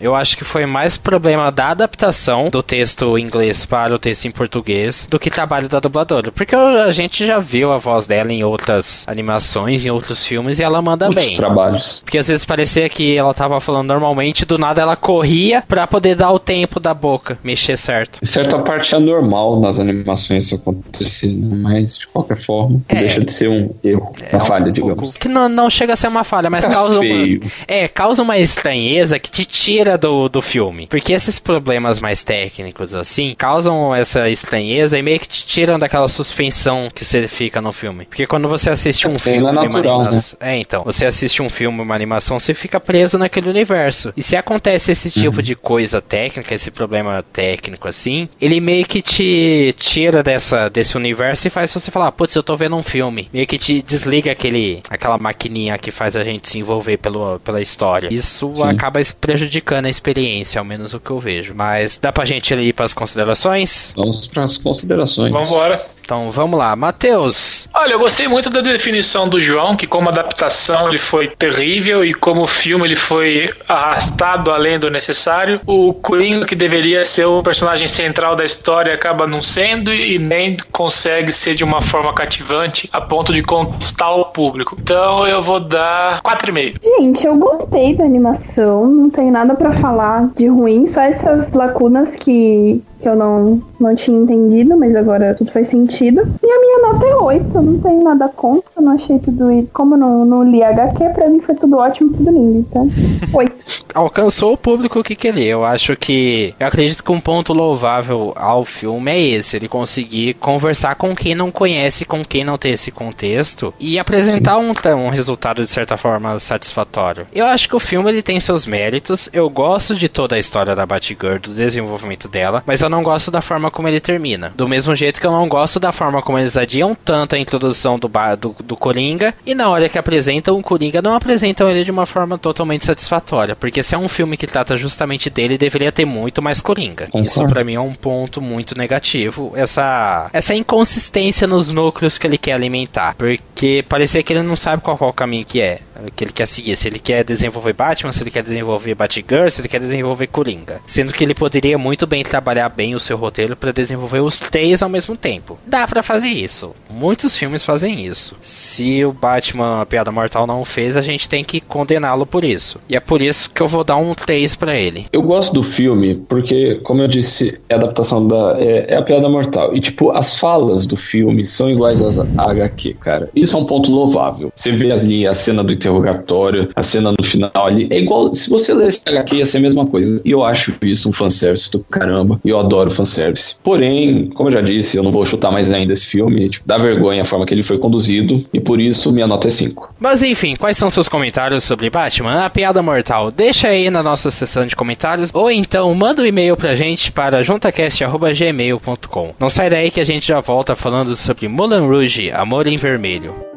Eu 0.00 0.14
acho 0.14 0.36
que 0.36 0.44
foi 0.44 0.66
mais 0.66 0.96
problema 0.96 1.50
da 1.50 1.68
adaptação 1.68 2.48
do 2.50 2.62
texto 2.62 3.16
em 3.18 3.22
inglês 3.24 3.64
para 3.64 3.94
o 3.94 3.98
texto 3.98 4.26
em 4.26 4.30
português 4.30 5.06
do 5.10 5.18
que 5.18 5.30
trabalho 5.30 5.68
da 5.68 5.80
dubladora. 5.80 6.30
Porque 6.32 6.54
a 6.54 6.90
gente 6.90 7.26
já 7.26 7.38
viu 7.38 7.72
a 7.72 7.78
voz 7.78 8.06
dela 8.06 8.32
em 8.32 8.42
outras 8.44 9.04
animações, 9.06 9.84
em 9.84 9.90
outros 9.90 10.24
filmes, 10.26 10.58
e 10.58 10.62
ela 10.62 10.80
manda 10.82 11.06
Outros 11.06 11.24
bem. 11.24 11.36
trabalhos. 11.36 12.00
Porque 12.04 12.18
às 12.18 12.28
vezes 12.28 12.44
parecia 12.44 12.88
que 12.88 13.16
ela 13.16 13.32
tava 13.34 13.58
falando 13.60 13.88
normalmente, 13.88 14.44
do 14.44 14.58
nada 14.58 14.82
ela 14.82 14.96
corria 14.96 15.62
para 15.66 15.86
poder 15.86 16.14
dar 16.14 16.30
o 16.32 16.38
tempo 16.38 16.78
da 16.80 16.92
boca, 16.94 17.38
mexer 17.42 17.76
certo. 17.76 18.18
Em 18.22 18.26
certa 18.26 18.58
parte 18.58 18.94
é 18.94 18.98
normal 18.98 19.60
nas 19.60 19.78
animações 19.78 20.44
isso 20.46 20.56
acontecer, 20.56 21.34
mas 21.36 21.98
de 21.98 22.06
qualquer 22.08 22.36
forma, 22.36 22.80
é, 22.88 22.96
deixa 22.96 23.20
de 23.24 23.30
ser 23.32 23.48
um 23.48 23.70
erro, 23.82 24.12
uma 24.30 24.42
é 24.42 24.44
falha, 24.44 24.66
um 24.68 24.72
digamos. 24.72 25.16
Que 25.16 25.28
não, 25.28 25.48
não 25.48 25.70
chega 25.70 25.92
a 25.92 25.96
ser 25.96 26.08
uma 26.08 26.24
falha, 26.24 26.50
mas 26.50 26.64
Fica 26.64 26.76
causa 26.76 26.98
feio. 26.98 27.40
uma. 27.42 27.50
É, 27.66 27.88
causa 27.88 28.22
uma 28.22 28.38
estranheza 28.38 29.18
que 29.18 29.30
te 29.34 29.44
tira 29.44 29.98
do, 29.98 30.28
do 30.28 30.40
filme. 30.40 30.86
Porque 30.86 31.12
esses 31.12 31.40
problemas 31.40 31.98
mais 31.98 32.22
técnicos, 32.22 32.94
assim, 32.94 33.34
causam 33.36 33.94
essa 33.94 34.30
estranheza 34.30 34.96
e 34.96 35.02
meio 35.02 35.18
que 35.18 35.26
te 35.26 35.44
tiram 35.44 35.76
daquela 35.76 36.08
suspensão 36.08 36.88
que 36.94 37.04
você 37.04 37.26
fica 37.26 37.60
no 37.60 37.72
filme. 37.72 38.04
Porque 38.04 38.26
quando 38.26 38.48
você 38.48 38.70
assiste 38.70 39.08
um 39.08 39.16
é, 39.16 39.18
filme, 39.18 39.48
é 39.48 39.52
natural, 39.52 39.98
uma 39.98 40.06
animação. 40.06 40.38
Né? 40.40 40.54
É, 40.54 40.58
então. 40.58 40.84
Você 40.84 41.04
assiste 41.04 41.42
um 41.42 41.50
filme, 41.50 41.82
uma 41.82 41.94
animação, 41.94 42.38
você 42.38 42.54
fica 42.54 42.78
preso 42.78 43.18
naquele 43.18 43.50
universo. 43.50 44.12
E 44.16 44.22
se 44.22 44.36
acontece 44.36 44.92
esse 44.92 45.10
tipo 45.10 45.38
uhum. 45.38 45.42
de 45.42 45.56
coisa 45.56 46.00
técnica, 46.00 46.54
esse 46.54 46.70
problema 46.70 47.24
técnico 47.32 47.88
assim, 47.88 48.28
ele 48.40 48.60
meio 48.60 48.86
que 48.86 49.02
te 49.02 49.74
tira 49.78 50.22
dessa, 50.22 50.68
desse 50.68 50.96
universo 50.96 51.48
e 51.48 51.50
faz 51.50 51.72
você 51.72 51.90
falar, 51.90 52.12
putz, 52.12 52.34
eu 52.36 52.42
tô 52.42 52.56
vendo 52.56 52.76
um 52.76 52.82
filme. 52.82 53.28
Meio 53.32 53.46
que 53.46 53.58
te 53.58 53.82
desliga 53.82 54.30
aquele, 54.30 54.80
aquela 54.88 55.18
maquininha 55.18 55.76
que 55.76 55.90
faz 55.90 56.14
a 56.14 56.22
gente 56.22 56.48
se 56.48 56.58
envolver 56.58 56.98
pelo, 56.98 57.40
pela 57.40 57.60
história. 57.60 58.08
Isso 58.12 58.52
Sim. 58.54 58.68
acaba 58.68 59.00
prejudicando 59.24 59.86
a 59.86 59.88
experiência, 59.88 60.58
ao 60.58 60.64
menos 60.66 60.92
o 60.92 61.00
que 61.00 61.10
eu 61.10 61.18
vejo. 61.18 61.54
Mas 61.54 61.96
dá 61.96 62.12
pra 62.12 62.26
gente 62.26 62.52
ir 62.52 62.74
para 62.74 62.84
as 62.84 62.92
considerações? 62.92 63.94
Vamos 63.96 64.26
para 64.26 64.44
as 64.44 64.58
considerações. 64.58 65.32
Vamos 65.32 65.48
embora. 65.48 65.93
Então 66.04 66.30
vamos 66.30 66.58
lá, 66.58 66.76
Matheus. 66.76 67.66
Olha, 67.72 67.94
eu 67.94 67.98
gostei 67.98 68.28
muito 68.28 68.50
da 68.50 68.60
definição 68.60 69.26
do 69.26 69.40
João, 69.40 69.74
que 69.74 69.86
como 69.86 70.10
adaptação 70.10 70.88
ele 70.88 70.98
foi 70.98 71.28
terrível 71.28 72.04
e 72.04 72.12
como 72.12 72.46
filme 72.46 72.84
ele 72.84 72.96
foi 72.96 73.50
arrastado 73.66 74.50
além 74.50 74.78
do 74.78 74.90
necessário. 74.90 75.60
O 75.66 75.94
Coringa, 75.94 76.44
que 76.44 76.54
deveria 76.54 77.04
ser 77.04 77.24
o 77.24 77.42
personagem 77.42 77.88
central 77.88 78.36
da 78.36 78.44
história, 78.44 78.92
acaba 78.92 79.26
não 79.26 79.40
sendo 79.40 79.92
e 79.92 80.18
nem 80.18 80.58
consegue 80.70 81.32
ser 81.32 81.54
de 81.54 81.64
uma 81.64 81.80
forma 81.80 82.12
cativante 82.12 82.88
a 82.92 83.00
ponto 83.00 83.32
de 83.32 83.42
conquistar 83.42 84.10
o 84.10 84.26
público. 84.26 84.76
Então 84.78 85.26
eu 85.26 85.40
vou 85.40 85.58
dar 85.58 86.20
4,5. 86.20 86.80
Gente, 86.82 87.26
eu 87.26 87.36
gostei 87.36 87.94
da 87.94 88.04
animação, 88.04 88.86
não 88.86 89.08
tem 89.08 89.30
nada 89.30 89.54
para 89.54 89.72
falar 89.72 90.28
de 90.36 90.46
ruim, 90.48 90.86
só 90.86 91.00
essas 91.00 91.50
lacunas 91.52 92.14
que 92.14 92.82
que 93.04 93.08
eu 93.10 93.14
não, 93.14 93.62
não 93.78 93.94
tinha 93.94 94.18
entendido, 94.18 94.78
mas 94.78 94.96
agora 94.96 95.34
tudo 95.34 95.52
faz 95.52 95.68
sentido. 95.68 96.22
E 96.42 96.50
a 96.50 96.60
minha 96.60 96.78
nota 96.78 97.06
é 97.06 97.14
8, 97.14 97.60
não 97.60 97.78
tenho 97.78 98.02
nada 98.02 98.28
contra, 98.28 98.80
não 98.80 98.92
achei 98.92 99.18
tudo. 99.18 99.68
Como 99.74 99.94
não, 99.94 100.24
não 100.24 100.42
li 100.42 100.62
HQ, 100.62 101.10
pra 101.10 101.28
mim 101.28 101.38
foi 101.38 101.54
tudo 101.54 101.76
ótimo, 101.76 102.14
tudo 102.14 102.30
lindo. 102.30 102.58
Então, 102.60 102.88
8. 103.30 103.84
Alcançou 103.94 104.54
o 104.54 104.56
público 104.56 105.04
que 105.04 105.14
queria. 105.14 105.50
Eu 105.50 105.64
acho 105.66 105.94
que. 105.96 106.54
Eu 106.58 106.66
acredito 106.66 107.04
que 107.04 107.12
um 107.12 107.20
ponto 107.20 107.52
louvável 107.52 108.32
ao 108.36 108.64
filme 108.64 109.10
é 109.10 109.20
esse: 109.20 109.56
ele 109.56 109.68
conseguir 109.68 110.32
conversar 110.34 110.94
com 110.94 111.14
quem 111.14 111.34
não 111.34 111.50
conhece, 111.50 112.06
com 112.06 112.24
quem 112.24 112.42
não 112.42 112.56
tem 112.56 112.72
esse 112.72 112.90
contexto 112.90 113.74
e 113.78 113.98
apresentar 113.98 114.56
um, 114.56 114.72
um 114.96 115.08
resultado 115.10 115.62
de 115.62 115.70
certa 115.70 115.98
forma 115.98 116.38
satisfatório. 116.38 117.26
Eu 117.34 117.44
acho 117.44 117.68
que 117.68 117.76
o 117.76 117.80
filme 117.80 118.08
ele 118.08 118.22
tem 118.22 118.40
seus 118.40 118.64
méritos. 118.64 119.28
Eu 119.30 119.50
gosto 119.50 119.94
de 119.94 120.08
toda 120.08 120.36
a 120.36 120.38
história 120.38 120.74
da 120.74 120.86
Batgirl, 120.86 121.38
do 121.38 121.52
desenvolvimento 121.52 122.28
dela, 122.28 122.62
mas 122.64 122.80
eu 122.80 122.88
não 122.88 122.93
gosto 123.02 123.30
da 123.30 123.40
forma 123.40 123.70
como 123.70 123.88
ele 123.88 124.00
termina. 124.00 124.52
Do 124.56 124.68
mesmo 124.68 124.94
jeito 124.94 125.20
que 125.20 125.26
eu 125.26 125.32
não 125.32 125.48
gosto 125.48 125.80
da 125.80 125.92
forma 125.92 126.22
como 126.22 126.38
eles 126.38 126.56
adiam 126.56 126.94
tanto 126.94 127.34
a 127.34 127.38
introdução 127.38 127.98
do, 127.98 128.10
do, 128.38 128.56
do 128.64 128.76
Coringa, 128.76 129.34
e 129.44 129.54
na 129.54 129.68
hora 129.68 129.88
que 129.88 129.98
apresentam 129.98 130.58
o 130.58 130.62
Coringa, 130.62 131.02
não 131.02 131.14
apresentam 131.14 131.70
ele 131.70 131.84
de 131.84 131.90
uma 131.90 132.06
forma 132.06 132.38
totalmente 132.38 132.84
satisfatória. 132.84 133.56
Porque 133.56 133.82
se 133.82 133.94
é 133.94 133.98
um 133.98 134.08
filme 134.08 134.36
que 134.36 134.46
trata 134.46 134.76
justamente 134.76 135.30
dele, 135.30 135.58
deveria 135.58 135.92
ter 135.92 136.04
muito 136.04 136.40
mais 136.42 136.60
Coringa. 136.60 137.06
Concordo. 137.06 137.26
Isso 137.26 137.46
para 137.46 137.64
mim 137.64 137.74
é 137.74 137.80
um 137.80 137.94
ponto 137.94 138.40
muito 138.40 138.76
negativo. 138.76 139.52
Essa, 139.54 140.28
essa 140.32 140.54
inconsistência 140.54 141.46
nos 141.46 141.70
núcleos 141.70 142.18
que 142.18 142.26
ele 142.26 142.38
quer 142.38 142.52
alimentar. 142.52 143.14
Porque 143.16 143.84
parecia 143.88 144.22
que 144.22 144.32
ele 144.32 144.42
não 144.42 144.56
sabe 144.56 144.82
qual, 144.82 144.96
qual 144.96 145.10
o 145.10 145.14
caminho 145.14 145.44
que 145.44 145.60
é 145.60 145.80
que 146.14 146.24
ele 146.24 146.32
quer 146.32 146.46
seguir. 146.46 146.76
Se 146.76 146.88
ele 146.88 146.98
quer 146.98 147.24
desenvolver 147.24 147.72
Batman, 147.72 148.12
se 148.12 148.22
ele 148.22 148.30
quer 148.30 148.42
desenvolver 148.42 148.94
Batgirl, 148.94 149.48
se 149.48 149.60
ele 149.60 149.68
quer 149.68 149.80
desenvolver 149.80 150.26
Coringa. 150.26 150.80
Sendo 150.86 151.12
que 151.12 151.22
ele 151.24 151.34
poderia 151.34 151.78
muito 151.78 152.06
bem 152.06 152.22
trabalhar 152.22 152.68
bem 152.68 152.83
bem 152.84 152.94
o 152.94 153.00
seu 153.00 153.16
roteiro 153.16 153.56
para 153.56 153.72
desenvolver 153.72 154.20
os 154.20 154.38
três 154.38 154.82
ao 154.82 154.90
mesmo 154.90 155.16
tempo. 155.16 155.58
Dá 155.66 155.88
para 155.88 156.02
fazer 156.02 156.28
isso. 156.28 156.72
Muitos 156.90 157.34
filmes 157.34 157.64
fazem 157.64 158.04
isso. 158.04 158.36
Se 158.42 159.02
o 159.06 159.10
Batman 159.10 159.80
a 159.80 159.86
Piada 159.86 160.12
Mortal 160.12 160.46
não 160.46 160.62
fez, 160.66 160.94
a 160.94 161.00
gente 161.00 161.26
tem 161.26 161.42
que 161.42 161.62
condená-lo 161.62 162.26
por 162.26 162.44
isso. 162.44 162.78
E 162.86 162.94
é 162.94 163.00
por 163.00 163.22
isso 163.22 163.48
que 163.48 163.62
eu 163.62 163.68
vou 163.68 163.82
dar 163.82 163.96
um 163.96 164.14
3 164.14 164.54
para 164.54 164.76
ele. 164.76 165.06
Eu 165.10 165.22
gosto 165.22 165.54
do 165.54 165.62
filme 165.62 166.14
porque, 166.28 166.74
como 166.82 167.00
eu 167.00 167.08
disse, 167.08 167.58
é 167.70 167.74
a 167.74 167.78
adaptação 167.78 168.28
da. 168.28 168.56
É, 168.58 168.92
é, 168.92 168.96
a 168.98 169.02
Piada 169.02 169.30
Mortal. 169.30 169.74
E, 169.74 169.80
tipo, 169.80 170.10
as 170.10 170.38
falas 170.38 170.84
do 170.84 170.96
filme 170.96 171.46
são 171.46 171.70
iguais 171.70 172.02
às 172.02 172.18
HQ, 172.18 172.94
cara. 173.00 173.30
Isso 173.34 173.56
é 173.56 173.60
um 173.60 173.64
ponto 173.64 173.90
louvável. 173.90 174.52
Você 174.54 174.70
vê 174.72 174.92
ali 174.92 175.26
a 175.26 175.32
cena 175.32 175.64
do 175.64 175.72
interrogatório, 175.72 176.68
a 176.76 176.82
cena 176.82 177.14
no 177.18 177.24
final 177.24 177.50
ali. 177.54 177.88
É 177.90 177.98
igual. 177.98 178.34
Se 178.34 178.50
você 178.50 178.74
lesse 178.74 179.00
HQ, 179.08 179.36
ia 179.36 179.46
ser 179.46 179.56
a 179.56 179.60
mesma 179.60 179.86
coisa. 179.86 180.20
E 180.22 180.30
eu 180.30 180.44
acho 180.44 180.74
isso 180.82 181.08
um 181.08 181.12
fanservice 181.12 181.70
do 181.72 181.82
caramba. 181.84 182.38
E 182.44 182.50
eu 182.50 182.58
adoro 182.58 182.73
fanservice. 182.90 183.56
Porém, 183.62 184.30
como 184.34 184.48
eu 184.48 184.52
já 184.52 184.60
disse, 184.60 184.96
eu 184.96 185.02
não 185.02 185.12
vou 185.12 185.24
chutar 185.24 185.50
mais 185.50 185.70
ainda 185.70 185.92
esse 185.92 186.06
filme. 186.06 186.48
Tipo, 186.48 186.66
dá 186.66 186.78
vergonha 186.78 187.22
a 187.22 187.24
forma 187.24 187.46
que 187.46 187.54
ele 187.54 187.62
foi 187.62 187.78
conduzido. 187.78 188.44
E 188.52 188.60
por 188.60 188.80
isso 188.80 189.12
minha 189.12 189.26
nota 189.26 189.48
é 189.48 189.50
5. 189.50 189.94
Mas 189.98 190.22
enfim, 190.22 190.56
quais 190.56 190.76
são 190.76 190.90
seus 190.90 191.08
comentários 191.08 191.64
sobre 191.64 191.90
Batman? 191.90 192.44
A 192.44 192.50
piada 192.50 192.82
mortal. 192.82 193.30
Deixa 193.30 193.68
aí 193.68 193.90
na 193.90 194.02
nossa 194.02 194.30
seção 194.30 194.66
de 194.66 194.76
comentários. 194.76 195.30
Ou 195.34 195.50
então 195.50 195.94
manda 195.94 196.22
um 196.22 196.26
e-mail 196.26 196.56
pra 196.56 196.74
gente 196.74 197.12
para 197.12 197.42
juntacast.gmail.com. 197.42 199.34
Não 199.38 199.50
sai 199.50 199.70
daí 199.70 199.90
que 199.90 200.00
a 200.00 200.04
gente 200.04 200.26
já 200.26 200.40
volta 200.40 200.74
falando 200.74 201.14
sobre 201.16 201.48
Moulin 201.48 201.86
Rouge, 201.86 202.30
Amor 202.30 202.66
em 202.66 202.76
Vermelho. 202.76 203.53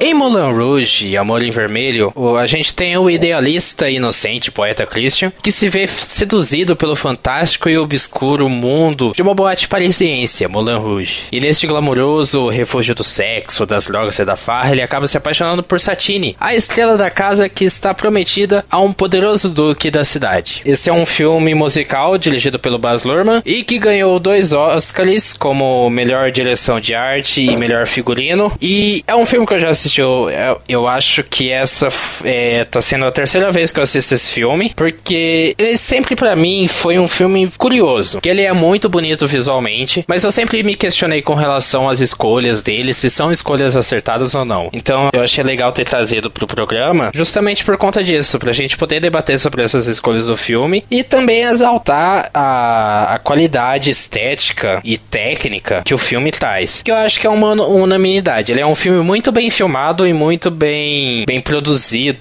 Em 0.00 0.14
Moulin 0.14 0.52
Rouge, 0.56 1.16
Amor 1.16 1.42
em 1.42 1.50
Vermelho, 1.50 2.12
a 2.38 2.46
gente 2.46 2.72
tem 2.72 2.96
o 2.96 3.10
idealista 3.10 3.90
inocente 3.90 4.48
poeta 4.48 4.86
Christian, 4.86 5.32
que 5.42 5.50
se 5.50 5.68
vê 5.68 5.88
seduzido 5.88 6.76
pelo 6.76 6.94
fantástico 6.94 7.68
e 7.68 7.76
obscuro 7.76 8.48
mundo 8.48 9.12
de 9.12 9.22
uma 9.22 9.34
boate 9.34 9.66
parisiense, 9.66 10.46
Moulin 10.46 10.78
Rouge. 10.78 11.22
E 11.32 11.40
neste 11.40 11.66
glamouroso 11.66 12.48
refúgio 12.48 12.94
do 12.94 13.02
sexo, 13.02 13.66
das 13.66 13.86
drogas 13.86 14.16
e 14.20 14.24
da 14.24 14.36
farra, 14.36 14.70
ele 14.70 14.82
acaba 14.82 15.08
se 15.08 15.18
apaixonando 15.18 15.64
por 15.64 15.80
Satine, 15.80 16.36
a 16.38 16.54
estrela 16.54 16.96
da 16.96 17.10
casa 17.10 17.48
que 17.48 17.64
está 17.64 17.92
prometida 17.92 18.64
a 18.70 18.80
um 18.80 18.92
poderoso 18.92 19.50
duque 19.50 19.90
da 19.90 20.04
cidade. 20.04 20.62
Esse 20.64 20.88
é 20.88 20.92
um 20.92 21.04
filme 21.04 21.56
musical 21.56 22.16
dirigido 22.16 22.56
pelo 22.56 22.78
Baz 22.78 23.02
Luhrmann 23.02 23.42
e 23.44 23.64
que 23.64 23.80
ganhou 23.80 24.20
dois 24.20 24.52
Oscars 24.52 25.32
como 25.32 25.90
melhor 25.90 26.30
direção 26.30 26.78
de 26.78 26.94
arte 26.94 27.42
e 27.42 27.56
melhor 27.56 27.84
figurino. 27.88 28.52
E 28.62 29.02
é 29.04 29.16
um 29.16 29.26
filme 29.26 29.44
que 29.44 29.54
eu 29.54 29.60
já 29.60 29.70
assisti 29.70 29.87
eu, 29.96 30.28
eu, 30.30 30.60
eu 30.68 30.88
acho 30.88 31.22
que 31.22 31.50
essa 31.50 31.88
é, 32.24 32.64
tá 32.64 32.80
sendo 32.80 33.04
a 33.04 33.12
terceira 33.12 33.50
vez 33.50 33.72
que 33.72 33.78
eu 33.78 33.82
assisto 33.82 34.14
esse 34.14 34.30
filme, 34.30 34.72
porque 34.74 35.54
ele 35.56 35.78
sempre 35.78 36.14
para 36.14 36.34
mim 36.36 36.68
foi 36.68 36.98
um 36.98 37.08
filme 37.08 37.50
curioso, 37.56 38.20
que 38.20 38.28
ele 38.28 38.42
é 38.42 38.52
muito 38.52 38.88
bonito 38.88 39.26
visualmente, 39.26 40.04
mas 40.06 40.24
eu 40.24 40.32
sempre 40.32 40.62
me 40.62 40.76
questionei 40.76 41.22
com 41.22 41.34
relação 41.34 41.88
às 41.88 42.00
escolhas 42.00 42.62
dele, 42.62 42.92
se 42.92 43.08
são 43.08 43.30
escolhas 43.30 43.76
acertadas 43.76 44.34
ou 44.34 44.44
não. 44.44 44.68
Então 44.72 45.10
eu 45.12 45.22
achei 45.22 45.42
legal 45.42 45.72
ter 45.72 45.84
trazido 45.84 46.30
pro 46.30 46.46
programa, 46.46 47.10
justamente 47.14 47.64
por 47.64 47.76
conta 47.76 48.02
disso, 48.02 48.38
pra 48.38 48.52
gente 48.52 48.76
poder 48.76 49.00
debater 49.00 49.38
sobre 49.38 49.62
essas 49.62 49.86
escolhas 49.86 50.26
do 50.26 50.36
filme 50.36 50.84
e 50.90 51.02
também 51.02 51.42
exaltar 51.42 52.30
a, 52.34 53.14
a 53.14 53.18
qualidade 53.18 53.90
estética 53.90 54.80
e 54.84 54.98
técnica 54.98 55.82
que 55.84 55.94
o 55.94 55.98
filme 55.98 56.30
traz, 56.30 56.82
que 56.82 56.90
eu 56.90 56.96
acho 56.96 57.20
que 57.20 57.26
é 57.26 57.30
uma 57.30 57.52
unanimidade. 57.52 58.52
Ele 58.52 58.60
é 58.60 58.66
um 58.66 58.74
filme 58.74 59.02
muito 59.02 59.30
bem 59.30 59.50
filmado 59.50 59.77
e 60.06 60.12
muito 60.12 60.50
bem, 60.50 61.24
bem 61.26 61.40
produzido. 61.40 62.18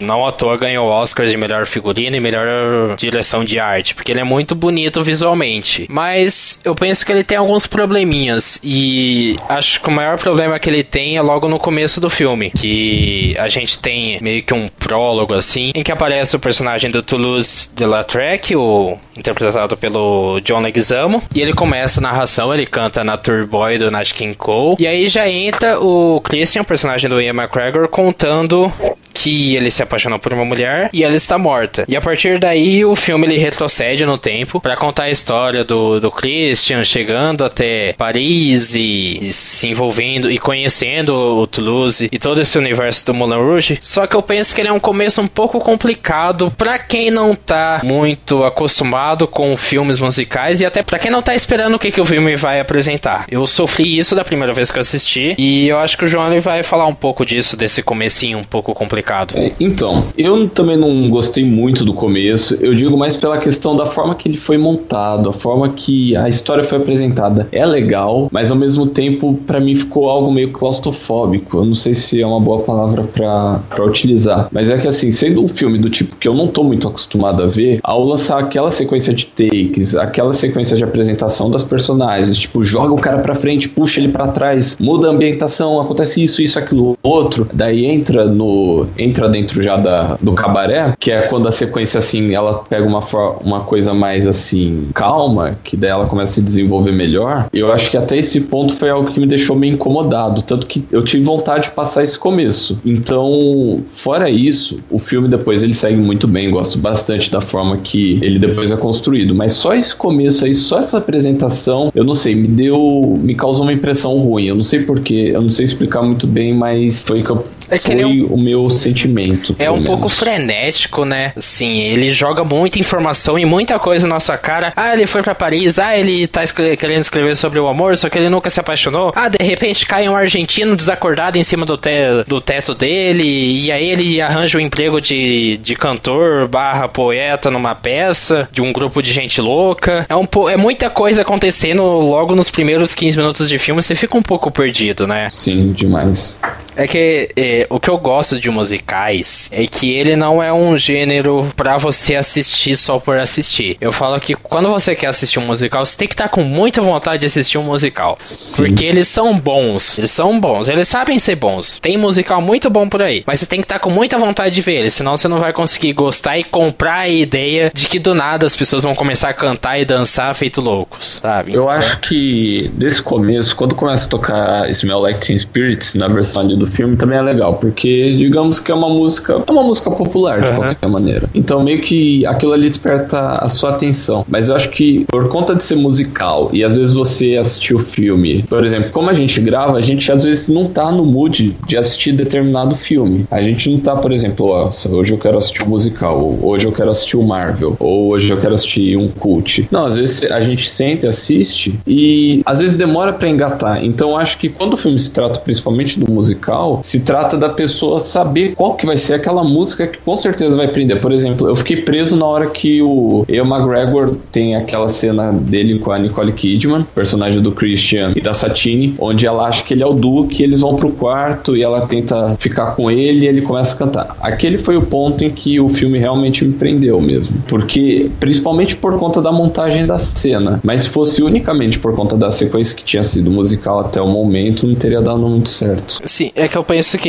Não 0.00 0.26
à 0.26 0.32
toa 0.32 0.56
ganhou 0.56 0.88
Oscars 0.88 1.30
de 1.30 1.36
melhor 1.36 1.66
figurino 1.66 2.16
e 2.16 2.20
melhor 2.20 2.96
direção 2.96 3.44
de 3.44 3.58
arte, 3.58 3.94
porque 3.94 4.12
ele 4.12 4.20
é 4.20 4.24
muito 4.24 4.54
bonito 4.54 5.02
visualmente. 5.02 5.86
Mas 5.88 6.60
eu 6.64 6.74
penso 6.74 7.04
que 7.04 7.12
ele 7.12 7.24
tem 7.24 7.38
alguns 7.38 7.66
probleminhas 7.66 8.60
e 8.62 9.36
acho 9.48 9.80
que 9.80 9.88
o 9.88 9.92
maior 9.92 10.18
problema 10.18 10.58
que 10.58 10.68
ele 10.68 10.84
tem 10.84 11.16
é 11.16 11.22
logo 11.22 11.48
no 11.48 11.58
começo 11.58 12.00
do 12.00 12.10
filme, 12.10 12.50
que 12.50 13.34
a 13.38 13.48
gente 13.48 13.78
tem 13.78 14.18
meio 14.20 14.42
que 14.42 14.54
um 14.54 14.68
prólogo 14.68 15.34
assim, 15.34 15.72
em 15.74 15.82
que 15.82 15.92
aparece 15.92 16.36
o 16.36 16.38
personagem 16.38 16.90
do 16.90 17.02
Toulouse 17.02 17.68
de 17.74 17.84
Lautrec, 17.84 18.54
o 18.54 18.98
interpretado 19.16 19.76
pelo 19.76 20.40
John 20.40 20.60
Leguizamo, 20.60 21.22
e 21.34 21.40
ele 21.40 21.52
começa 21.52 22.00
a 22.00 22.02
narração, 22.02 22.52
ele 22.52 22.66
canta 22.66 23.04
na 23.04 23.16
Tour 23.16 23.46
Boy 23.46 23.78
do 23.78 23.90
Nat 23.90 24.12
King 24.12 24.34
Cole, 24.34 24.76
e 24.78 24.86
aí 24.86 25.08
já 25.08 25.28
entra 25.28 25.80
o 25.80 26.20
Christian 26.20 26.64
personagem 26.64 27.08
do 27.08 27.20
Ian 27.20 27.34
McGregor, 27.34 27.88
contando 27.88 28.72
que 29.14 29.54
ele 29.54 29.70
se 29.70 29.82
apaixonou 29.82 30.18
por 30.18 30.32
uma 30.32 30.44
mulher 30.44 30.90
e 30.92 31.04
ela 31.04 31.14
está 31.14 31.38
morta. 31.38 31.84
E 31.88 31.96
a 31.96 32.00
partir 32.00 32.38
daí 32.38 32.84
o 32.84 32.96
filme 32.96 33.26
ele 33.26 33.38
retrocede 33.38 34.04
no 34.04 34.18
tempo 34.18 34.60
para 34.60 34.76
contar 34.76 35.04
a 35.04 35.10
história 35.10 35.64
do, 35.64 36.00
do 36.00 36.10
Christian 36.10 36.84
chegando 36.84 37.44
até 37.44 37.94
Paris 37.94 38.74
e, 38.74 39.18
e, 39.22 39.32
se 39.32 39.68
envolvendo 39.68 40.30
e 40.30 40.38
conhecendo 40.38 41.14
o 41.14 41.46
Toulouse 41.46 42.08
e 42.10 42.18
todo 42.18 42.40
esse 42.40 42.58
universo 42.58 43.06
do 43.06 43.14
Moulin 43.14 43.36
Rouge. 43.36 43.78
Só 43.80 44.06
que 44.06 44.16
eu 44.16 44.22
penso 44.22 44.54
que 44.54 44.60
ele 44.60 44.68
é 44.68 44.72
um 44.72 44.80
começo 44.80 45.20
um 45.20 45.28
pouco 45.28 45.60
complicado 45.60 46.52
para 46.56 46.78
quem 46.78 47.10
não 47.10 47.34
tá 47.34 47.80
muito 47.84 48.42
acostumado 48.42 49.28
com 49.28 49.56
filmes 49.56 50.00
musicais 50.00 50.60
e 50.60 50.66
até 50.66 50.82
para 50.82 50.98
quem 50.98 51.10
não 51.10 51.22
tá 51.22 51.34
esperando 51.34 51.74
o 51.74 51.78
que, 51.78 51.92
que 51.92 52.00
o 52.00 52.04
filme 52.04 52.34
vai 52.34 52.58
apresentar. 52.58 53.26
Eu 53.30 53.46
sofri 53.46 53.96
isso 53.96 54.16
da 54.16 54.24
primeira 54.24 54.52
vez 54.52 54.70
que 54.70 54.78
eu 54.78 54.82
assisti 54.82 55.34
e 55.38 55.68
eu 55.68 55.78
acho 55.78 55.96
que 55.96 56.04
o 56.04 56.08
João 56.08 56.24
vai 56.40 56.62
falar 56.62 56.86
um 56.86 56.94
pouco 56.94 57.24
disso, 57.24 57.56
desse 57.56 57.82
comecinho 57.82 58.38
um 58.38 58.44
pouco 58.44 58.74
complicado. 58.74 59.03
É, 59.36 59.52
então, 59.60 60.04
eu 60.16 60.48
também 60.48 60.76
não 60.76 61.08
gostei 61.08 61.44
muito 61.44 61.84
do 61.84 61.92
começo, 61.92 62.54
eu 62.60 62.74
digo 62.74 62.96
mais 62.96 63.16
pela 63.16 63.38
questão 63.38 63.76
da 63.76 63.86
forma 63.86 64.14
que 64.14 64.28
ele 64.28 64.36
foi 64.36 64.56
montado, 64.56 65.28
a 65.28 65.32
forma 65.32 65.68
que 65.68 66.16
a 66.16 66.28
história 66.28 66.64
foi 66.64 66.78
apresentada. 66.78 67.48
É 67.52 67.64
legal, 67.64 68.28
mas 68.32 68.50
ao 68.50 68.56
mesmo 68.56 68.86
tempo, 68.86 69.34
para 69.46 69.60
mim 69.60 69.74
ficou 69.74 70.08
algo 70.08 70.32
meio 70.32 70.50
claustrofóbico. 70.50 71.58
Eu 71.58 71.64
não 71.64 71.74
sei 71.74 71.94
se 71.94 72.20
é 72.20 72.26
uma 72.26 72.40
boa 72.40 72.60
palavra 72.60 73.04
para 73.04 73.84
utilizar, 73.84 74.48
mas 74.50 74.70
é 74.70 74.78
que 74.78 74.88
assim, 74.88 75.12
sendo 75.12 75.44
um 75.44 75.48
filme 75.48 75.78
do 75.78 75.90
tipo 75.90 76.16
que 76.16 76.26
eu 76.26 76.34
não 76.34 76.48
tô 76.48 76.62
muito 76.64 76.88
acostumado 76.88 77.42
a 77.42 77.46
ver, 77.46 77.80
ao 77.82 78.04
lançar 78.04 78.38
aquela 78.38 78.70
sequência 78.70 79.12
de 79.12 79.26
takes, 79.26 79.94
aquela 79.96 80.32
sequência 80.32 80.76
de 80.76 80.84
apresentação 80.84 81.50
das 81.50 81.64
personagens, 81.64 82.38
tipo, 82.38 82.62
joga 82.62 82.92
o 82.92 82.98
cara 82.98 83.18
pra 83.18 83.34
frente, 83.34 83.68
puxa 83.68 84.00
ele 84.00 84.08
para 84.08 84.28
trás, 84.28 84.76
muda 84.80 85.08
a 85.08 85.10
ambientação, 85.10 85.80
acontece 85.80 86.22
isso, 86.22 86.40
isso, 86.40 86.58
aquilo, 86.58 86.96
outro, 87.02 87.48
daí 87.52 87.84
entra 87.84 88.24
no 88.26 88.86
entra 88.98 89.28
dentro 89.28 89.62
já 89.62 89.76
da, 89.76 90.16
do 90.20 90.32
cabaré, 90.32 90.94
que 90.98 91.10
é 91.10 91.22
quando 91.22 91.48
a 91.48 91.52
sequência 91.52 91.98
assim, 91.98 92.34
ela 92.34 92.64
pega 92.68 92.86
uma, 92.86 93.00
uma 93.42 93.60
coisa 93.60 93.94
mais 93.94 94.26
assim, 94.26 94.88
calma, 94.94 95.58
que 95.62 95.76
daí 95.76 95.90
ela 95.90 96.06
começa 96.06 96.32
a 96.32 96.34
se 96.34 96.42
desenvolver 96.42 96.92
melhor. 96.92 97.46
Eu 97.52 97.72
acho 97.72 97.90
que 97.90 97.96
até 97.96 98.16
esse 98.16 98.42
ponto 98.42 98.74
foi 98.74 98.90
algo 98.90 99.10
que 99.10 99.20
me 99.20 99.26
deixou 99.26 99.56
meio 99.56 99.74
incomodado, 99.74 100.42
tanto 100.42 100.66
que 100.66 100.84
eu 100.90 101.02
tive 101.02 101.24
vontade 101.24 101.64
de 101.64 101.70
passar 101.70 102.04
esse 102.04 102.18
começo. 102.18 102.78
Então, 102.84 103.82
fora 103.90 104.30
isso, 104.30 104.80
o 104.90 104.98
filme 104.98 105.28
depois 105.28 105.62
ele 105.62 105.74
segue 105.74 105.96
muito 105.96 106.26
bem, 106.26 106.50
gosto 106.50 106.78
bastante 106.78 107.30
da 107.30 107.40
forma 107.40 107.76
que 107.78 108.18
ele 108.22 108.38
depois 108.38 108.70
é 108.70 108.76
construído, 108.76 109.34
mas 109.34 109.52
só 109.52 109.74
esse 109.74 109.94
começo 109.94 110.44
aí, 110.44 110.54
só 110.54 110.78
essa 110.78 110.98
apresentação, 110.98 111.90
eu 111.94 112.04
não 112.04 112.14
sei, 112.14 112.34
me 112.34 112.48
deu, 112.48 113.18
me 113.22 113.34
causou 113.34 113.62
uma 113.64 113.72
impressão 113.72 114.16
ruim. 114.18 114.44
Eu 114.46 114.54
não 114.54 114.64
sei 114.64 114.80
porquê, 114.80 115.30
eu 115.34 115.42
não 115.42 115.50
sei 115.50 115.64
explicar 115.64 116.02
muito 116.02 116.26
bem, 116.26 116.54
mas 116.54 117.02
foi 117.02 117.22
que 117.22 117.30
eu 117.30 117.44
é 117.74 117.78
que 117.78 117.92
foi 117.92 118.00
é 118.00 118.06
um, 118.06 118.26
o 118.26 118.38
meu 118.38 118.70
sentimento. 118.70 119.54
É 119.58 119.70
um 119.70 119.74
menos. 119.74 119.86
pouco 119.86 120.08
frenético, 120.08 121.04
né? 121.04 121.32
Sim, 121.36 121.80
ele 121.80 122.12
joga 122.12 122.44
muita 122.44 122.78
informação 122.78 123.38
e 123.38 123.44
muita 123.44 123.78
coisa 123.78 124.06
na 124.06 124.14
nossa 124.14 124.36
cara. 124.36 124.72
Ah, 124.76 124.94
ele 124.94 125.06
foi 125.06 125.22
para 125.22 125.34
Paris. 125.34 125.78
Ah, 125.78 125.96
ele 125.96 126.26
tá 126.26 126.42
escre 126.44 126.76
querendo 126.76 127.00
escrever 127.00 127.36
sobre 127.36 127.58
o 127.58 127.68
amor, 127.68 127.96
só 127.96 128.08
que 128.08 128.18
ele 128.18 128.28
nunca 128.28 128.50
se 128.50 128.60
apaixonou. 128.60 129.12
Ah, 129.14 129.28
de 129.28 129.42
repente 129.42 129.86
cai 129.86 130.08
um 130.08 130.16
argentino 130.16 130.76
desacordado 130.76 131.38
em 131.38 131.42
cima 131.42 131.66
do, 131.66 131.76
te 131.76 131.90
do 132.26 132.40
teto 132.40 132.74
dele. 132.74 133.64
E 133.64 133.72
aí 133.72 133.90
ele 133.90 134.20
arranja 134.20 134.58
um 134.58 134.60
emprego 134.60 135.00
de, 135.00 135.58
de 135.58 135.74
cantor 135.74 136.48
barra 136.48 136.88
poeta 136.88 137.50
numa 137.50 137.74
peça 137.74 138.48
de 138.52 138.62
um 138.62 138.72
grupo 138.72 139.02
de 139.02 139.12
gente 139.12 139.40
louca. 139.40 140.06
É, 140.08 140.16
um 140.16 140.26
é 140.48 140.56
muita 140.56 140.90
coisa 140.90 141.22
acontecendo 141.22 141.82
logo 141.82 142.34
nos 142.34 142.50
primeiros 142.50 142.94
15 142.94 143.16
minutos 143.16 143.48
de 143.48 143.58
filme. 143.58 143.82
Você 143.82 143.94
fica 143.94 144.16
um 144.16 144.22
pouco 144.22 144.50
perdido, 144.50 145.06
né? 145.06 145.28
Sim, 145.30 145.72
demais. 145.72 146.40
É 146.76 146.86
que 146.86 147.30
é, 147.36 147.63
o 147.70 147.80
que 147.80 147.88
eu 147.88 147.98
gosto 147.98 148.38
de 148.38 148.50
musicais 148.50 149.48
é 149.52 149.66
que 149.66 149.92
ele 149.92 150.16
não 150.16 150.42
é 150.42 150.52
um 150.52 150.76
gênero 150.76 151.48
para 151.56 151.76
você 151.76 152.16
assistir 152.16 152.76
só 152.76 152.98
por 152.98 153.18
assistir. 153.18 153.76
Eu 153.80 153.92
falo 153.92 154.20
que 154.20 154.34
quando 154.34 154.68
você 154.68 154.94
quer 154.94 155.08
assistir 155.08 155.38
um 155.38 155.46
musical, 155.46 155.84
você 155.84 155.96
tem 155.96 156.08
que 156.08 156.14
estar 156.14 156.24
tá 156.24 156.30
com 156.30 156.42
muita 156.42 156.80
vontade 156.80 157.20
de 157.20 157.26
assistir 157.26 157.58
um 157.58 157.64
musical. 157.64 158.16
Sim. 158.18 158.64
Porque 158.64 158.84
eles 158.84 159.08
são 159.08 159.38
bons. 159.38 159.98
Eles 159.98 160.10
são 160.10 160.38
bons. 160.38 160.68
Eles 160.68 160.88
sabem 160.88 161.18
ser 161.18 161.36
bons. 161.36 161.78
Tem 161.80 161.96
musical 161.96 162.40
muito 162.40 162.70
bom 162.70 162.88
por 162.88 163.02
aí. 163.02 163.22
Mas 163.26 163.40
você 163.40 163.46
tem 163.46 163.60
que 163.60 163.64
estar 163.64 163.76
tá 163.76 163.80
com 163.80 163.90
muita 163.90 164.18
vontade 164.18 164.54
de 164.54 164.62
ver 164.62 164.76
ele. 164.76 164.90
Senão 164.90 165.16
você 165.16 165.28
não 165.28 165.38
vai 165.38 165.52
conseguir 165.52 165.92
gostar 165.92 166.38
e 166.38 166.44
comprar 166.44 167.00
a 167.00 167.08
ideia 167.08 167.70
de 167.74 167.86
que 167.86 167.98
do 167.98 168.14
nada 168.14 168.46
as 168.46 168.56
pessoas 168.56 168.82
vão 168.82 168.94
começar 168.94 169.30
a 169.30 169.34
cantar 169.34 169.78
e 169.78 169.84
dançar 169.84 170.34
feito 170.34 170.60
loucos, 170.60 171.20
sabe? 171.22 171.54
Eu 171.54 171.68
acho 171.68 171.98
que 172.00 172.70
desse 172.74 173.02
começo, 173.02 173.54
quando 173.56 173.74
começa 173.74 174.06
a 174.06 174.10
tocar 174.10 174.70
Smell 174.70 175.00
Like 175.00 175.20
Teen 175.20 175.38
Spirits 175.38 175.94
na 175.94 176.08
versão 176.08 176.46
do 176.46 176.66
filme 176.66 176.96
também 176.96 177.18
é 177.18 177.22
legal 177.22 177.43
legal, 177.44 177.54
porque 177.54 178.16
digamos 178.16 178.58
que 178.58 178.72
é 178.72 178.74
uma 178.74 178.88
música, 178.88 179.42
é 179.46 179.50
uma 179.50 179.62
música 179.62 179.90
popular 179.90 180.40
de 180.40 180.50
uhum. 180.50 180.56
qualquer 180.56 180.88
maneira. 180.88 181.28
Então 181.34 181.62
meio 181.62 181.80
que 181.80 182.24
aquilo 182.26 182.52
ali 182.52 182.68
desperta 182.68 183.38
a 183.38 183.48
sua 183.48 183.70
atenção. 183.70 184.24
Mas 184.28 184.48
eu 184.48 184.56
acho 184.56 184.70
que 184.70 185.04
por 185.08 185.28
conta 185.28 185.54
de 185.54 185.62
ser 185.62 185.76
musical 185.76 186.50
e 186.52 186.64
às 186.64 186.76
vezes 186.76 186.94
você 186.94 187.36
assistir 187.36 187.74
o 187.74 187.78
filme, 187.78 188.42
por 188.44 188.64
exemplo, 188.64 188.90
como 188.90 189.10
a 189.10 189.14
gente 189.14 189.40
grava, 189.40 189.76
a 189.76 189.80
gente 189.80 190.10
às 190.10 190.24
vezes 190.24 190.48
não 190.48 190.68
tá 190.68 190.90
no 190.90 191.04
mood 191.04 191.56
de 191.66 191.76
assistir 191.76 192.12
determinado 192.12 192.74
filme. 192.74 193.26
A 193.30 193.42
gente 193.42 193.70
não 193.70 193.78
tá, 193.78 193.96
por 193.96 194.12
exemplo, 194.12 194.46
ó, 194.46 194.70
hoje 194.90 195.12
eu 195.12 195.18
quero 195.18 195.38
assistir 195.38 195.64
um 195.64 195.68
musical, 195.68 196.20
ou 196.20 196.50
hoje 196.50 196.66
eu 196.66 196.72
quero 196.72 196.90
assistir 196.90 197.16
um 197.16 197.22
Marvel, 197.22 197.76
ou 197.78 198.12
hoje 198.12 198.30
eu 198.30 198.38
quero 198.38 198.54
assistir 198.54 198.96
um 198.96 199.08
cult. 199.08 199.66
Não, 199.70 199.86
às 199.86 199.96
vezes 199.96 200.30
a 200.30 200.40
gente 200.40 200.68
sente, 200.68 201.06
assiste 201.06 201.78
e 201.86 202.42
às 202.44 202.60
vezes 202.60 202.76
demora 202.76 203.12
para 203.12 203.28
engatar. 203.28 203.84
Então 203.84 204.16
acho 204.16 204.38
que 204.38 204.48
quando 204.48 204.74
o 204.74 204.76
filme 204.76 204.98
se 204.98 205.12
trata 205.12 205.40
principalmente 205.40 205.98
do 205.98 206.10
musical, 206.10 206.80
se 206.82 207.00
trata 207.00 207.33
da 207.36 207.48
pessoa 207.48 208.00
saber 208.00 208.54
qual 208.54 208.74
que 208.74 208.86
vai 208.86 208.98
ser 208.98 209.14
aquela 209.14 209.42
música 209.42 209.86
que 209.86 209.98
com 209.98 210.16
certeza 210.16 210.56
vai 210.56 210.68
prender. 210.68 211.00
Por 211.00 211.12
exemplo, 211.12 211.48
eu 211.48 211.56
fiquei 211.56 211.76
preso 211.76 212.16
na 212.16 212.26
hora 212.26 212.46
que 212.46 212.82
o 212.82 213.24
Ewan 213.28 213.56
McGregor 213.56 214.16
tem 214.32 214.56
aquela 214.56 214.88
cena 214.88 215.32
dele 215.32 215.78
com 215.78 215.92
a 215.92 215.98
Nicole 215.98 216.32
Kidman, 216.32 216.86
personagem 216.94 217.40
do 217.40 217.52
Christian 217.52 218.12
e 218.14 218.20
da 218.20 218.34
Satine, 218.34 218.94
onde 218.98 219.26
ela 219.26 219.46
acha 219.46 219.64
que 219.64 219.74
ele 219.74 219.82
é 219.82 219.86
o 219.86 219.94
Duke, 219.94 220.42
eles 220.42 220.60
vão 220.60 220.76
pro 220.76 220.90
quarto 220.90 221.56
e 221.56 221.62
ela 221.62 221.86
tenta 221.86 222.36
ficar 222.38 222.72
com 222.72 222.90
ele 222.90 223.24
e 223.24 223.28
ele 223.28 223.42
começa 223.42 223.74
a 223.74 223.78
cantar. 223.78 224.16
Aquele 224.20 224.58
foi 224.58 224.76
o 224.76 224.82
ponto 224.82 225.24
em 225.24 225.30
que 225.30 225.60
o 225.60 225.68
filme 225.68 225.98
realmente 225.98 226.44
me 226.44 226.52
prendeu 226.52 227.00
mesmo. 227.00 227.34
Porque, 227.48 228.10
principalmente 228.20 228.76
por 228.76 228.98
conta 228.98 229.20
da 229.20 229.32
montagem 229.32 229.86
da 229.86 229.98
cena. 229.98 230.60
Mas 230.62 230.82
se 230.82 230.88
fosse 230.88 231.22
unicamente 231.22 231.78
por 231.78 231.94
conta 231.94 232.16
da 232.16 232.30
sequência 232.30 232.76
que 232.76 232.84
tinha 232.84 233.02
sido 233.02 233.30
musical 233.30 233.80
até 233.80 234.00
o 234.00 234.06
momento, 234.06 234.66
não 234.66 234.74
teria 234.74 235.00
dado 235.00 235.18
muito 235.18 235.48
certo. 235.48 236.00
Sim, 236.04 236.30
é 236.34 236.48
que 236.48 236.56
eu 236.56 236.64
penso 236.64 236.98
que 236.98 237.08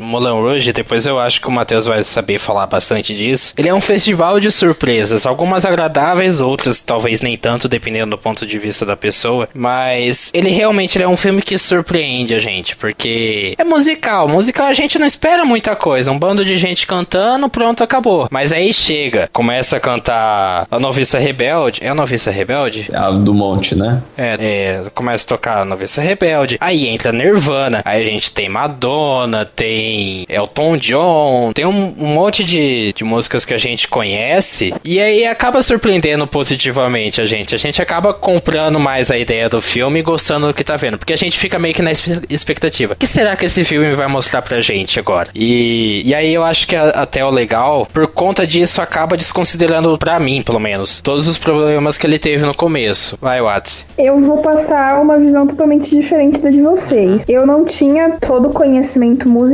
Moulin 0.00 0.40
Rouge, 0.40 0.72
depois 0.72 1.06
eu 1.06 1.18
acho 1.18 1.40
que 1.40 1.48
o 1.48 1.50
Matheus 1.50 1.86
vai 1.86 2.02
saber 2.04 2.38
falar 2.38 2.66
bastante 2.66 3.14
disso. 3.14 3.54
Ele 3.56 3.68
é 3.68 3.74
um 3.74 3.80
festival 3.80 4.40
de 4.40 4.50
surpresas, 4.50 5.26
algumas 5.26 5.64
agradáveis, 5.64 6.40
outras 6.40 6.80
talvez 6.80 7.20
nem 7.20 7.36
tanto, 7.36 7.68
dependendo 7.68 8.16
do 8.16 8.18
ponto 8.18 8.46
de 8.46 8.58
vista 8.58 8.84
da 8.84 8.96
pessoa. 8.96 9.48
Mas 9.54 10.30
ele 10.32 10.50
realmente 10.50 10.96
ele 10.96 11.04
é 11.04 11.08
um 11.08 11.16
filme 11.16 11.42
que 11.42 11.58
surpreende 11.58 12.34
a 12.34 12.38
gente, 12.38 12.76
porque 12.76 13.54
é 13.58 13.64
musical. 13.64 14.28
Musical 14.28 14.66
a 14.66 14.74
gente 14.74 14.98
não 14.98 15.06
espera 15.06 15.44
muita 15.44 15.74
coisa. 15.76 16.10
Um 16.10 16.18
bando 16.18 16.44
de 16.44 16.56
gente 16.56 16.86
cantando, 16.86 17.48
pronto, 17.48 17.82
acabou. 17.82 18.28
Mas 18.30 18.52
aí 18.52 18.72
chega, 18.72 19.28
começa 19.32 19.76
a 19.76 19.80
cantar 19.80 20.66
A 20.70 20.78
Noviça 20.78 21.18
Rebelde. 21.18 21.80
É 21.82 21.88
a 21.88 21.94
Noviça 21.94 22.30
Rebelde? 22.30 22.88
É 22.92 22.96
a 22.96 23.10
do 23.10 23.34
Monte, 23.34 23.74
né? 23.74 24.02
É, 24.16 24.36
é, 24.38 24.90
começa 24.94 25.24
a 25.24 25.28
tocar 25.28 25.58
A 25.58 25.64
Noviça 25.64 26.00
Rebelde. 26.00 26.56
Aí 26.60 26.86
entra 26.86 27.12
Nirvana. 27.12 27.82
Aí 27.84 28.02
a 28.02 28.06
gente 28.06 28.30
tem 28.32 28.48
Madonna, 28.48 29.44
tem 29.56 30.26
Elton 30.28 30.76
John, 30.76 31.50
tem 31.54 31.64
um, 31.64 31.94
um 31.98 32.06
monte 32.06 32.44
de, 32.44 32.92
de 32.92 33.02
músicas 33.02 33.44
que 33.44 33.54
a 33.54 33.58
gente 33.58 33.88
conhece. 33.88 34.74
E 34.84 35.00
aí 35.00 35.24
acaba 35.24 35.62
surpreendendo 35.62 36.26
positivamente 36.26 37.20
a 37.20 37.24
gente. 37.24 37.54
A 37.54 37.58
gente 37.58 37.80
acaba 37.80 38.12
comprando 38.12 38.78
mais 38.78 39.10
a 39.10 39.16
ideia 39.16 39.48
do 39.48 39.62
filme 39.62 40.00
e 40.00 40.02
gostando 40.02 40.48
do 40.48 40.54
que 40.54 40.62
tá 40.62 40.76
vendo. 40.76 40.98
Porque 40.98 41.14
a 41.14 41.16
gente 41.16 41.38
fica 41.38 41.58
meio 41.58 41.74
que 41.74 41.82
na 41.82 41.90
expectativa. 42.28 42.92
O 42.92 42.96
que 42.96 43.06
será 43.06 43.34
que 43.34 43.46
esse 43.46 43.64
filme 43.64 43.92
vai 43.94 44.06
mostrar 44.06 44.42
pra 44.42 44.60
gente 44.60 45.00
agora? 45.00 45.30
E, 45.34 46.02
e 46.04 46.14
aí 46.14 46.34
eu 46.34 46.44
acho 46.44 46.66
que 46.66 46.76
a, 46.76 46.90
até 46.90 47.24
o 47.24 47.30
legal, 47.30 47.88
por 47.92 48.06
conta 48.08 48.46
disso, 48.46 48.82
acaba 48.82 49.16
desconsiderando, 49.16 49.96
pra 49.96 50.20
mim, 50.20 50.42
pelo 50.42 50.60
menos, 50.60 51.00
todos 51.00 51.26
os 51.26 51.38
problemas 51.38 51.96
que 51.96 52.06
ele 52.06 52.18
teve 52.18 52.44
no 52.44 52.54
começo. 52.54 53.16
Vai, 53.20 53.40
Watts. 53.40 53.86
Eu 53.96 54.20
vou 54.20 54.38
passar 54.38 55.00
uma 55.00 55.18
visão 55.18 55.46
totalmente 55.46 55.88
diferente 55.90 56.40
da 56.40 56.50
de 56.50 56.60
vocês. 56.60 57.22
Eu 57.26 57.46
não 57.46 57.64
tinha 57.64 58.18
todo 58.20 58.48
o 58.48 58.52
conhecimento 58.52 59.28
musical 59.28 59.45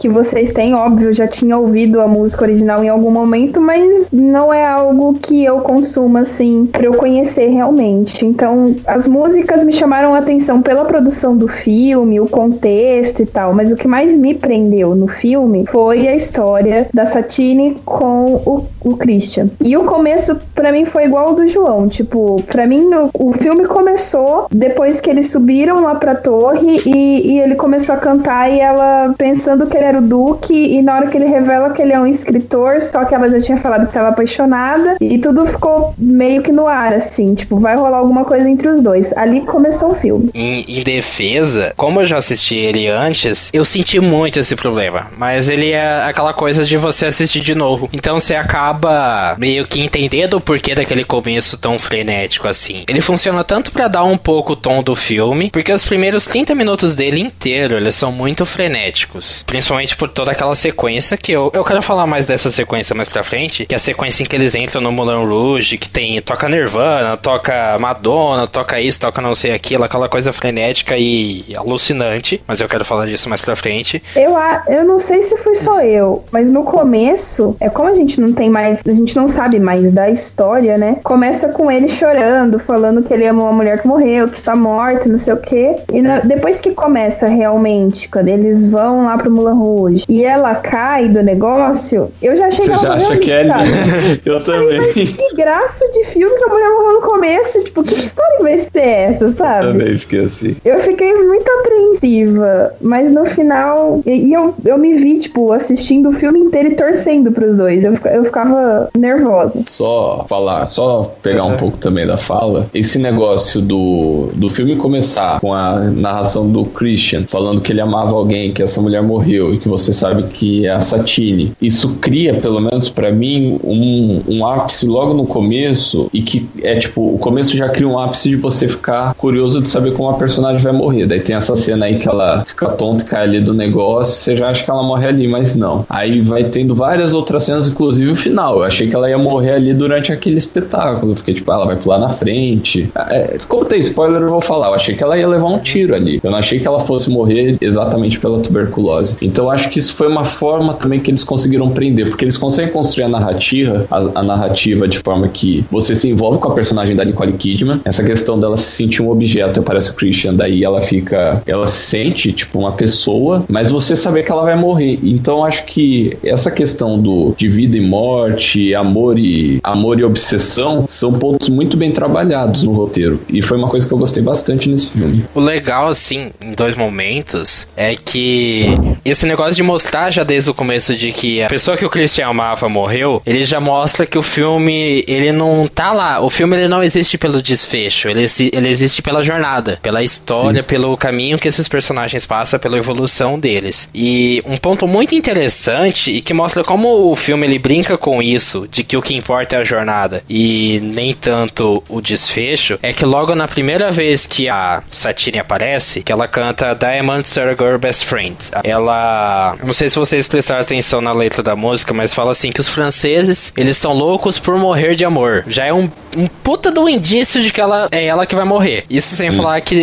que 0.00 0.08
vocês 0.08 0.52
têm, 0.52 0.74
óbvio, 0.74 1.12
já 1.12 1.26
tinha 1.26 1.56
ouvido 1.56 2.00
a 2.00 2.06
música 2.06 2.44
original 2.44 2.84
em 2.84 2.88
algum 2.88 3.10
momento, 3.10 3.60
mas 3.60 4.10
não 4.12 4.52
é 4.52 4.66
algo 4.66 5.14
que 5.14 5.44
eu 5.44 5.58
consumo 5.58 6.18
assim 6.18 6.66
para 6.66 6.84
eu 6.84 6.92
conhecer 6.92 7.48
realmente. 7.48 8.24
Então, 8.24 8.74
as 8.86 9.06
músicas 9.06 9.64
me 9.64 9.72
chamaram 9.72 10.14
a 10.14 10.18
atenção 10.18 10.62
pela 10.62 10.84
produção 10.84 11.36
do 11.36 11.48
filme, 11.48 12.20
o 12.20 12.26
contexto 12.26 13.22
e 13.22 13.26
tal, 13.26 13.52
mas 13.54 13.72
o 13.72 13.76
que 13.76 13.88
mais 13.88 14.14
me 14.14 14.34
prendeu 14.34 14.94
no 14.94 15.06
filme 15.06 15.64
foi 15.66 16.06
a 16.08 16.14
história 16.14 16.88
da 16.92 17.06
Satine 17.06 17.76
com 17.84 18.34
o, 18.44 18.66
o 18.84 18.96
Christian. 18.96 19.48
E 19.60 19.76
o 19.76 19.84
começo 19.84 20.36
para 20.54 20.72
mim 20.72 20.84
foi 20.84 21.04
igual 21.04 21.28
ao 21.28 21.34
do 21.34 21.48
João, 21.48 21.88
tipo, 21.88 22.42
para 22.46 22.66
mim 22.66 22.88
o, 22.94 23.10
o, 23.14 23.32
filme 23.32 23.64
começou 23.66 24.46
depois 24.50 25.00
que 25.00 25.10
eles 25.10 25.30
subiram 25.30 25.82
lá 25.82 25.94
pra 25.94 26.14
torre 26.14 26.80
e, 26.84 27.32
e 27.32 27.40
ele 27.40 27.54
começou 27.54 27.94
a 27.94 27.98
cantar 27.98 28.50
e 28.52 28.60
ela 28.60 29.14
pensando 29.24 29.66
que 29.66 29.74
ele 29.74 29.86
era 29.86 29.98
o 30.00 30.02
Duque 30.02 30.52
e 30.52 30.82
na 30.82 30.96
hora 30.96 31.06
que 31.06 31.16
ele 31.16 31.24
revela 31.24 31.70
que 31.70 31.80
ele 31.80 31.94
é 31.94 31.98
um 31.98 32.06
escritor, 32.06 32.82
só 32.82 33.06
que 33.06 33.14
ela 33.14 33.26
já 33.26 33.40
tinha 33.40 33.56
falado 33.56 33.84
que 33.84 33.88
estava 33.88 34.08
apaixonada 34.08 34.98
e 35.00 35.18
tudo 35.18 35.46
ficou 35.46 35.94
meio 35.96 36.42
que 36.42 36.52
no 36.52 36.68
ar 36.68 36.92
assim, 36.92 37.34
tipo, 37.34 37.58
vai 37.58 37.74
rolar 37.74 37.96
alguma 37.96 38.26
coisa 38.26 38.46
entre 38.46 38.68
os 38.68 38.82
dois. 38.82 39.14
Ali 39.14 39.40
começou 39.40 39.92
o 39.92 39.94
filme. 39.94 40.30
Em, 40.34 40.62
em 40.68 40.82
defesa, 40.82 41.72
como 41.74 42.02
eu 42.02 42.06
já 42.06 42.18
assisti 42.18 42.54
ele 42.54 42.86
antes, 42.86 43.48
eu 43.50 43.64
senti 43.64 43.98
muito 43.98 44.38
esse 44.38 44.54
problema, 44.54 45.06
mas 45.16 45.48
ele 45.48 45.70
é 45.70 46.04
aquela 46.04 46.34
coisa 46.34 46.62
de 46.62 46.76
você 46.76 47.06
assistir 47.06 47.40
de 47.40 47.54
novo. 47.54 47.88
Então 47.94 48.20
você 48.20 48.34
acaba 48.34 49.36
meio 49.38 49.66
que 49.66 49.80
entendendo 49.80 50.34
o 50.34 50.40
porquê 50.40 50.74
daquele 50.74 51.02
começo 51.02 51.56
tão 51.56 51.78
frenético 51.78 52.46
assim. 52.46 52.84
Ele 52.86 53.00
funciona 53.00 53.42
tanto 53.42 53.72
para 53.72 53.88
dar 53.88 54.04
um 54.04 54.18
pouco 54.18 54.52
o 54.52 54.56
tom 54.56 54.82
do 54.82 54.94
filme, 54.94 55.48
porque 55.50 55.72
os 55.72 55.82
primeiros 55.82 56.26
30 56.26 56.54
minutos 56.54 56.94
dele 56.94 57.20
inteiro, 57.20 57.78
eles 57.78 57.94
são 57.94 58.12
muito 58.12 58.44
frenéticos, 58.44 59.13
principalmente 59.46 59.96
por 59.96 60.08
toda 60.08 60.30
aquela 60.30 60.54
sequência 60.54 61.16
que 61.16 61.32
eu, 61.32 61.50
eu 61.54 61.64
quero 61.64 61.82
falar 61.82 62.06
mais 62.06 62.26
dessa 62.26 62.50
sequência 62.50 62.94
mais 62.94 63.08
pra 63.08 63.22
frente, 63.22 63.66
que 63.66 63.74
é 63.74 63.76
a 63.76 63.78
sequência 63.78 64.22
em 64.22 64.26
que 64.26 64.36
eles 64.36 64.54
entram 64.54 64.80
no 64.80 64.92
Moulin 64.92 65.26
Rouge, 65.26 65.78
que 65.78 65.88
tem 65.88 66.20
toca 66.22 66.48
Nirvana, 66.48 67.16
toca 67.16 67.78
Madonna, 67.78 68.46
toca 68.46 68.80
isso, 68.80 69.00
toca 69.00 69.20
não 69.20 69.34
sei 69.34 69.52
aquilo, 69.52 69.84
aquela 69.84 70.08
coisa 70.08 70.32
frenética 70.32 70.96
e 70.96 71.44
alucinante, 71.56 72.42
mas 72.46 72.60
eu 72.60 72.68
quero 72.68 72.84
falar 72.84 73.06
disso 73.06 73.28
mais 73.28 73.40
pra 73.40 73.56
frente. 73.56 74.02
Eu, 74.16 74.34
eu 74.68 74.84
não 74.84 74.98
sei 74.98 75.22
se 75.22 75.36
fui 75.38 75.54
só 75.54 75.80
eu, 75.80 76.24
mas 76.30 76.50
no 76.50 76.64
começo, 76.64 77.56
é 77.60 77.68
como 77.68 77.88
a 77.88 77.94
gente 77.94 78.20
não 78.20 78.32
tem 78.32 78.50
mais, 78.50 78.80
a 78.86 78.92
gente 78.92 79.16
não 79.16 79.28
sabe 79.28 79.58
mais 79.58 79.92
da 79.92 80.10
história, 80.10 80.76
né? 80.78 80.98
Começa 81.02 81.48
com 81.48 81.70
ele 81.70 81.88
chorando, 81.88 82.58
falando 82.58 83.02
que 83.02 83.12
ele 83.12 83.26
ama 83.26 83.44
uma 83.44 83.52
mulher 83.52 83.80
que 83.80 83.86
morreu, 83.86 84.28
que 84.28 84.38
está 84.38 84.54
morta, 84.54 85.08
não 85.08 85.18
sei 85.18 85.34
o 85.34 85.38
quê. 85.38 85.76
E 85.92 86.00
na, 86.00 86.20
depois 86.20 86.60
que 86.60 86.70
começa 86.72 87.26
realmente, 87.26 88.08
quando 88.08 88.28
eles 88.28 88.66
vão 88.66 89.03
lá 89.04 89.18
pro 89.18 89.30
Mulan 89.30 89.54
Rouge 89.54 90.04
e 90.08 90.24
ela 90.24 90.54
cai 90.54 91.08
do 91.08 91.22
negócio, 91.22 92.10
eu 92.22 92.36
já 92.36 92.46
achei 92.46 92.64
Você 92.64 92.72
que 92.78 92.86
ela 92.86 92.98
já 92.98 93.06
acha 93.06 93.16
que 93.18 93.30
é 93.30 93.44
Eu 94.24 94.42
também. 94.42 94.78
Mas, 94.78 94.92
que 94.92 95.34
graça 95.34 95.84
de 95.92 96.04
filme 96.06 96.36
que 96.36 96.44
a 96.44 96.48
mulher 96.48 96.70
morreu 96.70 96.92
no 96.94 97.00
começo. 97.00 97.62
Tipo, 97.64 97.82
que 97.82 97.94
história 97.94 98.38
vai 98.40 98.58
ser 98.58 98.78
essa, 98.78 99.32
sabe? 99.32 99.66
Eu 99.66 99.72
também 99.72 99.98
fiquei 99.98 100.20
assim. 100.20 100.56
Eu 100.64 100.80
fiquei 100.80 101.12
muito 101.14 101.48
apreensiva, 101.48 102.74
mas 102.80 103.10
no 103.10 103.24
final. 103.24 104.02
E, 104.06 104.32
eu, 104.32 104.54
eu 104.64 104.78
me 104.78 104.94
vi, 104.94 105.20
tipo, 105.20 105.52
assistindo 105.52 106.10
o 106.10 106.12
filme 106.12 106.38
inteiro 106.40 106.72
e 106.72 106.74
torcendo 106.76 107.32
pros 107.32 107.56
dois. 107.56 107.84
Eu, 107.84 107.98
eu 108.12 108.24
ficava 108.24 108.88
nervosa. 108.96 109.62
Só 109.66 110.24
falar, 110.28 110.66
só 110.66 111.14
pegar 111.22 111.44
um 111.44 111.56
pouco 111.56 111.76
também 111.78 112.06
da 112.06 112.16
fala. 112.16 112.66
Esse 112.74 112.98
negócio 112.98 113.60
do, 113.60 114.30
do 114.34 114.48
filme 114.48 114.76
começar 114.76 115.40
com 115.40 115.52
a 115.52 115.78
narração 115.78 116.48
do 116.48 116.64
Christian 116.64 117.24
falando 117.26 117.60
que 117.60 117.72
ele 117.72 117.80
amava 117.80 118.12
alguém, 118.12 118.52
que 118.52 118.62
essa 118.62 118.80
mulher 118.84 119.02
morreu 119.02 119.54
e 119.54 119.58
que 119.58 119.68
você 119.68 119.92
sabe 119.92 120.24
que 120.24 120.66
é 120.66 120.70
a 120.70 120.80
Satine. 120.80 121.52
Isso 121.60 121.96
cria, 122.00 122.34
pelo 122.34 122.60
menos 122.60 122.88
para 122.88 123.10
mim, 123.10 123.58
um, 123.64 124.22
um 124.28 124.46
ápice 124.46 124.86
logo 124.86 125.14
no 125.14 125.26
começo 125.26 126.08
e 126.12 126.22
que 126.22 126.48
é 126.62 126.76
tipo, 126.76 127.14
o 127.14 127.18
começo 127.18 127.56
já 127.56 127.68
cria 127.68 127.88
um 127.88 127.98
ápice 127.98 128.28
de 128.28 128.36
você 128.36 128.68
ficar 128.68 129.14
curioso 129.14 129.60
de 129.60 129.68
saber 129.68 129.92
como 129.92 130.08
a 130.08 130.14
personagem 130.14 130.62
vai 130.62 130.72
morrer. 130.72 131.06
Daí 131.06 131.20
tem 131.20 131.34
essa 131.34 131.56
cena 131.56 131.86
aí 131.86 131.98
que 131.98 132.08
ela 132.08 132.44
fica 132.44 132.68
tonta 132.68 133.04
e 133.04 133.06
cai 133.06 133.22
ali 133.24 133.40
do 133.40 133.54
negócio, 133.54 134.14
você 134.14 134.36
já 134.36 134.50
acha 134.50 134.64
que 134.64 134.70
ela 134.70 134.82
morre 134.82 135.06
ali, 135.06 135.26
mas 135.26 135.56
não. 135.56 135.84
Aí 135.88 136.20
vai 136.20 136.44
tendo 136.44 136.74
várias 136.74 137.14
outras 137.14 137.44
cenas, 137.44 137.66
inclusive 137.66 138.10
o 138.10 138.16
final. 138.16 138.56
Eu 138.56 138.64
achei 138.64 138.88
que 138.88 138.94
ela 138.94 139.08
ia 139.08 139.18
morrer 139.18 139.52
ali 139.52 139.72
durante 139.72 140.12
aquele 140.12 140.36
espetáculo. 140.36 141.16
Fiquei 141.16 141.34
tipo, 141.34 141.50
ah, 141.50 141.54
ela 141.54 141.66
vai 141.66 141.76
pular 141.76 141.98
na 141.98 142.08
frente. 142.08 142.90
É, 143.10 143.38
como 143.48 143.64
tem 143.64 143.78
spoiler, 143.80 144.20
eu 144.20 144.28
vou 144.28 144.40
falar. 144.40 144.68
Eu 144.68 144.74
achei 144.74 144.94
que 144.94 145.02
ela 145.02 145.18
ia 145.18 145.26
levar 145.26 145.48
um 145.48 145.58
tiro 145.58 145.94
ali. 145.94 146.20
Eu 146.22 146.30
não 146.30 146.38
achei 146.38 146.58
que 146.60 146.66
ela 146.66 146.80
fosse 146.80 147.10
morrer 147.10 147.56
exatamente 147.60 148.18
pela 148.18 148.40
tuberculose. 148.40 148.73
Então 149.20 149.50
acho 149.50 149.70
que 149.70 149.78
isso 149.78 149.94
foi 149.94 150.08
uma 150.08 150.24
forma 150.24 150.74
também 150.74 151.00
que 151.00 151.10
eles 151.10 151.24
conseguiram 151.24 151.70
prender, 151.70 152.08
porque 152.08 152.24
eles 152.24 152.36
conseguem 152.36 152.72
construir 152.72 153.04
a 153.04 153.08
narrativa, 153.08 153.86
a, 153.90 154.20
a 154.20 154.22
narrativa 154.22 154.86
de 154.88 154.98
forma 154.98 155.28
que 155.28 155.64
você 155.70 155.94
se 155.94 156.08
envolve 156.08 156.38
com 156.38 156.48
a 156.48 156.54
personagem 156.54 156.96
da 156.96 157.04
Nicole 157.04 157.32
Kidman. 157.32 157.80
Essa 157.84 158.04
questão 158.04 158.38
dela 158.38 158.56
se 158.56 158.70
sentir 158.70 159.02
um 159.02 159.10
objeto, 159.10 159.62
parece 159.62 159.90
o 159.90 159.94
Christian, 159.94 160.34
daí 160.34 160.64
ela 160.64 160.82
fica, 160.82 161.42
ela 161.46 161.66
se 161.66 161.86
sente 161.86 162.32
tipo 162.32 162.58
uma 162.58 162.72
pessoa, 162.72 163.44
mas 163.48 163.70
você 163.70 163.94
saber 163.96 164.24
que 164.24 164.32
ela 164.32 164.42
vai 164.42 164.56
morrer. 164.56 164.98
Então 165.02 165.44
acho 165.44 165.64
que 165.66 166.16
essa 166.22 166.50
questão 166.50 167.00
do 167.00 167.34
de 167.36 167.48
vida 167.48 167.76
e 167.76 167.80
morte, 167.80 168.74
amor 168.74 169.18
e 169.18 169.60
amor 169.62 169.98
e 169.98 170.04
obsessão 170.04 170.86
são 170.88 171.12
pontos 171.12 171.48
muito 171.48 171.76
bem 171.76 171.90
trabalhados 171.90 172.64
no 172.64 172.72
roteiro. 172.72 173.20
E 173.28 173.42
foi 173.42 173.58
uma 173.58 173.68
coisa 173.68 173.86
que 173.86 173.92
eu 173.92 173.98
gostei 173.98 174.22
bastante 174.22 174.68
nesse 174.68 174.90
filme. 174.90 175.24
O 175.34 175.40
legal, 175.40 175.88
assim, 175.88 176.30
em 176.42 176.54
dois 176.54 176.76
momentos, 176.76 177.66
é 177.76 177.94
que 177.94 178.63
Esse 179.04 179.26
negócio 179.26 179.54
de 179.54 179.62
mostrar 179.62 180.10
já 180.10 180.24
desde 180.24 180.50
o 180.50 180.54
começo 180.54 180.94
de 180.94 181.12
que 181.12 181.42
a 181.42 181.48
pessoa 181.48 181.76
que 181.76 181.84
o 181.84 181.90
Christian 181.90 182.28
amava 182.28 182.68
morreu, 182.68 183.20
ele 183.26 183.44
já 183.44 183.60
mostra 183.60 184.06
que 184.06 184.16
o 184.16 184.22
filme, 184.22 185.04
ele 185.06 185.30
não 185.30 185.68
tá 185.68 185.92
lá. 185.92 186.20
O 186.20 186.30
filme 186.30 186.56
ele 186.56 186.68
não 186.68 186.82
existe 186.82 187.18
pelo 187.18 187.42
desfecho, 187.42 188.08
ele, 188.08 188.26
ele 188.52 188.68
existe 188.68 189.02
pela 189.02 189.22
jornada, 189.22 189.78
pela 189.82 190.02
história, 190.02 190.62
Sim. 190.62 190.66
pelo 190.66 190.96
caminho 190.96 191.38
que 191.38 191.48
esses 191.48 191.68
personagens 191.68 192.24
passam, 192.24 192.58
pela 192.58 192.78
evolução 192.78 193.38
deles. 193.38 193.88
E 193.94 194.42
um 194.46 194.56
ponto 194.56 194.86
muito 194.86 195.14
interessante 195.14 196.10
e 196.10 196.22
que 196.22 196.32
mostra 196.32 196.64
como 196.64 197.10
o 197.10 197.16
filme 197.16 197.46
ele 197.46 197.58
brinca 197.58 197.98
com 197.98 198.22
isso, 198.22 198.66
de 198.70 198.82
que 198.82 198.96
o 198.96 199.02
que 199.02 199.14
importa 199.14 199.56
é 199.56 199.58
a 199.60 199.64
jornada 199.64 200.22
e 200.28 200.80
nem 200.82 201.12
tanto 201.14 201.82
o 201.88 202.00
desfecho, 202.00 202.78
é 202.82 202.92
que 202.92 203.04
logo 203.04 203.34
na 203.34 203.46
primeira 203.46 203.92
vez 203.92 204.26
que 204.26 204.48
a 204.48 204.82
Satine 204.90 205.38
aparece, 205.38 206.02
que 206.02 206.12
ela 206.12 206.26
canta 206.26 206.74
Diamond 206.74 207.26
Surrogate 207.28 207.78
Best 207.78 208.04
Friend. 208.06 208.36
Ela. 208.62 209.56
Não 209.62 209.72
sei 209.72 209.88
se 209.90 209.96
vocês 209.96 210.28
prestaram 210.28 210.60
atenção 210.60 211.00
na 211.00 211.12
letra 211.12 211.42
da 211.42 211.56
música, 211.56 211.92
mas 211.92 212.14
fala 212.14 212.32
assim 212.32 212.50
que 212.50 212.60
os 212.60 212.68
franceses, 212.68 213.52
eles 213.56 213.76
são 213.76 213.92
loucos 213.92 214.38
por 214.38 214.58
morrer 214.58 214.94
de 214.94 215.04
amor. 215.04 215.44
Já 215.46 215.66
é 215.66 215.72
um, 215.72 215.90
um 216.16 216.26
puta 216.26 216.70
do 216.70 216.88
indício 216.88 217.42
de 217.42 217.52
que 217.52 217.60
ela 217.60 217.88
é 217.90 218.04
ela 218.04 218.26
que 218.26 218.34
vai 218.34 218.44
morrer. 218.44 218.84
Isso 218.88 219.14
sem 219.16 219.30
hum. 219.30 219.36
falar 219.36 219.60
que 219.60 219.74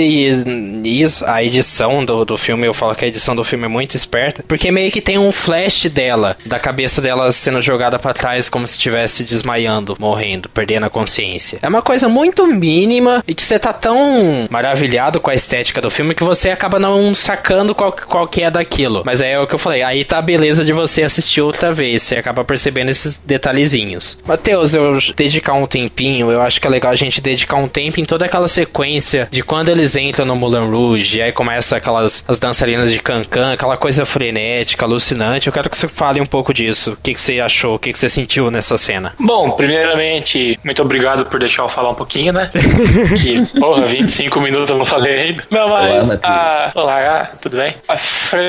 isso, 0.83 1.25
a 1.25 1.43
edição 1.43 2.03
do, 2.05 2.25
do 2.25 2.37
filme, 2.37 2.67
eu 2.67 2.73
falo 2.73 2.95
que 2.95 3.05
a 3.05 3.07
edição 3.07 3.35
do 3.35 3.43
filme 3.43 3.65
é 3.65 3.67
muito 3.67 3.95
esperta, 3.95 4.43
porque 4.47 4.71
meio 4.71 4.91
que 4.91 5.01
tem 5.01 5.17
um 5.17 5.31
flash 5.31 5.85
dela, 5.85 6.37
da 6.45 6.59
cabeça 6.59 7.01
dela 7.01 7.31
sendo 7.31 7.61
jogada 7.61 7.97
para 7.99 8.13
trás 8.13 8.49
como 8.49 8.67
se 8.67 8.73
estivesse 8.73 9.23
desmaiando, 9.23 9.95
morrendo, 9.99 10.49
perdendo 10.49 10.85
a 10.85 10.89
consciência. 10.89 11.59
É 11.61 11.67
uma 11.67 11.81
coisa 11.81 12.07
muito 12.07 12.45
mínima 12.47 13.23
e 13.27 13.33
que 13.33 13.43
você 13.43 13.57
tá 13.57 13.73
tão 13.73 14.47
maravilhado 14.49 15.19
com 15.19 15.29
a 15.29 15.35
estética 15.35 15.81
do 15.81 15.89
filme 15.89 16.15
que 16.15 16.23
você 16.23 16.49
acaba 16.49 16.79
não 16.79 17.13
sacando 17.15 17.73
qual, 17.73 17.91
qual 17.91 18.27
que 18.27 18.41
é 18.41 18.51
daquilo. 18.61 19.01
Mas 19.05 19.21
é 19.21 19.39
o 19.39 19.47
que 19.47 19.55
eu 19.55 19.59
falei, 19.59 19.81
aí 19.83 20.05
tá 20.05 20.19
a 20.19 20.21
beleza 20.21 20.63
de 20.63 20.71
você 20.71 21.03
assistir 21.03 21.41
outra 21.41 21.73
vez, 21.73 22.03
você 22.03 22.15
acaba 22.15 22.43
percebendo 22.43 22.89
esses 22.89 23.17
detalhezinhos. 23.17 24.17
Matheus, 24.25 24.73
eu 24.73 24.97
dedicar 25.15 25.53
um 25.53 25.65
tempinho, 25.65 26.31
eu 26.31 26.41
acho 26.41 26.61
que 26.61 26.67
é 26.67 26.69
legal 26.69 26.91
a 26.91 26.95
gente 26.95 27.21
dedicar 27.21 27.57
um 27.57 27.67
tempo 27.67 27.99
em 27.99 28.05
toda 28.05 28.25
aquela 28.25 28.47
sequência 28.47 29.27
de 29.31 29.41
quando 29.41 29.69
eles 29.69 29.95
entram 29.95 30.25
no 30.25 30.35
Moulin 30.35 30.69
Rouge, 30.69 31.17
e 31.17 31.21
aí 31.21 31.31
começa 31.31 31.77
aquelas 31.77 32.23
as 32.27 32.39
dançarinas 32.39 32.91
de 32.91 32.99
cancan, 32.99 33.53
aquela 33.53 33.77
coisa 33.77 34.05
frenética, 34.05 34.85
alucinante. 34.85 35.47
Eu 35.47 35.53
quero 35.53 35.69
que 35.69 35.77
você 35.77 35.87
fale 35.87 36.21
um 36.21 36.25
pouco 36.25 36.53
disso. 36.53 36.93
O 36.93 36.97
que, 36.97 37.13
que 37.13 37.19
você 37.19 37.39
achou, 37.39 37.75
o 37.75 37.79
que, 37.79 37.91
que 37.91 37.99
você 37.99 38.09
sentiu 38.09 38.51
nessa 38.51 38.77
cena? 38.77 39.13
Bom, 39.19 39.51
primeiramente, 39.51 40.59
muito 40.63 40.81
obrigado 40.81 41.25
por 41.25 41.39
deixar 41.39 41.63
eu 41.63 41.69
falar 41.69 41.89
um 41.89 41.95
pouquinho, 41.95 42.33
né? 42.33 42.51
que, 43.21 43.59
porra, 43.59 43.85
25 43.87 44.39
minutos 44.39 44.69
eu 44.69 44.77
não 44.77 44.85
falei 44.85 45.19
ainda. 45.19 45.43
Não, 45.49 45.69
mas. 45.69 46.09
Olá, 46.09 46.19
a... 46.23 46.71
Olá, 46.75 47.31
tudo 47.41 47.57
bem? 47.57 47.75
A 47.87 47.97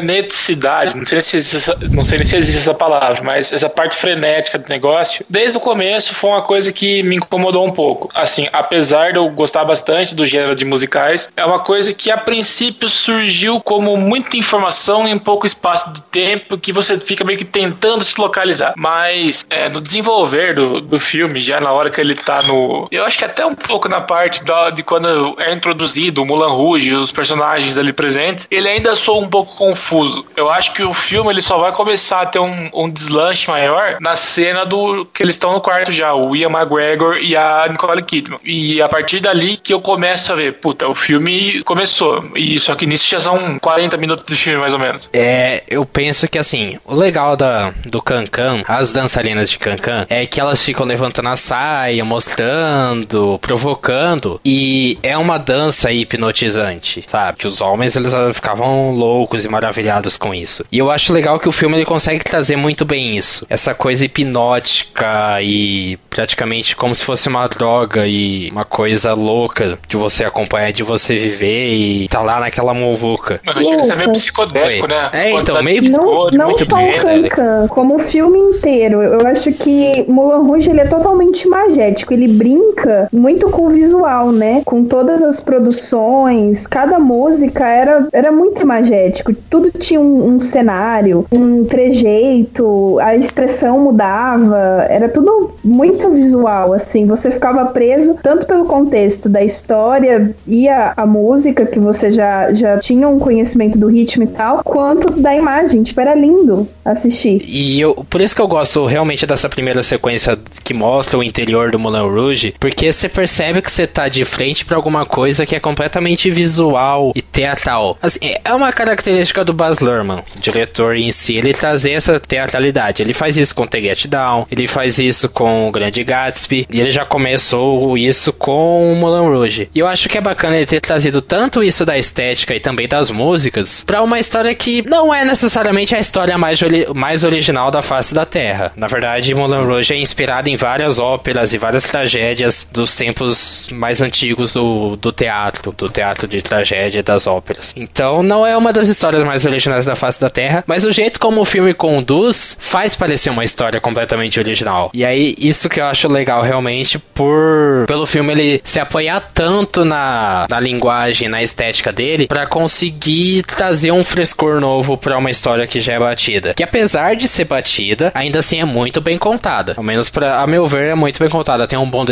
freneticidade, 0.03 0.97
não 0.97 1.07
sei, 1.07 1.23
se 1.23 1.37
existe, 1.37 1.71
não 1.91 2.05
sei 2.05 2.25
se 2.25 2.37
existe 2.37 2.59
essa 2.59 2.75
palavra, 2.75 3.23
mas 3.23 3.53
essa 3.53 3.69
parte 3.69 3.97
frenética 3.97 4.59
do 4.59 4.69
negócio, 4.69 5.25
desde 5.29 5.57
o 5.57 5.61
começo 5.61 6.15
foi 6.15 6.31
uma 6.31 6.43
coisa 6.43 6.73
que 6.73 7.03
me 7.05 7.17
incomodou 7.17 7.65
um 7.65 7.71
pouco. 7.71 8.11
Assim, 8.15 8.49
apesar 8.53 9.13
de 9.13 9.19
eu 9.19 9.29
gostar 9.31 9.65
bastante 9.65 10.15
do 10.15 10.27
gênero 10.27 10.57
de 10.57 10.65
musicais, 10.65 11.29
é 11.37 11.45
uma 11.45 11.61
coisa 11.61 11.95
que 11.95 12.11
a 12.11 12.19
princípio 12.19 12.89
surgiu 12.89 13.61
como 13.61 13.97
muita 13.97 14.37
informação 14.37 15.07
em 15.07 15.19
pouco 15.19 15.47
espaço 15.47 15.93
de 15.93 16.03
tempo 16.03 16.59
que 16.59 16.73
você 16.73 16.99
fica 16.99 17.25
meio 17.25 17.39
que 17.39 17.45
tentando 17.45 18.03
se 18.03 18.21
localizar. 18.21 18.75
Mas 18.77 19.47
é, 19.49 19.69
no 19.69 19.81
desenvolver 19.81 20.55
do, 20.55 20.81
do 20.81 20.99
filme, 20.99 21.41
já 21.41 21.61
na 21.61 21.71
hora 21.71 21.91
que 21.91 22.01
ele 22.01 22.15
tá 22.15 22.43
no. 22.43 22.89
Eu 22.91 23.05
acho 23.05 23.19
que 23.19 23.25
até 23.25 23.47
um 23.47 23.55
pouco 23.55 23.89
na 23.89 24.01
parte 24.01 24.45
da, 24.45 24.71
de 24.71 24.83
quando 24.83 25.37
é 25.39 25.53
introduzido 25.53 26.23
o 26.23 26.27
Mulan 26.27 26.49
Rouge, 26.49 26.93
os 26.93 27.13
personagens 27.13 27.79
ali 27.79 27.93
presentes, 27.93 28.49
ele 28.51 28.69
ainda 28.69 28.97
sou 28.97 29.23
um 29.23 29.29
pouco 29.29 29.55
confuso. 29.55 29.92
Eu 30.37 30.51
acho 30.51 30.73
que 30.73 30.83
o 30.83 30.95
filme 30.95 31.31
ele 31.31 31.43
só 31.43 31.59
vai 31.59 31.73
começar 31.73 32.23
a 32.23 32.27
ter 32.27 32.39
um, 32.39 32.71
um 32.73 32.91
deslanche 32.91 33.49
maior 33.49 33.97
na 34.01 34.17
cena 34.17 34.65
do 34.65 35.05
que 35.07 35.23
eles 35.23 35.35
estão 35.35 35.53
no 35.53 35.61
quarto 35.61 35.93
já, 35.93 36.15
o 36.15 36.35
Ian 36.35 36.51
McGregor 36.51 37.19
e 37.19 37.37
a 37.37 37.67
Nicole 37.71 38.03
Kidman. 38.03 38.39
E 38.45 38.81
a 38.81 38.89
partir 38.89 39.21
dali 39.21 39.57
que 39.57 39.73
eu 39.73 39.81
começo 39.81 40.33
a 40.33 40.37
ver, 40.37 40.55
puta, 40.55 40.89
o 40.89 40.95
filme 40.95 41.63
começou. 41.65 42.25
E 42.35 42.59
só 42.59 42.75
que 42.75 42.87
nisso 42.87 43.07
já 43.09 43.21
são 43.21 43.59
40 43.59 43.97
minutos 43.97 44.25
de 44.27 44.37
filme, 44.37 44.61
mais 44.61 44.73
ou 44.73 44.79
menos. 44.79 45.11
É, 45.13 45.63
eu 45.69 45.85
penso 45.85 46.29
que 46.29 46.39
assim, 46.39 46.79
o 46.85 46.95
legal 46.95 47.37
da, 47.37 47.73
do 47.85 48.01
Cancan, 48.01 48.63
as 48.67 48.93
dançarinas 48.93 49.51
de 49.51 49.59
Cancan, 49.59 50.07
é 50.09 50.27
que 50.27 50.41
elas 50.41 50.63
ficam 50.65 50.87
levantando 50.87 51.29
a 51.29 51.37
saia, 51.37 52.05
mostrando, 52.05 53.39
provocando. 53.41 54.41
E 54.45 54.99
é 55.03 55.17
uma 55.17 55.39
dança 55.39 55.93
hipnotizante, 55.93 57.05
sabe? 57.07 57.39
Que 57.39 57.47
os 57.47 57.61
homens 57.61 57.97
eles 57.97 58.13
ficavam 58.35 58.93
loucos 58.93 59.45
e 59.45 59.49
maravilhados 59.83 60.17
com 60.17 60.33
isso. 60.33 60.65
E 60.71 60.79
eu 60.79 60.91
acho 60.91 61.13
legal 61.13 61.39
que 61.39 61.49
o 61.49 61.53
filme 61.53 61.77
ele 61.77 61.85
consegue 61.85 62.23
trazer 62.25 62.57
muito 62.57 62.85
bem 62.85 63.17
isso. 63.17 63.45
Essa 63.51 63.75
coisa 63.75 64.05
hipnótica 64.05 65.43
e 65.43 65.99
praticamente 66.09 66.77
como 66.77 66.95
se 66.95 67.05
fosse 67.05 67.29
uma 67.29 67.47
droga 67.49 68.07
e 68.07 68.51
uma 68.51 68.65
coisa 68.65 69.15
louca 69.15 69.79
de 69.89 69.97
você 69.97 70.25
acompanhar, 70.25 70.73
de 70.73 70.83
você 70.83 71.19
viver 71.19 71.73
e 71.73 72.09
tá 72.09 72.23
lá 72.23 72.39
naquela 72.41 72.73
muvuca. 72.73 73.41
Mas 73.45 73.57
a 73.57 73.83
ser 73.83 73.97
meio 73.97 74.13
psicodélico, 74.13 74.87
né? 74.87 75.11
É, 75.13 75.33
então, 75.33 75.61
meio 75.63 75.83
psicodélico. 75.83 76.37
Não, 76.37 76.49
não 76.49 76.59
só 76.59 76.77
o 76.77 77.03
Cancan, 77.03 77.67
como 77.69 77.97
o 77.97 77.99
filme 77.99 78.39
inteiro. 78.39 79.03
Eu 79.03 79.27
acho 79.27 79.53
que 79.53 80.05
Mulan 80.09 80.43
Rouge 80.45 80.71
ele 80.71 80.81
é 80.81 80.87
totalmente 80.87 81.49
magético. 81.49 82.13
Ele 82.13 82.29
brinca 82.29 83.09
muito 83.13 83.51
com 83.51 83.67
o 83.67 83.71
visual, 83.71 84.31
né? 84.31 84.63
Com 84.65 84.85
todas 84.85 85.23
as 85.23 85.41
produções, 85.41 86.67
cada 86.67 86.99
música 86.99 87.67
era, 87.67 88.07
era 88.13 88.31
muito 88.31 88.67
magético. 88.67 89.35
Tudo 89.51 89.72
tinha 89.79 90.01
um, 90.01 90.35
um 90.35 90.41
cenário, 90.41 91.27
um 91.33 91.65
trejeito, 91.65 92.99
a 93.01 93.15
expressão 93.17 93.79
mudava. 93.79 94.87
Era 94.89 95.09
tudo 95.09 95.55
muito 95.65 96.11
visual, 96.11 96.73
assim. 96.73 97.07
Você 97.07 97.31
ficava 97.31 97.67
preso 97.67 98.17
tanto 98.23 98.47
pelo 98.47 98.65
contexto 98.65 99.29
da 99.29 99.43
história 99.43 100.35
e 100.47 100.69
a, 100.69 100.95
a 100.97 101.07
música, 101.07 101.67
que 101.67 101.79
você 101.79 102.13
já, 102.13 102.53
já 102.53 102.79
tinha 102.79 103.09
um 103.09 103.19
conhecimento 103.19 103.79
do 103.79 103.89
ritmo 103.89 104.25
e 104.25 104.29
tal, 104.29 104.63
quanto 104.65 105.11
da 105.21 105.35
imagem. 105.35 105.83
Tipo, 105.83 106.01
era 106.01 106.15
lindo 106.15 106.69
assistir. 106.85 107.43
E 107.47 107.81
eu, 107.81 107.95
por 108.09 108.21
isso 108.21 108.35
que 108.35 108.43
eu 108.43 108.49
gosto 108.49 108.87
realmente 108.87 109.27
dessa 109.27 109.49
primeira 109.49 109.83
sequência 109.83 110.39
que 110.63 110.75
mostra 110.75 111.19
o 111.19 111.23
interior 111.23 111.71
do 111.71 111.79
Moulin 111.79 112.09
Rouge, 112.09 112.55
porque 112.59 112.93
você 112.93 113.09
percebe 113.09 113.63
que 113.63 113.71
você 113.71 113.87
tá 113.87 114.09
de 114.09 114.25
frente 114.25 114.65
para 114.65 114.77
alguma 114.77 115.05
coisa 115.05 115.47
que 115.47 115.55
é 115.55 115.61
completamente 115.61 116.31
visual 116.31 117.13
e 117.15 117.23
teatral. 117.23 117.97
Assim, 118.03 118.19
é 118.45 118.55
uma 118.55 118.73
característica 118.73 119.45
do 119.45 119.52
Baz 119.53 119.79
Luhrmann, 119.79 120.23
diretor 120.41 120.97
em 120.97 121.11
si, 121.13 121.37
ele 121.37 121.53
trazer 121.53 121.93
essa 121.93 122.19
teatralidade. 122.19 123.03
Ele 123.03 123.13
faz 123.13 123.37
isso 123.37 123.55
com 123.55 123.67
The 123.67 123.81
Get 123.81 124.07
Down, 124.07 124.47
ele 124.51 124.67
faz 124.67 124.99
isso 124.99 125.29
com 125.29 125.69
o 125.69 125.73
Grande 125.73 126.03
Gatsby, 126.05 126.67
e 126.71 126.81
ele 126.81 126.91
já 126.91 127.05
começou 127.05 127.97
isso 127.97 128.33
com 128.33 128.93
o 128.93 128.97
Moulin 128.97 129.29
Rouge. 129.29 129.69
E 129.75 129.79
eu 129.79 129.87
acho 129.87 130.09
que 130.09 130.19
é 130.19 130.21
bacana 130.21 130.57
ele 130.57 130.67
ter 130.67 130.81
trazido 130.81 131.21
tanto 131.21 131.63
isso 131.63 131.85
da 131.85 131.99
estética 131.99 132.55
e 132.55 132.61
também 132.61 132.89
das 132.89 133.11
músicas 133.11 133.83
para 133.85 134.03
uma 134.03 134.19
história 134.19 134.55
que 134.55 134.83
não 134.89 135.15
é 135.15 135.25
necessariamente 135.25 135.95
a 135.95 135.99
história 135.99 136.37
mais, 136.39 136.61
mais 136.95 137.25
original 137.25 137.71
da 137.71 137.83
face 137.83 138.15
da 138.15 138.25
Terra. 138.25 138.73
Na 138.77 138.87
verdade, 138.87 139.35
Moulin 139.35 139.65
Rouge 139.65 139.95
é 139.95 139.99
inspirado 139.99 140.49
em 140.49 140.57
várias 140.57 140.99
óperas 140.99 141.53
e 141.53 141.59
várias 141.59 141.85
tragédias 141.85 142.67
dos 142.71 142.97
tempos 142.97 143.69
mais 143.71 144.01
antigos 144.01 144.55
do, 144.55 144.97
do 144.97 145.13
teatro, 145.13 145.73
do 145.73 145.89
teatro 145.89 146.27
de 146.27 146.43
tragédia 146.43 147.03
das 147.03 147.27
óperas. 147.27 147.73
Então, 147.77 148.23
não 148.23 148.47
é 148.47 148.57
uma 148.57 148.73
das 148.73 148.89
histórias 148.89 149.25
mais 149.25 149.42
originais 149.45 149.85
da 149.85 149.97
face 149.97 150.21
da 150.21 150.31
Terra, 150.31 150.65
mas 150.67 150.85
o 150.85 150.93
jeito 150.93 151.21
como 151.21 151.41
o 151.41 151.45
filme 151.45 151.75
conduz 151.75 152.57
faz 152.59 152.95
parecer 152.95 153.31
uma 153.31 153.45
história 153.45 153.81
completamente 153.81 154.39
original. 154.39 154.91
E 154.93 155.05
aí, 155.05 155.35
isso 155.39 155.69
que 155.69 155.81
eu 155.81 155.87
acho 155.87 156.09
legal 156.09 156.43
realmente 156.43 156.99
por 156.99 157.85
pelo 157.87 158.07
filme 158.07 158.33
ele 158.33 158.61
se 158.65 158.79
apoiar 158.79 159.21
tanto 159.35 159.85
na, 159.85 160.47
na 160.49 160.61
linguagem, 160.61 161.29
na 161.29 161.43
estética 161.43 161.93
dele, 161.93 162.27
para 162.27 162.47
conseguir 162.47 163.43
trazer 163.45 163.93
um 163.93 164.05
frescor 164.05 164.61
novo 164.61 164.97
para 164.97 165.19
uma 165.19 165.31
história 165.31 165.67
que 165.67 165.81
já 165.81 165.95
é 165.95 165.99
batida. 165.99 166.55
Que 166.55 166.63
apesar 166.63 167.17
de 167.17 167.29
ser 167.29 167.45
batida, 167.45 168.11
ainda 168.15 168.39
assim 168.39 168.61
é 168.61 168.65
muito 168.65 169.01
bem 169.01 169.19
contada. 169.19 169.75
Ao 169.77 169.83
menos 169.83 170.09
para 170.09 170.41
a 170.41 170.47
meu 170.47 170.67
ver 170.67 170.91
é 170.91 170.95
muito 170.95 171.19
bem 171.19 171.29
contada. 171.29 171.67
Tem 171.67 171.79
um 171.79 171.89
bom 171.89 172.05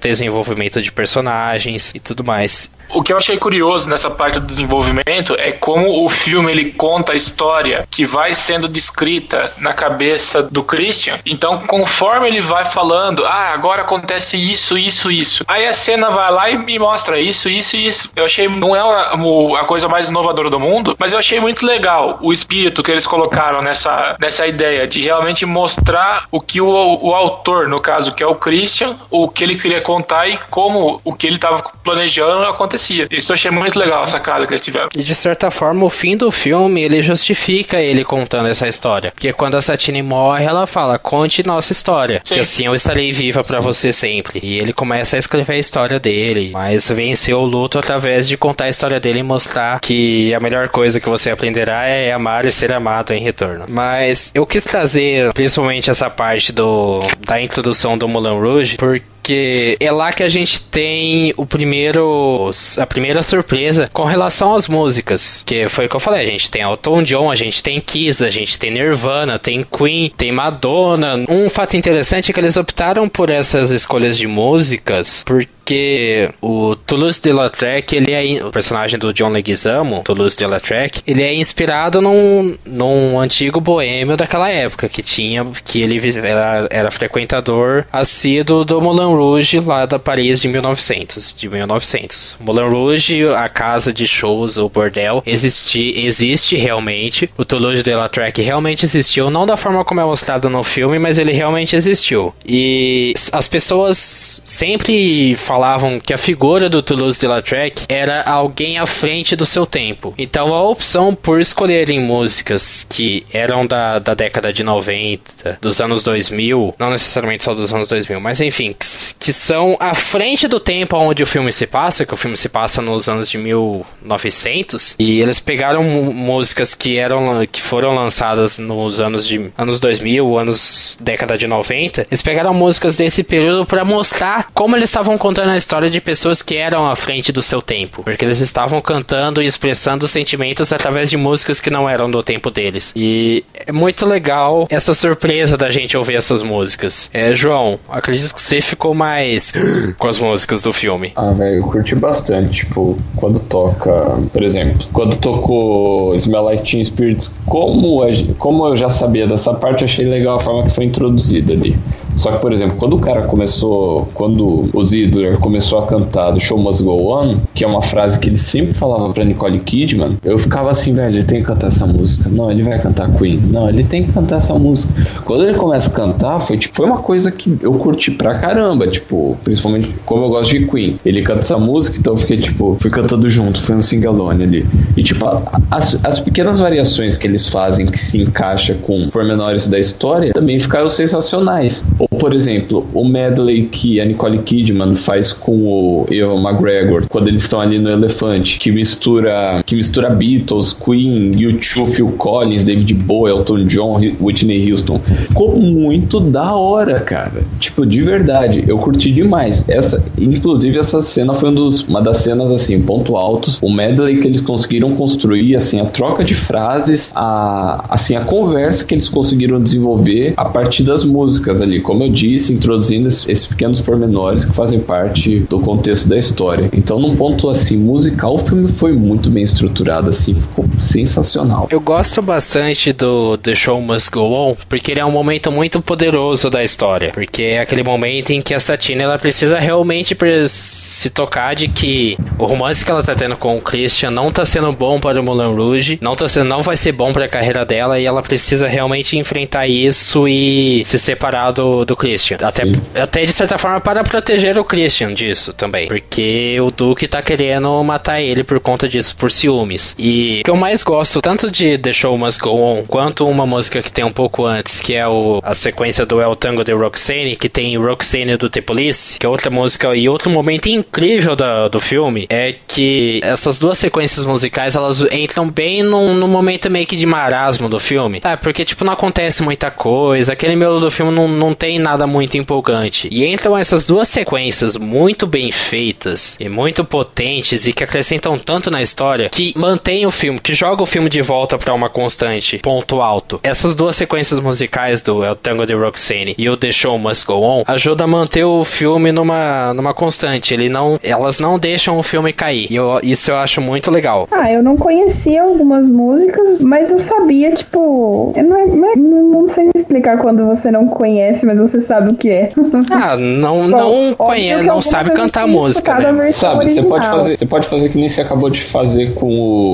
desenvolvimento 0.00 0.80
de 0.80 0.92
personagens 0.92 1.92
e 1.94 2.00
tudo 2.00 2.24
mais. 2.24 2.70
O 2.92 3.02
que 3.02 3.10
eu 3.10 3.16
achei 3.16 3.38
curioso 3.38 3.88
nessa 3.88 4.10
parte 4.10 4.38
do 4.38 4.46
desenvolvimento 4.46 5.34
é 5.38 5.50
como 5.50 6.04
o 6.04 6.10
filme 6.10 6.52
ele 6.52 6.72
conta 6.72 7.12
a 7.12 7.16
história 7.16 7.88
que 7.90 8.04
vai 8.04 8.34
sendo 8.34 8.68
descrita 8.68 9.50
na 9.56 9.72
cabeça 9.72 10.42
do 10.42 10.62
Christian. 10.62 11.18
Então, 11.24 11.60
conforme 11.60 12.28
ele 12.28 12.42
vai 12.42 12.66
falando, 12.66 13.24
ah, 13.24 13.52
agora 13.54 13.80
acontece 13.80 14.36
isso, 14.36 14.76
isso, 14.76 15.10
isso. 15.10 15.42
Aí 15.48 15.66
a 15.66 15.72
cena 15.72 16.10
vai 16.10 16.30
lá 16.30 16.50
e 16.50 16.58
me 16.58 16.78
mostra 16.78 17.18
isso, 17.18 17.48
isso 17.48 17.76
e 17.76 17.86
isso. 17.86 18.10
Eu 18.14 18.26
achei, 18.26 18.46
não 18.46 18.76
é 18.76 18.80
a, 18.80 19.64
coisa 19.64 19.88
mais 19.88 20.10
inovadora 20.10 20.50
do 20.50 20.60
mundo, 20.60 20.94
mas 20.98 21.14
eu 21.14 21.18
achei 21.18 21.40
muito 21.40 21.64
legal 21.64 22.18
o 22.20 22.30
espírito 22.30 22.82
que 22.82 22.90
eles 22.90 23.06
colocaram 23.06 23.62
nessa, 23.62 24.16
nessa 24.20 24.46
ideia 24.46 24.86
de 24.86 25.00
realmente 25.00 25.46
mostrar 25.46 26.26
o 26.30 26.42
que 26.42 26.60
o, 26.60 26.98
o 27.00 27.14
autor, 27.14 27.68
no 27.68 27.80
caso, 27.80 28.12
que 28.12 28.22
é 28.22 28.26
o 28.26 28.34
Christian, 28.34 28.96
o 29.10 29.28
que 29.28 29.42
ele 29.42 29.56
queria 29.56 29.80
contar 29.80 30.28
e 30.28 30.36
como 30.50 31.00
o 31.02 31.14
que 31.14 31.26
ele 31.26 31.36
estava 31.36 31.62
planejando 31.82 32.44
acontecer 32.44 32.81
acontecia. 32.82 33.08
Isso 33.10 33.32
eu 33.32 33.34
achei 33.34 33.50
muito 33.50 33.78
legal 33.78 34.02
a 34.02 34.06
sacada 34.06 34.46
que 34.46 34.52
eles 34.52 34.60
tiveram. 34.60 34.88
E 34.94 35.02
de 35.02 35.14
certa 35.14 35.50
forma, 35.50 35.84
o 35.84 35.90
fim 35.90 36.16
do 36.16 36.30
filme, 36.30 36.82
ele 36.82 37.02
justifica 37.02 37.80
ele 37.80 38.04
contando 38.04 38.48
essa 38.48 38.66
história. 38.66 39.12
Porque 39.12 39.32
quando 39.32 39.56
a 39.56 39.62
Satine 39.62 40.02
morre, 40.02 40.44
ela 40.44 40.66
fala, 40.66 40.98
conte 40.98 41.46
nossa 41.46 41.72
história. 41.72 42.20
Sim. 42.24 42.34
Que 42.34 42.40
assim 42.40 42.66
eu 42.66 42.74
estarei 42.74 43.12
viva 43.12 43.44
para 43.44 43.60
você 43.60 43.92
sempre. 43.92 44.40
E 44.42 44.58
ele 44.58 44.72
começa 44.72 45.16
a 45.16 45.18
escrever 45.18 45.54
a 45.54 45.58
história 45.58 46.00
dele. 46.00 46.50
Mas 46.52 46.88
venceu 46.88 47.38
o 47.38 47.46
luto 47.46 47.78
através 47.78 48.26
de 48.26 48.36
contar 48.36 48.64
a 48.64 48.68
história 48.68 48.98
dele 48.98 49.20
e 49.20 49.22
mostrar 49.22 49.80
que 49.80 50.34
a 50.34 50.40
melhor 50.40 50.68
coisa 50.68 51.00
que 51.00 51.08
você 51.08 51.30
aprenderá 51.30 51.84
é 51.84 52.12
amar 52.12 52.44
e 52.44 52.52
ser 52.52 52.72
amado 52.72 53.12
em 53.12 53.20
retorno. 53.20 53.66
Mas 53.68 54.30
eu 54.34 54.46
quis 54.46 54.64
trazer 54.64 55.32
principalmente 55.32 55.90
essa 55.90 56.10
parte 56.10 56.52
do 56.52 57.00
da 57.20 57.40
introdução 57.40 57.96
do 57.96 58.08
Moulin 58.08 58.40
Rouge, 58.40 58.76
porque 58.76 59.11
porque 59.22 59.76
é 59.78 59.92
lá 59.92 60.12
que 60.12 60.24
a 60.24 60.28
gente 60.28 60.60
tem 60.60 61.32
o 61.36 61.46
primeiro 61.46 62.50
a 62.76 62.84
primeira 62.84 63.22
surpresa 63.22 63.88
com 63.92 64.02
relação 64.04 64.52
às 64.56 64.66
músicas, 64.66 65.44
que 65.46 65.68
foi 65.68 65.86
o 65.86 65.88
que 65.88 65.94
eu 65.94 66.00
falei, 66.00 66.22
a 66.22 66.26
gente 66.26 66.50
tem 66.50 66.62
Elton 66.62 67.04
John, 67.04 67.30
a 67.30 67.36
gente 67.36 67.62
tem 67.62 67.80
Kiss, 67.80 68.24
a 68.24 68.30
gente 68.30 68.58
tem 68.58 68.72
Nirvana, 68.72 69.38
tem 69.38 69.62
Queen, 69.62 70.12
tem 70.16 70.32
Madonna. 70.32 71.24
Um 71.28 71.48
fato 71.48 71.76
interessante 71.76 72.30
é 72.30 72.34
que 72.34 72.40
eles 72.40 72.56
optaram 72.56 73.08
por 73.08 73.30
essas 73.30 73.70
escolhas 73.70 74.18
de 74.18 74.26
músicas 74.26 75.22
porque 75.24 75.61
porque 75.72 76.30
o 76.42 76.76
Toulouse-Lautrec, 76.76 77.96
ele 77.96 78.12
é 78.12 78.44
o 78.44 78.50
personagem 78.50 78.98
do 78.98 79.12
John 79.12 79.30
Leguizamo, 79.30 80.02
Toulouse-Lautrec, 80.04 81.02
ele 81.06 81.22
é 81.22 81.34
inspirado 81.34 82.02
num, 82.02 82.54
num 82.66 83.18
antigo 83.18 83.58
boêmio 83.58 84.16
daquela 84.16 84.50
época 84.50 84.88
que 84.88 85.02
tinha 85.02 85.44
que 85.64 85.80
ele 85.80 86.18
era, 86.18 86.68
era 86.70 86.90
frequentador 86.90 87.84
assíduo 87.90 88.64
do 88.64 88.80
Moulin 88.82 89.14
Rouge 89.14 89.60
lá 89.60 89.86
da 89.86 89.98
Paris 89.98 90.42
de 90.42 90.48
1900, 90.48 91.34
de 91.38 91.48
1900. 91.48 92.36
Moulin 92.38 92.68
Rouge, 92.68 93.28
a 93.28 93.48
casa 93.48 93.92
de 93.92 94.06
shows, 94.06 94.58
o 94.58 94.68
bordel, 94.68 95.22
existe, 95.24 95.94
existe 95.98 96.56
realmente. 96.56 97.30
O 97.38 97.44
Toulouse-Lautrec 97.46 98.42
realmente 98.42 98.84
existiu, 98.84 99.30
não 99.30 99.46
da 99.46 99.56
forma 99.56 99.84
como 99.84 100.00
é 100.00 100.04
mostrado 100.04 100.50
no 100.50 100.62
filme, 100.62 100.98
mas 100.98 101.16
ele 101.16 101.32
realmente 101.32 101.74
existiu. 101.74 102.34
E 102.44 103.14
as 103.32 103.48
pessoas 103.48 104.42
sempre 104.44 105.34
falavam 105.62 106.00
que 106.00 106.12
a 106.12 106.18
figura 106.18 106.68
do 106.68 106.82
Toulouse-Lautrec 106.82 107.84
era 107.88 108.22
alguém 108.22 108.78
à 108.78 108.86
frente 108.86 109.36
do 109.36 109.46
seu 109.46 109.64
tempo. 109.64 110.12
Então 110.18 110.52
a 110.52 110.60
opção 110.60 111.14
por 111.14 111.40
escolherem 111.40 112.00
músicas 112.00 112.84
que 112.88 113.24
eram 113.32 113.64
da, 113.64 114.00
da 114.00 114.12
década 114.12 114.52
de 114.52 114.64
90, 114.64 115.58
dos 115.60 115.80
anos 115.80 116.02
2000, 116.02 116.74
não 116.76 116.90
necessariamente 116.90 117.44
só 117.44 117.54
dos 117.54 117.72
anos 117.72 117.86
2000, 117.86 118.20
mas 118.20 118.40
enfim, 118.40 118.72
que, 118.72 118.86
que 119.20 119.32
são 119.32 119.76
à 119.78 119.94
frente 119.94 120.48
do 120.48 120.58
tempo 120.58 120.96
onde 120.96 121.22
o 121.22 121.26
filme 121.26 121.52
se 121.52 121.64
passa, 121.64 122.04
que 122.04 122.12
o 122.12 122.16
filme 122.16 122.36
se 122.36 122.48
passa 122.48 122.82
nos 122.82 123.08
anos 123.08 123.30
de 123.30 123.38
1900, 123.38 124.96
e 124.98 125.20
eles 125.20 125.38
pegaram 125.38 125.84
músicas 125.84 126.74
que 126.74 126.98
eram 126.98 127.46
que 127.46 127.62
foram 127.62 127.94
lançadas 127.94 128.58
nos 128.58 129.00
anos 129.00 129.24
de 129.24 129.52
anos 129.56 129.78
2000, 129.78 130.38
anos 130.38 130.98
década 131.00 131.38
de 131.38 131.46
90, 131.46 132.08
eles 132.10 132.20
pegaram 132.20 132.52
músicas 132.52 132.96
desse 132.96 133.22
período 133.22 133.64
para 133.64 133.84
mostrar 133.84 134.48
como 134.52 134.76
eles 134.76 134.88
estavam 134.88 135.16
contando 135.16 135.41
contando 135.42 135.54
a 135.54 135.56
história 135.56 135.90
de 135.90 136.00
pessoas 136.00 136.40
que 136.40 136.56
eram 136.56 136.88
à 136.88 136.94
frente 136.94 137.32
do 137.32 137.42
seu 137.42 137.60
tempo, 137.60 138.02
porque 138.04 138.24
eles 138.24 138.40
estavam 138.40 138.80
cantando 138.80 139.42
e 139.42 139.46
expressando 139.46 140.06
sentimentos 140.06 140.72
através 140.72 141.10
de 141.10 141.16
músicas 141.16 141.58
que 141.58 141.68
não 141.68 141.88
eram 141.88 142.08
do 142.08 142.22
tempo 142.22 142.48
deles. 142.50 142.92
E 142.94 143.44
é 143.66 143.72
muito 143.72 144.06
legal 144.06 144.68
essa 144.70 144.94
surpresa 144.94 145.56
da 145.56 145.68
gente 145.68 145.96
ouvir 145.96 146.14
essas 146.14 146.42
músicas. 146.42 147.10
É, 147.12 147.34
João, 147.34 147.80
acredito 147.88 148.32
que 148.32 148.40
você 148.40 148.60
ficou 148.60 148.94
mais 148.94 149.52
com 149.98 150.06
as 150.06 150.18
músicas 150.18 150.62
do 150.62 150.72
filme. 150.72 151.12
Ah, 151.16 151.32
velho, 151.32 151.56
eu 151.56 151.64
curti 151.64 151.96
bastante. 151.96 152.62
Tipo, 152.62 152.96
quando 153.16 153.40
toca, 153.40 153.92
por 154.32 154.42
exemplo, 154.42 154.86
quando 154.92 155.16
tocou 155.16 156.14
Smell 156.14 156.42
Like 156.42 156.70
Teen 156.70 156.84
Spirits, 156.84 157.36
como, 157.46 158.00
como 158.38 158.66
eu 158.68 158.76
já 158.76 158.88
sabia 158.88 159.26
dessa 159.26 159.54
parte, 159.54 159.82
achei 159.82 160.06
legal 160.06 160.36
a 160.36 160.40
forma 160.40 160.64
que 160.64 160.70
foi 160.70 160.84
introduzida 160.84 161.52
ali. 161.52 161.76
Só 162.16 162.32
que, 162.32 162.38
por 162.38 162.52
exemplo, 162.52 162.76
quando 162.78 162.96
o 162.96 162.98
cara 162.98 163.22
começou, 163.22 164.08
quando 164.14 164.68
o 164.72 164.84
Zidler 164.84 165.38
começou 165.38 165.78
a 165.80 165.86
cantar 165.86 166.30
do 166.30 166.40
Show 166.40 166.58
Must 166.58 166.82
Go 166.82 167.12
On, 167.12 167.36
que 167.54 167.64
é 167.64 167.66
uma 167.66 167.82
frase 167.82 168.18
que 168.18 168.28
ele 168.28 168.38
sempre 168.38 168.74
falava 168.74 169.12
pra 169.12 169.24
Nicole 169.24 169.58
Kidman, 169.60 170.16
eu 170.24 170.38
ficava 170.38 170.70
assim, 170.70 170.94
velho, 170.94 171.16
ele 171.16 171.24
tem 171.24 171.40
que 171.40 171.46
cantar 171.46 171.68
essa 171.68 171.86
música. 171.86 172.28
Não, 172.28 172.50
ele 172.50 172.62
vai 172.62 172.78
cantar 172.78 173.10
Queen. 173.16 173.38
Não, 173.50 173.68
ele 173.68 173.84
tem 173.84 174.04
que 174.04 174.12
cantar 174.12 174.36
essa 174.36 174.54
música. 174.54 174.92
Quando 175.24 175.44
ele 175.44 175.56
começa 175.56 175.90
a 175.90 175.92
cantar, 175.92 176.38
foi 176.40 176.56
tipo, 176.58 176.74
foi 176.76 176.86
uma 176.86 176.98
coisa 176.98 177.30
que 177.30 177.58
eu 177.60 177.72
curti 177.74 178.10
pra 178.10 178.38
caramba, 178.38 178.86
tipo, 178.86 179.36
principalmente 179.44 179.94
como 180.04 180.24
eu 180.24 180.28
gosto 180.28 180.58
de 180.58 180.66
Queen. 180.66 180.98
Ele 181.04 181.22
canta 181.22 181.40
essa 181.40 181.58
música, 181.58 181.98
então 181.98 182.14
eu 182.14 182.18
fiquei 182.18 182.38
tipo, 182.38 182.76
fui 182.80 182.90
cantando 182.90 183.28
junto, 183.28 183.60
foi 183.62 183.76
um 183.76 183.82
singalone 183.82 184.44
ali. 184.44 184.66
E 184.96 185.02
tipo, 185.02 185.26
as, 185.70 185.98
as 186.04 186.20
pequenas 186.20 186.58
variações 186.58 187.16
que 187.16 187.26
eles 187.26 187.48
fazem 187.48 187.86
que 187.86 187.98
se 187.98 188.20
encaixa 188.20 188.74
com 188.74 189.08
pormenores 189.08 189.68
da 189.68 189.78
história 189.78 190.32
também 190.32 190.58
ficaram 190.58 190.88
sensacionais. 190.88 191.84
Ou, 192.02 192.18
por 192.18 192.34
exemplo, 192.34 192.84
o 192.92 193.04
medley 193.04 193.66
que 193.66 194.00
a 194.00 194.04
Nicole 194.04 194.38
Kidman 194.38 194.96
faz 194.96 195.32
com 195.32 195.52
o 195.52 196.06
Evan 196.10 196.42
McGregor, 196.42 197.06
quando 197.08 197.28
eles 197.28 197.44
estão 197.44 197.60
ali 197.60 197.78
no 197.78 197.90
Elefante, 197.90 198.58
que 198.58 198.72
mistura, 198.72 199.62
que 199.64 199.76
mistura 199.76 200.10
Beatles, 200.10 200.72
Queen, 200.72 201.30
U2, 201.32 201.88
Phil 201.88 202.08
Collins, 202.18 202.64
David 202.64 202.94
Bowie, 202.94 203.32
Elton 203.32 203.66
John, 203.66 204.00
Whitney 204.20 204.70
Houston. 204.70 204.98
Ficou 204.98 205.56
muito 205.56 206.18
da 206.18 206.54
hora, 206.54 206.98
cara. 206.98 207.44
Tipo, 207.60 207.86
de 207.86 208.02
verdade, 208.02 208.64
eu 208.66 208.78
curti 208.78 209.12
demais. 209.12 209.64
Essa, 209.68 210.04
inclusive, 210.18 210.78
essa 210.78 211.00
cena 211.02 211.32
foi 211.34 211.50
um 211.50 211.54
dos, 211.54 211.86
uma 211.86 212.02
das 212.02 212.18
cenas, 212.18 212.50
assim, 212.50 212.80
ponto 212.82 213.16
altos. 213.16 213.60
O 213.62 213.70
medley 213.70 214.20
que 214.20 214.26
eles 214.26 214.40
conseguiram 214.40 214.96
construir, 214.96 215.54
assim, 215.54 215.80
a 215.80 215.84
troca 215.84 216.24
de 216.24 216.34
frases, 216.34 217.12
a, 217.14 217.84
assim, 217.88 218.16
a 218.16 218.22
conversa 218.22 218.84
que 218.84 218.94
eles 218.94 219.08
conseguiram 219.08 219.60
desenvolver 219.60 220.34
a 220.36 220.44
partir 220.44 220.82
das 220.82 221.04
músicas 221.04 221.60
ali 221.60 221.80
como 221.92 222.04
eu 222.04 222.08
disse, 222.08 222.54
introduzindo 222.54 223.06
esses 223.06 223.44
pequenos 223.44 223.78
pormenores 223.82 224.46
que 224.46 224.56
fazem 224.56 224.80
parte 224.80 225.40
do 225.40 225.60
contexto 225.60 226.08
da 226.08 226.16
história. 226.16 226.70
Então, 226.72 226.98
num 226.98 227.14
ponto 227.14 227.50
assim 227.50 227.76
musical, 227.76 228.36
o 228.36 228.38
filme 228.38 228.66
foi 228.66 228.92
muito 228.92 229.28
bem 229.28 229.42
estruturado, 229.42 230.08
assim, 230.08 230.34
ficou 230.34 230.64
sensacional. 230.78 231.68
Eu 231.70 231.82
gosto 231.82 232.22
bastante 232.22 232.94
do 232.94 233.36
The 233.36 233.54
Show 233.54 233.78
Must 233.82 234.10
Go 234.10 234.22
On, 234.22 234.56
porque 234.70 234.90
ele 234.90 235.00
é 235.00 235.04
um 235.04 235.10
momento 235.10 235.52
muito 235.52 235.82
poderoso 235.82 236.48
da 236.48 236.64
história, 236.64 237.10
porque 237.12 237.42
é 237.42 237.60
aquele 237.60 237.82
momento 237.82 238.30
em 238.30 238.40
que 238.40 238.54
a 238.54 238.60
Satine 238.60 239.02
ela 239.02 239.18
precisa 239.18 239.58
realmente 239.58 240.16
se 240.48 241.10
tocar 241.10 241.54
de 241.54 241.68
que 241.68 242.16
o 242.38 242.46
romance 242.46 242.82
que 242.82 242.90
ela 242.90 243.02
tá 243.02 243.14
tendo 243.14 243.36
com 243.36 243.58
o 243.58 243.60
Christian 243.60 244.10
não 244.10 244.32
tá 244.32 244.46
sendo 244.46 244.72
bom 244.72 244.98
para 244.98 245.20
o 245.20 245.22
Moulin 245.22 245.54
Rouge, 245.54 245.98
não 246.00 246.14
tá 246.14 246.26
sendo, 246.26 246.48
não 246.48 246.62
vai 246.62 246.76
ser 246.78 246.92
bom 246.92 247.12
para 247.12 247.26
a 247.26 247.28
carreira 247.28 247.66
dela 247.66 248.00
e 248.00 248.06
ela 248.06 248.22
precisa 248.22 248.66
realmente 248.66 249.18
enfrentar 249.18 249.68
isso 249.68 250.26
e 250.26 250.82
se 250.86 250.98
separar 250.98 251.50
do 251.50 251.81
do, 251.84 251.96
Christian. 251.96 252.38
Até, 252.42 252.64
até 253.00 253.24
de 253.24 253.32
certa 253.32 253.58
forma 253.58 253.80
para 253.80 254.02
proteger 254.02 254.58
o 254.58 254.64
Christian 254.64 255.14
disso 255.14 255.52
também. 255.52 255.88
Porque 255.88 256.58
o 256.60 256.70
Duke 256.70 257.06
tá 257.06 257.22
querendo 257.22 257.82
matar 257.82 258.20
ele 258.20 258.42
por 258.42 258.58
conta 258.60 258.88
disso, 258.88 259.16
por 259.16 259.30
ciúmes. 259.30 259.94
E 259.98 260.40
o 260.40 260.44
que 260.44 260.50
eu 260.50 260.56
mais 260.56 260.82
gosto, 260.82 261.20
tanto 261.20 261.50
de 261.50 261.78
The 261.78 261.92
Show 261.92 262.16
Must 262.18 262.40
Go 262.40 262.50
On, 262.50 262.84
quanto 262.86 263.26
uma 263.28 263.46
música 263.46 263.82
que 263.82 263.92
tem 263.92 264.04
um 264.04 264.12
pouco 264.12 264.44
antes, 264.46 264.80
que 264.80 264.94
é 264.94 265.06
o, 265.06 265.40
a 265.42 265.54
sequência 265.54 266.04
do 266.06 266.20
El 266.20 266.34
Tango 266.36 266.64
de 266.64 266.72
Roxane, 266.72 267.36
que 267.36 267.48
tem 267.48 267.76
Roxane 267.76 268.36
do 268.36 268.48
The 268.48 268.60
Police, 268.60 269.18
que 269.18 269.26
é 269.26 269.28
outra 269.28 269.50
música 269.50 269.94
e 269.94 270.08
outro 270.08 270.30
momento 270.30 270.68
incrível 270.68 271.36
do, 271.36 271.68
do 271.68 271.80
filme, 271.80 272.26
é 272.28 272.54
que 272.66 273.20
essas 273.22 273.58
duas 273.58 273.78
sequências 273.78 274.24
musicais, 274.24 274.76
elas 274.76 275.00
entram 275.12 275.48
bem 275.48 275.82
num, 275.82 276.14
num 276.14 276.28
momento 276.28 276.70
meio 276.70 276.86
que 276.86 276.96
de 276.96 277.06
marasmo 277.06 277.68
do 277.68 277.78
filme. 277.78 278.20
Tá, 278.20 278.36
porque, 278.36 278.64
tipo, 278.64 278.84
não 278.84 278.92
acontece 278.92 279.42
muita 279.42 279.70
coisa, 279.70 280.32
aquele 280.32 280.56
meio 280.56 280.78
do 280.78 280.90
filme 280.90 281.12
não, 281.12 281.28
não 281.28 281.54
tem 281.54 281.71
nada 281.78 282.06
muito 282.06 282.36
empolgante. 282.36 283.08
E 283.10 283.26
entram 283.26 283.56
essas 283.56 283.84
duas 283.84 284.08
sequências 284.08 284.76
muito 284.76 285.26
bem 285.26 285.50
feitas 285.50 286.36
e 286.38 286.48
muito 286.48 286.84
potentes 286.84 287.66
e 287.66 287.72
que 287.72 287.84
acrescentam 287.84 288.38
tanto 288.38 288.70
na 288.70 288.82
história 288.82 289.28
que 289.28 289.52
mantém 289.56 290.06
o 290.06 290.10
filme, 290.10 290.38
que 290.38 290.54
joga 290.54 290.82
o 290.82 290.86
filme 290.86 291.08
de 291.08 291.22
volta 291.22 291.58
para 291.58 291.74
uma 291.74 291.88
constante, 291.88 292.58
ponto 292.58 293.00
alto. 293.00 293.40
Essas 293.42 293.74
duas 293.74 293.96
sequências 293.96 294.40
musicais 294.40 295.02
do 295.02 295.24
El 295.24 295.36
Tango 295.36 295.66
de 295.66 295.74
Roxane 295.74 296.34
e 296.38 296.48
o 296.48 296.56
The 296.56 296.72
Show 296.72 296.98
Must 296.98 297.26
Go 297.26 297.42
On 297.42 297.64
ajudam 297.66 298.04
a 298.04 298.10
manter 298.10 298.44
o 298.44 298.64
filme 298.64 299.12
numa, 299.12 299.72
numa 299.74 299.94
constante. 299.94 300.54
Ele 300.54 300.68
não, 300.68 300.98
elas 301.02 301.38
não 301.38 301.58
deixam 301.58 301.98
o 301.98 302.02
filme 302.02 302.32
cair. 302.32 302.66
E 302.70 302.76
eu, 302.76 303.00
isso 303.02 303.30
eu 303.30 303.36
acho 303.36 303.60
muito 303.60 303.90
legal. 303.90 304.28
Ah, 304.30 304.52
eu 304.52 304.62
não 304.62 304.76
conhecia 304.76 305.42
algumas 305.42 305.90
músicas, 305.90 306.58
mas 306.58 306.90
eu 306.90 306.98
sabia, 306.98 307.52
tipo. 307.52 308.32
Eu 308.36 308.44
não, 308.44 308.56
é, 308.56 308.66
não, 308.66 308.92
é, 308.92 308.96
não 308.96 309.46
sei 309.46 309.70
explicar 309.74 310.18
quando 310.18 310.44
você 310.46 310.70
não 310.70 310.86
conhece, 310.86 311.46
mas 311.46 311.60
você 311.66 311.80
sabe 311.80 312.12
o 312.12 312.16
que 312.16 312.28
é. 312.28 312.50
Ah, 312.90 313.16
não, 313.16 313.66
não 313.68 314.14
conhece, 314.14 314.64
não 314.64 314.80
sabe 314.80 315.10
cantar 315.10 315.46
música. 315.46 315.94
Né? 316.12 316.32
Sabe, 316.32 316.68
você 316.68 316.82
pode, 316.82 317.06
fazer, 317.06 317.38
você 317.38 317.46
pode 317.46 317.68
fazer 317.68 317.88
que 317.88 317.98
nem 317.98 318.08
você 318.08 318.20
acabou 318.20 318.50
de 318.50 318.60
fazer 318.60 319.14
com 319.14 319.28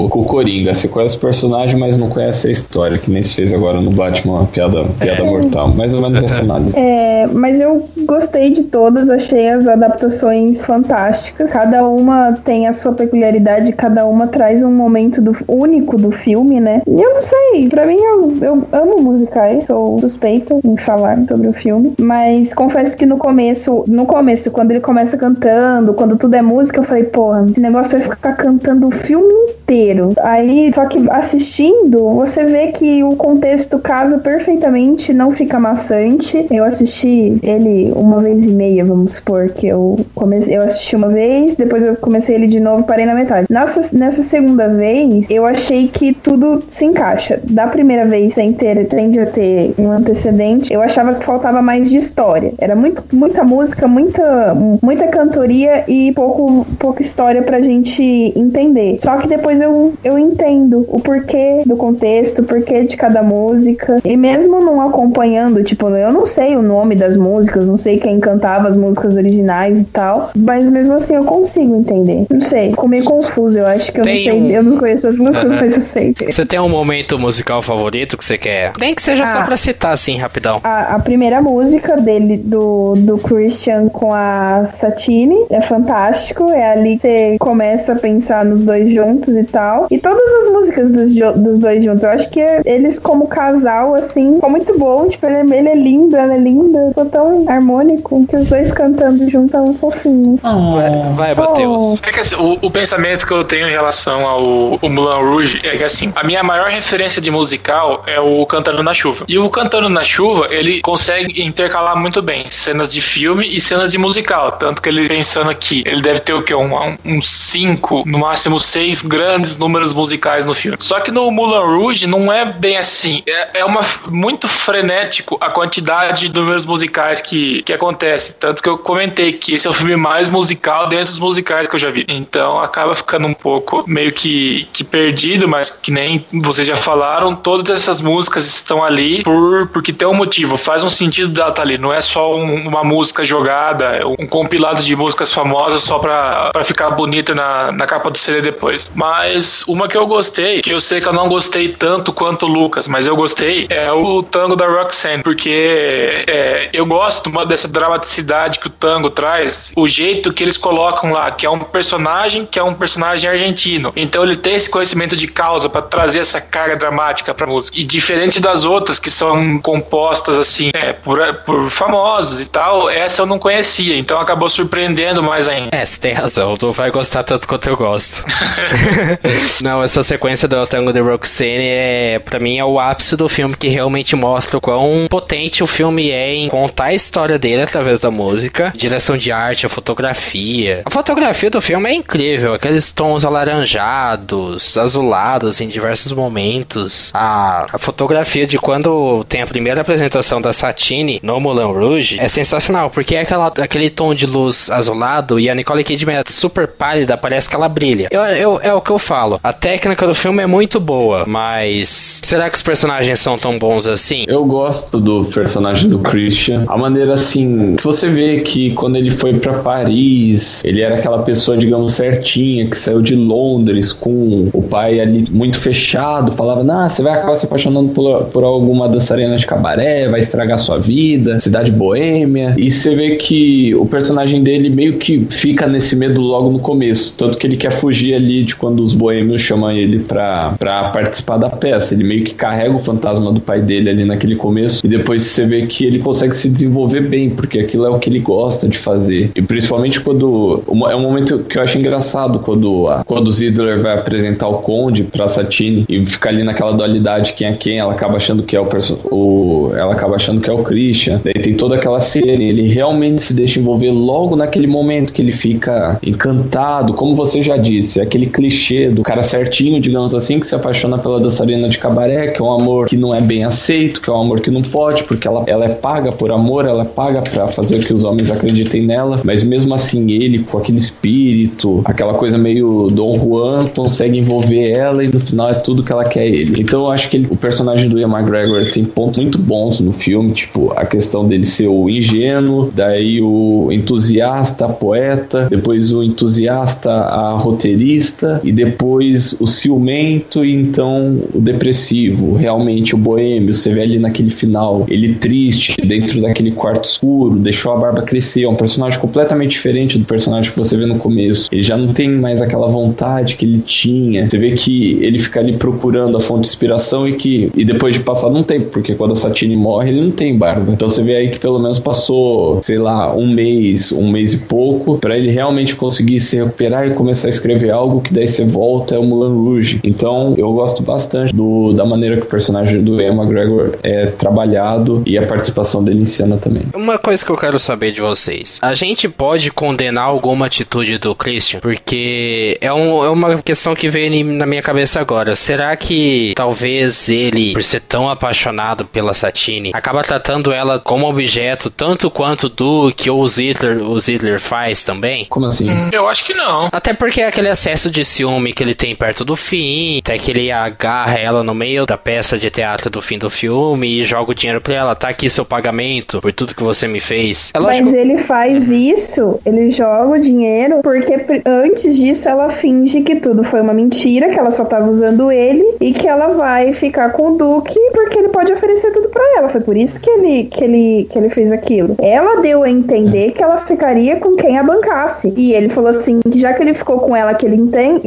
o, 0.05 0.09
com 0.09 0.20
o 0.20 0.24
Coringa. 0.24 0.74
Você 0.74 0.89
conhece 0.89 1.16
o 1.16 1.20
personagem, 1.20 1.78
mas 1.78 1.97
não 1.97 2.09
conhece 2.09 2.49
a 2.49 2.51
história, 2.51 2.99
que 2.99 3.11
nem 3.11 3.22
se 3.22 3.34
fez 3.34 3.53
agora 3.53 3.80
no 3.80 3.91
Batman, 3.91 4.47
piada, 4.47 4.84
piada 4.99 5.22
é. 5.22 5.24
mortal. 5.24 5.68
Mais 5.68 5.95
ou 5.95 6.01
menos 6.01 6.22
essa 6.22 6.43
análise. 6.43 6.78
É, 6.78 7.26
mas 7.26 7.61
eu 7.61 7.89
gostei 8.07 8.51
de 8.51 8.64
todas, 8.64 9.11
achei 9.11 9.49
as 9.49 9.66
adaptações 9.66 10.64
fantásticas. 10.64 11.51
Cada 11.51 11.86
uma 11.86 12.32
tem 12.45 12.66
a 12.66 12.72
sua 12.72 12.93
peculiaridade, 12.93 13.72
cada 13.72 14.07
uma 14.07 14.26
traz 14.26 14.62
um 14.62 14.70
momento 14.70 15.20
do, 15.20 15.36
único 15.49 15.97
do 15.97 16.11
filme, 16.11 16.61
né? 16.61 16.82
E 16.86 17.03
eu 17.03 17.14
não 17.14 17.22
sei, 17.22 17.68
pra 17.68 17.86
mim 17.86 17.99
eu, 17.99 18.39
eu 18.43 18.66
amo 18.72 19.03
musicais, 19.03 19.66
sou 19.66 20.01
suspeita 20.01 20.59
em 20.64 20.76
falar 20.76 21.18
sobre 21.26 21.49
o 21.49 21.53
filme, 21.53 21.78
mas 21.99 22.53
confesso 22.55 22.97
que 22.97 23.07
no 23.07 23.16
começo, 23.16 23.85
no 23.87 24.07
começo, 24.07 24.51
quando 24.51 24.70
ele 24.70 24.81
começa 24.81 25.16
cantando, 25.16 25.95
quando 25.95 26.16
tudo 26.16 26.35
é 26.35 26.43
música, 26.43 26.81
eu 26.81 26.85
falei, 26.85 27.05
porra, 27.05 27.45
esse 27.49 27.61
negócio 27.61 27.99
vai 27.99 28.09
ficar 28.09 28.35
cantando 28.35 28.89
o 28.89 28.91
filme 28.91 29.33
inteiro. 29.51 30.12
Aí, 30.22 30.72
só 30.72 30.87
que 30.87 30.99
assistindo, 31.11 32.14
você 32.14 32.45
vê 32.45 32.68
que 32.68 33.03
o 33.03 33.16
contexto 33.16 33.79
casa 33.79 34.18
perfeitamente, 34.18 35.12
não 35.12 35.31
fica 35.31 35.59
maçante. 35.59 36.47
Eu 36.51 36.64
assisti 36.64 37.39
ele 37.43 37.93
uma 37.95 38.20
vez 38.20 38.47
e 38.47 38.51
meia, 38.51 38.85
vamos 38.85 39.14
supor, 39.14 39.49
que 39.51 39.66
eu 39.66 39.99
comecei, 40.14 40.57
eu 40.57 40.62
assisti 40.62 40.97
uma 40.97 41.09
vez, 41.09 41.57
depois 41.57 41.85
eu 41.85 41.97
comecei 41.97 42.35
ele 42.35 42.47
de 42.47 42.61
novo, 42.61 42.85
parei 42.85 43.07
na 43.07 43.14
metade. 43.14 43.47
Nessa, 43.51 43.97
nessa 43.97 44.22
segunda 44.22 44.68
vez, 44.68 45.26
eu 45.31 45.47
achei 45.47 45.89
que 45.89 46.12
tudo 46.14 46.62
se 46.68 46.85
encaixa. 46.85 47.41
Da 47.45 47.66
primeira 47.66 48.05
vez, 48.05 48.35
sem 48.35 48.53
ter, 48.53 48.87
sem 48.91 49.12
já 49.12 49.26
ter 49.26 49.74
um 49.79 49.91
antecedente, 49.91 50.72
eu 50.72 50.83
achava 50.83 51.14
que 51.14 51.24
faltava 51.24 51.61
mais 51.68 51.90
de 51.90 51.98
história. 51.98 52.54
Era 52.56 52.74
muito, 52.74 53.04
muita 53.12 53.44
música, 53.44 53.86
muita, 53.86 54.54
muita 54.82 55.06
cantoria 55.08 55.84
e 55.86 56.12
pouco, 56.12 56.66
pouca 56.78 57.02
história 57.02 57.42
pra 57.42 57.60
gente 57.60 58.02
entender. 58.34 58.96
Só 59.02 59.18
que 59.18 59.28
depois 59.28 59.60
eu, 59.60 59.92
eu 60.02 60.18
entendo 60.18 60.86
o 60.88 60.98
porquê 60.98 61.60
do 61.66 61.76
contexto, 61.76 62.40
o 62.40 62.44
porquê 62.44 62.84
de 62.84 62.96
cada 62.96 63.22
música. 63.22 63.98
E 64.02 64.16
mesmo 64.16 64.60
não 64.60 64.80
acompanhando, 64.80 65.62
tipo, 65.62 65.90
eu 65.90 66.10
não 66.10 66.24
sei 66.24 66.56
o 66.56 66.62
nome 66.62 66.96
das 66.96 67.18
músicas, 67.18 67.66
não 67.66 67.76
sei 67.76 67.98
quem 67.98 68.18
cantava 68.18 68.66
as 68.66 68.76
músicas 68.76 69.14
originais 69.14 69.82
e 69.82 69.84
tal, 69.84 70.30
mas 70.34 70.70
mesmo 70.70 70.94
assim 70.94 71.16
eu 71.16 71.24
consigo 71.24 71.76
entender. 71.76 72.24
Não 72.30 72.40
sei, 72.40 72.70
ficou 72.70 72.88
meio 72.88 73.04
confuso. 73.04 73.58
Eu 73.58 73.66
acho 73.66 73.92
que 73.92 74.00
eu 74.00 74.04
tem 74.04 74.14
não 74.14 74.32
sei, 74.32 74.40
um... 74.40 74.50
eu 74.50 74.62
não 74.62 74.78
conheço 74.78 75.06
as 75.06 75.18
músicas, 75.18 75.50
mas 75.50 75.76
eu 75.76 75.82
sei. 75.82 76.14
Você 76.32 76.46
tem 76.46 76.58
um 76.58 76.68
momento 76.70 77.18
musical 77.18 77.60
favorito 77.60 78.16
que 78.16 78.24
você 78.24 78.38
quer? 78.38 78.72
Nem 78.80 78.94
que 78.94 79.02
seja 79.02 79.24
ah, 79.24 79.26
só 79.26 79.42
pra 79.42 79.56
citar, 79.58 79.92
assim, 79.92 80.16
rapidão. 80.16 80.62
A, 80.64 80.94
a, 80.94 80.98
primeira 80.98 81.42
música 81.49 81.96
dele, 81.96 82.36
do, 82.36 82.94
do 82.94 83.18
Christian 83.18 83.88
com 83.88 84.12
a 84.12 84.66
Satine, 84.66 85.46
é 85.51 85.61
fantástico. 85.61 86.51
É 86.51 86.72
ali 86.72 86.96
que 86.96 87.03
você 87.03 87.36
começa 87.38 87.92
a 87.92 87.96
pensar 87.96 88.44
nos 88.44 88.62
dois 88.62 88.90
juntos 88.90 89.36
e 89.36 89.44
tal. 89.44 89.86
E 89.90 89.99
todas 89.99 90.38
as 90.49 90.53
músicas 90.53 90.90
dos, 90.90 91.14
dos 91.36 91.59
dois 91.59 91.84
juntos, 91.84 92.03
eu 92.03 92.11
acho 92.11 92.28
que 92.30 92.40
eles, 92.64 92.99
como 92.99 93.28
casal, 93.28 93.94
assim, 93.94 94.34
ficou 94.34 94.51
muito 94.51 94.78
bom. 94.78 95.09
Tipo, 95.09 95.26
ele, 95.26 95.55
ele 95.55 95.68
é 95.68 95.74
lindo, 95.74 96.16
ela 96.16 96.34
é 96.34 96.38
linda. 96.38 96.88
Ficou 96.88 97.07
tão 97.07 97.49
harmônico 97.49 98.26
que 98.26 98.36
os 98.36 98.49
dois 98.49 98.72
cantando 98.72 99.28
juntos 99.30 99.55
é 99.55 99.61
um 99.61 99.74
fofinho. 99.74 100.38
Oh, 100.42 101.14
vai, 101.14 101.34
Matheus. 101.34 102.03
É 102.03 102.12
que 102.12 102.20
assim, 102.20 102.36
o, 102.36 102.59
o, 102.62 102.70
pensamento 102.70 103.26
que 103.26 103.32
eu 103.32 103.44
tenho 103.44 103.68
em 103.68 103.70
relação 103.70 104.26
ao 104.26 104.78
Moulin 104.82 105.30
Rouge 105.30 105.61
é 105.64 105.76
que 105.76 105.84
assim, 105.84 106.12
a 106.16 106.24
minha 106.24 106.42
maior 106.42 106.68
referência 106.68 107.20
de 107.20 107.30
musical 107.30 108.03
é 108.07 108.20
o 108.20 108.44
Cantando 108.46 108.82
na 108.82 108.94
Chuva. 108.94 109.24
E 109.28 109.38
o 109.38 109.49
Cantando 109.51 109.88
na 109.88 110.03
Chuva, 110.03 110.49
ele 110.51 110.80
consegue 110.80 111.42
intercalar 111.42 111.96
muito 111.96 112.22
bem 112.22 112.49
cenas 112.49 112.92
de 112.92 113.01
filme 113.01 113.46
e 113.49 113.61
cenas 113.61 113.92
de 113.92 113.99
musical. 113.99 114.53
Tanto 114.53 114.80
que 114.80 114.88
ele 114.88 115.09
pensando 115.09 115.51
aqui, 115.51 115.82
ele 115.86 116.03
deve 116.03 116.20
ter 116.20 116.32
o 116.32 116.42
que? 116.42 116.55
Um, 116.55 116.96
um 117.05 117.22
cinco, 117.22 118.03
no 118.07 118.18
máximo 118.18 118.59
seis 118.59 119.03
grandes 119.03 119.57
números 119.57 119.92
musicais 119.92 120.38
no 120.45 120.55
filme. 120.55 120.76
Só 120.80 121.01
que 121.01 121.11
no 121.11 121.30
Moulin 121.30 121.78
Rouge 121.78 122.07
não 122.07 122.32
é 122.32 122.45
bem 122.45 122.76
assim. 122.76 123.22
É, 123.26 123.61
é 123.61 123.64
uma 123.64 123.84
muito 124.09 124.49
frenético 124.49 125.39
a 125.41 125.51
quantidade 125.51 126.28
de 126.28 126.34
números 126.34 126.64
musicais 126.64 127.20
que, 127.20 127.62
que 127.62 127.72
acontece. 127.72 128.34
Tanto 128.34 128.62
que 128.62 128.68
eu 128.68 128.78
comentei 128.78 129.32
que 129.32 129.55
esse 129.55 129.66
é 129.66 129.70
o 129.70 129.74
filme 129.74 129.97
mais 129.97 130.30
musical 130.30 130.89
dentro 130.89 131.07
dos 131.07 131.18
musicais 131.18 131.68
que 131.68 131.74
eu 131.74 131.80
já 131.80 131.91
vi. 131.91 132.07
Então 132.09 132.61
acaba 132.61 132.95
ficando 132.95 133.26
um 133.26 133.34
pouco 133.34 133.84
meio 133.86 134.12
que, 134.12 134.68
que 134.72 134.84
perdido, 134.84 135.49
mas 135.49 135.70
que 135.70 135.91
nem 135.91 136.24
vocês 136.32 136.66
já 136.66 136.76
falaram, 136.76 137.34
todas 137.34 137.70
essas 137.70 138.01
músicas 138.01 138.47
estão 138.47 138.82
ali 138.82 139.22
por 139.22 139.68
porque 139.72 139.93
tem 139.93 140.07
um 140.07 140.14
motivo, 140.14 140.57
faz 140.57 140.82
um 140.82 140.91
sentido 140.91 141.28
dela 141.28 141.51
estar 141.51 141.62
tá 141.62 141.62
ali. 141.62 141.78
Não 141.78 141.93
é 141.93 142.01
só 142.01 142.36
um, 142.36 142.68
uma 142.68 142.84
música 142.84 143.24
jogada, 143.24 144.01
um 144.18 144.26
compilado 144.26 144.82
de 144.82 144.95
músicas 144.95 145.32
famosas 145.32 145.82
só 145.82 145.99
pra, 145.99 146.51
pra 146.53 146.64
ficar 146.64 146.91
bonita 146.91 147.34
na, 147.34 147.72
na 147.72 147.86
capa 147.86 148.11
do 148.11 148.18
CD 148.18 148.41
depois. 148.41 148.91
Mas 148.95 149.64
uma 149.66 149.89
que 149.89 149.97
eu 149.97 150.07
gostei, 150.07 150.28
que 150.31 150.70
eu 150.70 150.81
sei 150.81 151.01
que 151.01 151.09
eu 151.09 151.12
não 151.12 151.29
gostei 151.29 151.68
tanto 151.68 152.12
quanto 152.12 152.47
o 152.47 152.49
Lucas, 152.49 152.87
mas 152.87 153.07
eu 153.07 153.16
gostei, 153.16 153.66
é 153.70 153.91
o 153.91 154.22
tango 154.22 154.55
da 154.55 154.66
Roxanne, 154.66 155.22
porque 155.22 156.24
é, 156.26 156.68
eu 156.72 156.85
gosto 156.87 157.31
dessa 157.47 157.66
dramaticidade 157.66 158.59
que 158.59 158.66
o 158.66 158.70
tango 158.70 159.11
traz, 159.11 159.72
o 159.74 159.89
jeito 159.89 160.33
que 160.33 160.43
eles 160.43 160.57
colocam 160.57 161.12
lá, 161.12 161.31
que 161.31 161.47
é 161.47 161.51
um 161.51 161.59
personagem 161.59 162.47
que 162.47 162.59
é 162.59 162.62
um 162.62 162.74
personagem 162.74 163.29
argentino. 163.29 163.93
Então 163.97 164.22
ele 164.22 164.37
tem 164.37 164.55
esse 164.55 164.68
conhecimento 164.68 165.16
de 165.16 165.26
causa 165.26 165.68
para 165.68 165.83
trazer 165.83 166.18
essa 166.18 166.41
carga 166.41 166.76
dramática 166.76 167.33
pra 167.33 167.47
música. 167.47 167.79
E 167.79 167.85
diferente 167.85 168.41
das 168.41 168.64
outras 168.64 168.99
que 168.99 169.11
são 169.11 169.59
compostas 169.59 170.39
assim, 170.39 170.70
é, 170.74 170.93
por, 170.93 171.18
por 171.47 171.70
famosos 171.70 172.41
e 172.41 172.47
tal, 172.47 172.91
essa 172.91 173.22
eu 173.22 173.26
não 173.26 173.39
conhecia, 173.39 173.97
então 173.97 174.20
acabou 174.20 174.51
surpreendendo 174.51 175.22
mais 175.22 175.49
ainda. 175.49 175.70
É, 175.72 175.85
você 175.85 175.99
tem 175.99 176.12
razão, 176.12 176.57
tu 176.57 176.70
vai 176.72 176.91
gostar 176.91 177.22
tanto 177.22 177.49
quanto 177.49 177.68
eu 177.68 177.76
gosto. 177.76 178.24
não, 179.62 179.83
essa 179.83 180.03
sequência 180.03 180.17
do 180.18 180.66
Tango 180.66 180.92
de 180.92 181.00
Roxane 181.00 181.68
é, 181.68 182.18
pra 182.18 182.38
mim, 182.38 182.58
é 182.58 182.64
o 182.64 182.78
ápice 182.78 183.16
do 183.16 183.28
filme 183.28 183.56
que 183.56 183.68
realmente 183.68 184.14
mostra 184.16 184.58
o 184.58 184.60
quão 184.60 185.06
potente 185.08 185.62
o 185.62 185.66
filme 185.66 186.10
é 186.10 186.34
em 186.34 186.48
contar 186.48 186.86
a 186.86 186.94
história 186.94 187.38
dele 187.38 187.62
através 187.62 188.00
da 188.00 188.10
música, 188.10 188.72
direção 188.76 189.16
de 189.16 189.30
arte, 189.30 189.66
a 189.66 189.68
fotografia. 189.68 190.82
A 190.84 190.90
fotografia 190.90 191.50
do 191.50 191.60
filme 191.60 191.88
é 191.88 191.94
incrível, 191.94 192.54
aqueles 192.54 192.90
tons 192.92 193.24
alaranjados, 193.24 194.76
azulados 194.76 195.60
em 195.60 195.68
diversos 195.68 196.12
momentos. 196.12 197.10
A, 197.14 197.66
a 197.72 197.78
fotografia 197.78 198.46
de 198.46 198.58
quando 198.58 199.24
tem 199.24 199.42
a 199.42 199.46
primeira 199.46 199.80
apresentação 199.80 200.40
da 200.40 200.52
Satine 200.52 201.20
no 201.22 201.38
Moulin 201.40 201.72
Rouge 201.72 202.18
é 202.20 202.28
sensacional, 202.28 202.90
porque 202.90 203.14
é 203.14 203.20
aquela, 203.20 203.46
aquele 203.46 203.90
tom 203.90 204.14
de 204.14 204.26
luz 204.26 204.70
azulado 204.70 205.38
e 205.38 205.48
a 205.48 205.54
Nicole 205.54 205.84
Kidman 205.84 206.16
é 206.16 206.22
super 206.26 206.66
pálida, 206.66 207.16
parece 207.16 207.48
que 207.48 207.54
ela 207.54 207.68
brilha. 207.68 208.08
Eu, 208.10 208.22
eu, 208.22 208.60
é 208.62 208.74
o 208.74 208.80
que 208.80 208.90
eu 208.90 208.98
falo. 208.98 209.38
A 209.42 209.52
técnica 209.52 210.07
do 210.09 210.14
filme 210.14 210.42
é 210.42 210.46
muito 210.46 210.80
boa, 210.80 211.24
mas 211.26 212.22
será 212.24 212.48
que 212.48 212.56
os 212.56 212.62
personagens 212.62 213.20
são 213.20 213.38
tão 213.38 213.59
bons 213.59 213.86
assim? 213.86 214.24
Eu 214.26 214.42
gosto 214.46 214.98
do 214.98 215.26
personagem 215.26 215.90
do 215.90 215.98
Christian. 215.98 216.64
A 216.66 216.78
maneira 216.78 217.12
assim 217.12 217.76
que 217.76 217.84
você 217.84 218.09
vê 218.09 218.40
que 218.40 218.70
quando 218.72 218.96
ele 218.96 219.11
foi 219.11 219.34
para 219.34 219.54
Paris, 219.59 220.64
ele 220.64 220.80
era 220.80 220.96
aquela 220.96 221.22
pessoa, 221.22 221.59
digamos, 221.59 221.92
certinha, 221.92 222.66
que 222.66 222.76
saiu 222.76 223.02
de 223.02 223.14
Londres 223.14 223.92
com 223.92 224.48
o 224.50 224.62
pai 224.62 224.98
ali 224.98 225.26
muito 225.30 225.59
fechado, 225.59 226.32
falava: 226.32 226.64
Nah, 226.64 226.88
você 226.88 227.02
vai 227.02 227.12
acabar 227.12 227.36
se 227.36 227.44
apaixonando 227.44 227.90
por, 227.90 228.24
por 228.26 228.44
alguma 228.44 228.88
dançarina 228.88 229.36
de 229.36 229.44
cabaré, 229.44 230.09
vai 230.09 230.20
estragar 230.20 230.59
sua 230.59 230.78
vida, 230.78 231.38
cidade 231.38 231.70
boêmia. 231.70 232.54
E 232.56 232.70
você 232.70 232.94
vê 232.94 233.16
que 233.16 233.74
o 233.74 233.84
personagem 233.84 234.42
dele 234.42 234.70
meio 234.70 234.96
que 234.96 235.26
fica 235.28 235.66
nesse 235.66 235.94
medo 235.94 236.22
logo 236.22 236.50
no 236.50 236.59
começo. 236.59 237.14
Tanto 237.18 237.36
que 237.36 237.46
ele 237.46 237.59
quer 237.59 237.72
fugir 237.72 238.14
ali 238.14 238.42
de 238.42 238.56
quando 238.56 238.82
os 238.82 238.94
boêmios 238.94 239.42
chamam 239.42 239.70
ele 239.70 239.88
pra, 239.99 240.55
pra 240.59 240.84
participar 240.91 241.36
da 241.36 241.51
peça. 241.51 241.95
Ele 241.95 242.05
meio 242.05 242.24
que 242.24 242.34
carrega 242.34 242.74
o 242.74 242.78
fantasma 242.78 243.32
do 243.32 243.41
pai 243.41 243.61
dele 243.61 243.91
ali 243.91 244.05
naquele 244.05 244.36
começo. 244.36 244.84
E 244.84 244.89
depois 244.89 245.22
você 245.22 245.47
vê 245.47 245.66
que 245.66 245.84
ele 245.84 245.99
consegue 245.99 246.36
se 246.36 246.49
desenvolver 246.49 247.01
bem, 247.01 247.30
porque 247.30 247.59
aquilo 247.59 247.86
é 247.86 247.89
o 247.89 247.99
que 247.99 248.11
ele 248.11 248.18
gosta 248.18 248.68
de 248.68 248.78
fazer. 248.78 249.30
E 249.34 249.43
principalmente 249.43 250.01
quando. 250.01 250.62
É 250.91 250.97
um 250.97 251.01
momento 251.01 251.39
que 251.41 251.59
eu 251.59 251.62
acho 251.62 251.78
engraçado 251.78 252.41
quando, 252.41 252.89
a, 252.89 253.05
quando 253.05 253.28
o 253.28 253.32
Zidler 253.32 253.80
vai 253.80 253.95
apresentar 253.95 254.49
o 254.49 254.59
Conde 254.59 255.05
pra 255.05 255.28
Satine 255.28 255.84
e 255.89 256.05
fica 256.05 256.28
ali 256.28 256.43
naquela 256.43 256.72
dualidade 256.72 257.32
quem 257.32 257.47
é 257.47 257.53
quem, 257.53 257.78
ela 257.78 257.93
acaba 257.93 258.16
achando 258.16 258.43
que 258.43 258.57
é 258.57 258.61
o, 258.61 258.68
o 259.11 259.72
ela 259.74 259.93
acaba 259.93 260.16
achando 260.16 260.41
que 260.41 260.49
é 260.49 260.53
o 260.53 260.62
Christian. 260.62 261.20
Daí 261.22 261.34
tem 261.34 261.55
toda 261.55 261.76
aquela 261.76 262.01
cena, 262.01 262.43
ele 262.43 262.66
realmente 262.68 263.22
se 263.22 263.34
deixa 263.34 263.61
envolver 263.61 263.91
logo 263.91 264.36
naquele 264.36 264.66
momento 264.66 265.12
que 265.12 265.22
ele 265.22 265.32
fica 265.32 265.99
encantado, 266.03 266.95
como 266.95 267.14
você 267.14 267.43
já 267.43 267.57
disse, 267.57 268.01
aquele 268.01 268.26
clichê 268.26 268.89
do 268.89 269.03
cara 269.03 269.22
certinho 269.22 269.78
de 269.81 269.89
digamos 269.89 270.14
assim, 270.14 270.39
que 270.39 270.47
se 270.47 270.55
apaixona 270.55 270.99
pela 270.99 271.18
dançarina 271.18 271.68
de 271.68 271.79
cabaré, 271.79 272.29
que 272.29 272.41
é 272.41 272.45
um 272.45 272.53
amor 272.53 272.87
que 272.87 272.97
não 272.97 273.14
é 273.14 273.20
bem 273.20 273.43
aceito, 273.43 274.01
que 274.01 274.11
é 274.11 274.12
um 274.12 274.20
amor 274.20 274.41
que 274.41 274.51
não 274.51 274.62
pode, 274.62 275.03
porque 275.05 275.26
ela, 275.26 275.45
ela 275.47 275.64
é 275.64 275.70
paga 275.70 276.12
por 276.12 276.31
amor, 276.31 276.66
ela 276.66 276.83
é 276.83 276.87
paga 276.87 277.22
para 277.22 277.49
fazer 277.49 277.85
que 277.85 277.93
os 277.93 278.05
homens 278.05 278.31
acreditem 278.31 278.83
nela, 278.83 279.20
mas 279.24 279.43
mesmo 279.43 279.74
assim 279.74 280.11
ele, 280.11 280.41
com 280.41 280.59
aquele 280.59 280.79
espírito, 280.79 281.81
aquela 281.85 282.14
coisa 282.14 282.37
meio 282.37 282.91
Dom 282.91 283.18
Juan, 283.18 283.66
consegue 283.74 284.18
envolver 284.18 284.70
ela 284.70 285.03
e 285.03 285.09
no 285.09 285.18
final 285.18 285.49
é 285.49 285.55
tudo 285.55 285.83
que 285.83 285.91
ela 285.91 286.05
quer 286.05 286.26
ele. 286.26 286.61
Então 286.61 286.83
eu 286.83 286.91
acho 286.91 287.09
que 287.09 287.16
ele, 287.16 287.26
o 287.31 287.37
personagem 287.37 287.89
do 287.89 287.99
Ian 287.99 288.09
McGregor 288.09 288.70
tem 288.70 288.85
pontos 288.85 289.18
muito 289.18 289.39
bons 289.39 289.81
no 289.81 289.93
filme, 289.93 290.33
tipo 290.33 290.72
a 290.76 290.85
questão 290.85 291.26
dele 291.26 291.47
ser 291.47 291.68
o 291.68 291.89
ingênuo, 291.89 292.70
daí 292.74 293.20
o 293.20 293.68
entusiasta, 293.72 294.68
poeta, 294.68 295.47
depois 295.51 295.93
o 295.93 296.03
entusiasta, 296.03 296.91
a 296.91 297.37
roteirista 297.37 298.41
e 298.45 298.53
depois 298.53 299.41
o 299.41 299.47
ciumento 299.68 300.44
e 300.44 300.54
então 300.54 301.20
o 301.34 301.40
depressivo, 301.40 302.34
realmente 302.34 302.94
o 302.94 302.98
boêmio, 302.98 303.52
você 303.52 303.70
vê 303.70 303.82
ali 303.82 303.98
naquele 303.98 304.30
final, 304.30 304.86
ele 304.88 305.14
triste, 305.14 305.76
dentro 305.82 306.20
daquele 306.22 306.52
quarto 306.52 306.84
escuro, 306.84 307.38
deixou 307.38 307.72
a 307.72 307.76
barba 307.76 308.02
crescer, 308.02 308.44
é 308.44 308.48
um 308.48 308.54
personagem 308.54 308.98
completamente 308.98 309.50
diferente 309.50 309.98
do 309.98 310.04
personagem 310.04 310.50
que 310.50 310.58
você 310.58 310.76
vê 310.76 310.86
no 310.86 310.98
começo. 310.98 311.48
Ele 311.52 311.62
já 311.62 311.76
não 311.76 311.92
tem 311.92 312.10
mais 312.10 312.40
aquela 312.40 312.66
vontade 312.66 313.36
que 313.36 313.44
ele 313.44 313.62
tinha. 313.64 314.28
Você 314.28 314.38
vê 314.38 314.52
que 314.52 314.98
ele 315.02 315.18
fica 315.18 315.40
ali 315.40 315.52
procurando 315.52 316.16
a 316.16 316.20
fonte 316.20 316.42
de 316.42 316.48
inspiração 316.48 317.06
e 317.06 317.14
que 317.14 317.50
e 317.54 317.64
depois 317.64 317.94
de 317.94 318.00
passar 318.00 318.28
um 318.28 318.42
tempo, 318.42 318.66
porque 318.70 318.94
quando 318.94 319.12
a 319.12 319.16
Satine 319.16 319.56
morre, 319.56 319.90
ele 319.90 320.00
não 320.00 320.10
tem 320.10 320.36
barba. 320.36 320.72
Então 320.72 320.88
você 320.88 321.02
vê 321.02 321.16
aí 321.16 321.30
que 321.30 321.38
pelo 321.38 321.58
menos 321.58 321.78
passou, 321.78 322.62
sei 322.62 322.78
lá, 322.78 323.14
um 323.14 323.32
mês, 323.32 323.92
um 323.92 324.10
mês 324.10 324.32
e 324.32 324.38
pouco, 324.38 324.98
para 324.98 325.16
ele 325.16 325.30
realmente 325.30 325.76
conseguir 325.76 326.20
se 326.20 326.36
recuperar 326.36 326.88
e 326.88 326.94
começar 326.94 327.28
a 327.28 327.30
escrever 327.30 327.70
algo 327.70 328.00
que 328.00 328.12
daí 328.14 328.28
você 328.28 328.44
volta 328.44 328.94
é 328.94 328.98
o 328.98 329.04
Mulan 329.04 329.34
Rouge. 329.34 329.57
Então 329.82 330.34
eu 330.36 330.52
gosto 330.52 330.82
bastante 330.82 331.34
do, 331.34 331.72
da 331.72 331.84
maneira 331.84 332.16
que 332.16 332.22
o 332.22 332.26
personagem 332.26 332.82
do 332.82 333.00
Ian 333.00 333.14
McGregor 333.14 333.74
é 333.82 334.06
trabalhado 334.06 335.02
e 335.06 335.18
a 335.18 335.26
participação 335.26 335.82
dele 335.82 336.02
em 336.02 336.06
cena 336.06 336.36
também. 336.36 336.62
Uma 336.74 336.98
coisa 336.98 337.24
que 337.24 337.30
eu 337.30 337.36
quero 337.36 337.59
saber 337.59 337.92
de 337.92 338.00
vocês: 338.00 338.59
a 338.61 338.74
gente 338.74 339.09
pode 339.09 339.50
condenar 339.50 340.04
alguma 340.04 340.46
atitude 340.46 340.98
do 340.98 341.14
Christian? 341.14 341.61
Porque 341.61 342.56
é, 342.61 342.72
um, 342.72 343.04
é 343.04 343.11
uma 343.11 343.38
questão 343.42 343.74
que 343.74 343.88
veio 343.88 344.24
na 344.24 344.46
minha 344.46 344.62
cabeça 344.62 345.00
agora. 345.00 345.34
Será 345.36 345.74
que 345.76 346.32
talvez 346.36 347.09
ele, 347.09 347.52
por 347.52 347.62
ser 347.62 347.80
tão 347.80 348.09
apaixonado 348.09 348.84
pela 348.84 349.14
Satine, 349.14 349.70
acaba 349.74 350.02
tratando 350.02 350.52
ela 350.52 350.78
como 350.78 351.09
objeto 351.09 351.70
tanto 351.70 352.11
quanto 352.11 352.44
o 352.44 352.48
Duke 352.48 353.11
ou 353.11 353.20
o 353.20 353.28
Zidler, 353.28 353.82
o 353.82 353.98
Zidler 353.98 354.40
faz 354.40 354.84
também? 354.84 355.24
Como 355.26 355.46
assim? 355.46 355.70
Hum, 355.70 355.90
eu 355.92 356.09
acho 356.09 356.24
que 356.24 356.34
não. 356.34 356.68
Até 356.72 356.92
porque 356.92 357.20
é 357.20 357.28
aquele 357.28 357.48
excesso 357.48 357.90
de 357.90 358.04
ciúme 358.04 358.52
que 358.52 358.62
ele 358.62 358.74
tem 358.74 358.94
perto 358.94 359.24
do 359.24 359.36
fim, 359.49 359.99
até 359.99 360.18
que 360.18 360.30
ele 360.30 360.53
agarra 360.53 361.18
ela 361.18 361.42
no 361.42 361.55
meio 361.55 361.86
da 361.86 361.96
peça 361.96 362.36
de 362.36 362.51
teatro 362.51 362.90
do 362.90 363.01
fim 363.01 363.18
do 363.18 363.30
filme 363.30 364.01
e 364.01 364.05
joga 364.05 364.32
o 364.32 364.34
dinheiro 364.34 364.61
pra 364.61 364.74
ela. 364.74 364.94
Tá 364.94 365.09
aqui 365.09 365.30
seu 365.30 365.44
pagamento 365.44 366.20
por 366.20 366.32
tudo 366.32 366.55
que 366.55 366.62
você 366.62 366.86
me 366.86 367.01
fez. 367.01 367.51
É 367.55 367.59
Mas 367.59 367.92
ele 367.94 368.18
faz 368.18 368.70
isso, 368.70 369.40
ele 369.46 369.70
joga 369.70 370.11
o 370.11 370.20
dinheiro 370.20 370.80
porque 370.82 371.14
antes 371.46 371.96
disso 371.96 372.28
ela 372.28 372.51
finge 372.51 373.01
que 373.01 373.16
tudo 373.16 373.42
foi 373.42 373.62
uma 373.62 373.72
mentira, 373.72 374.28
que 374.28 374.38
ela 374.38 374.51
só 374.51 374.64
tava 374.64 374.90
usando 374.90 375.32
ele 375.32 375.64
e 375.80 375.92
que 375.92 376.07
ela 376.07 376.28
vai 376.28 376.74
ficar 376.74 377.12
com 377.12 377.32
o 377.32 377.36
Duque 377.38 377.78
porque 377.92 378.18
ele 378.18 378.28
pode 378.28 378.53
oferecer 378.53 378.92
tudo 378.92 379.09
para 379.09 379.38
ela. 379.38 379.49
Foi 379.49 379.62
por 379.62 379.76
isso 379.76 379.99
que 379.99 380.11
ele, 380.11 380.44
que, 380.44 380.62
ele, 380.62 381.09
que 381.11 381.18
ele 381.18 381.30
fez 381.30 381.51
aquilo. 381.51 381.96
Ela 382.03 382.42
deu 382.42 382.62
a 382.62 382.70
entender 382.70 383.32
que 383.32 383.42
ela 383.42 383.59
ficaria 383.64 384.16
com 384.16 384.36
quem 384.36 384.59
a 384.59 384.62
bancasse. 384.62 385.32
E 385.36 385.55
ele 385.55 385.70
falou 385.70 385.90
assim 385.90 386.20
que 386.20 386.38
já 386.38 386.53
que 386.53 386.62
ele 386.62 386.74
ficou 386.74 386.99
com 386.99 387.16
ela 387.16 387.30
aquele, 387.30 387.59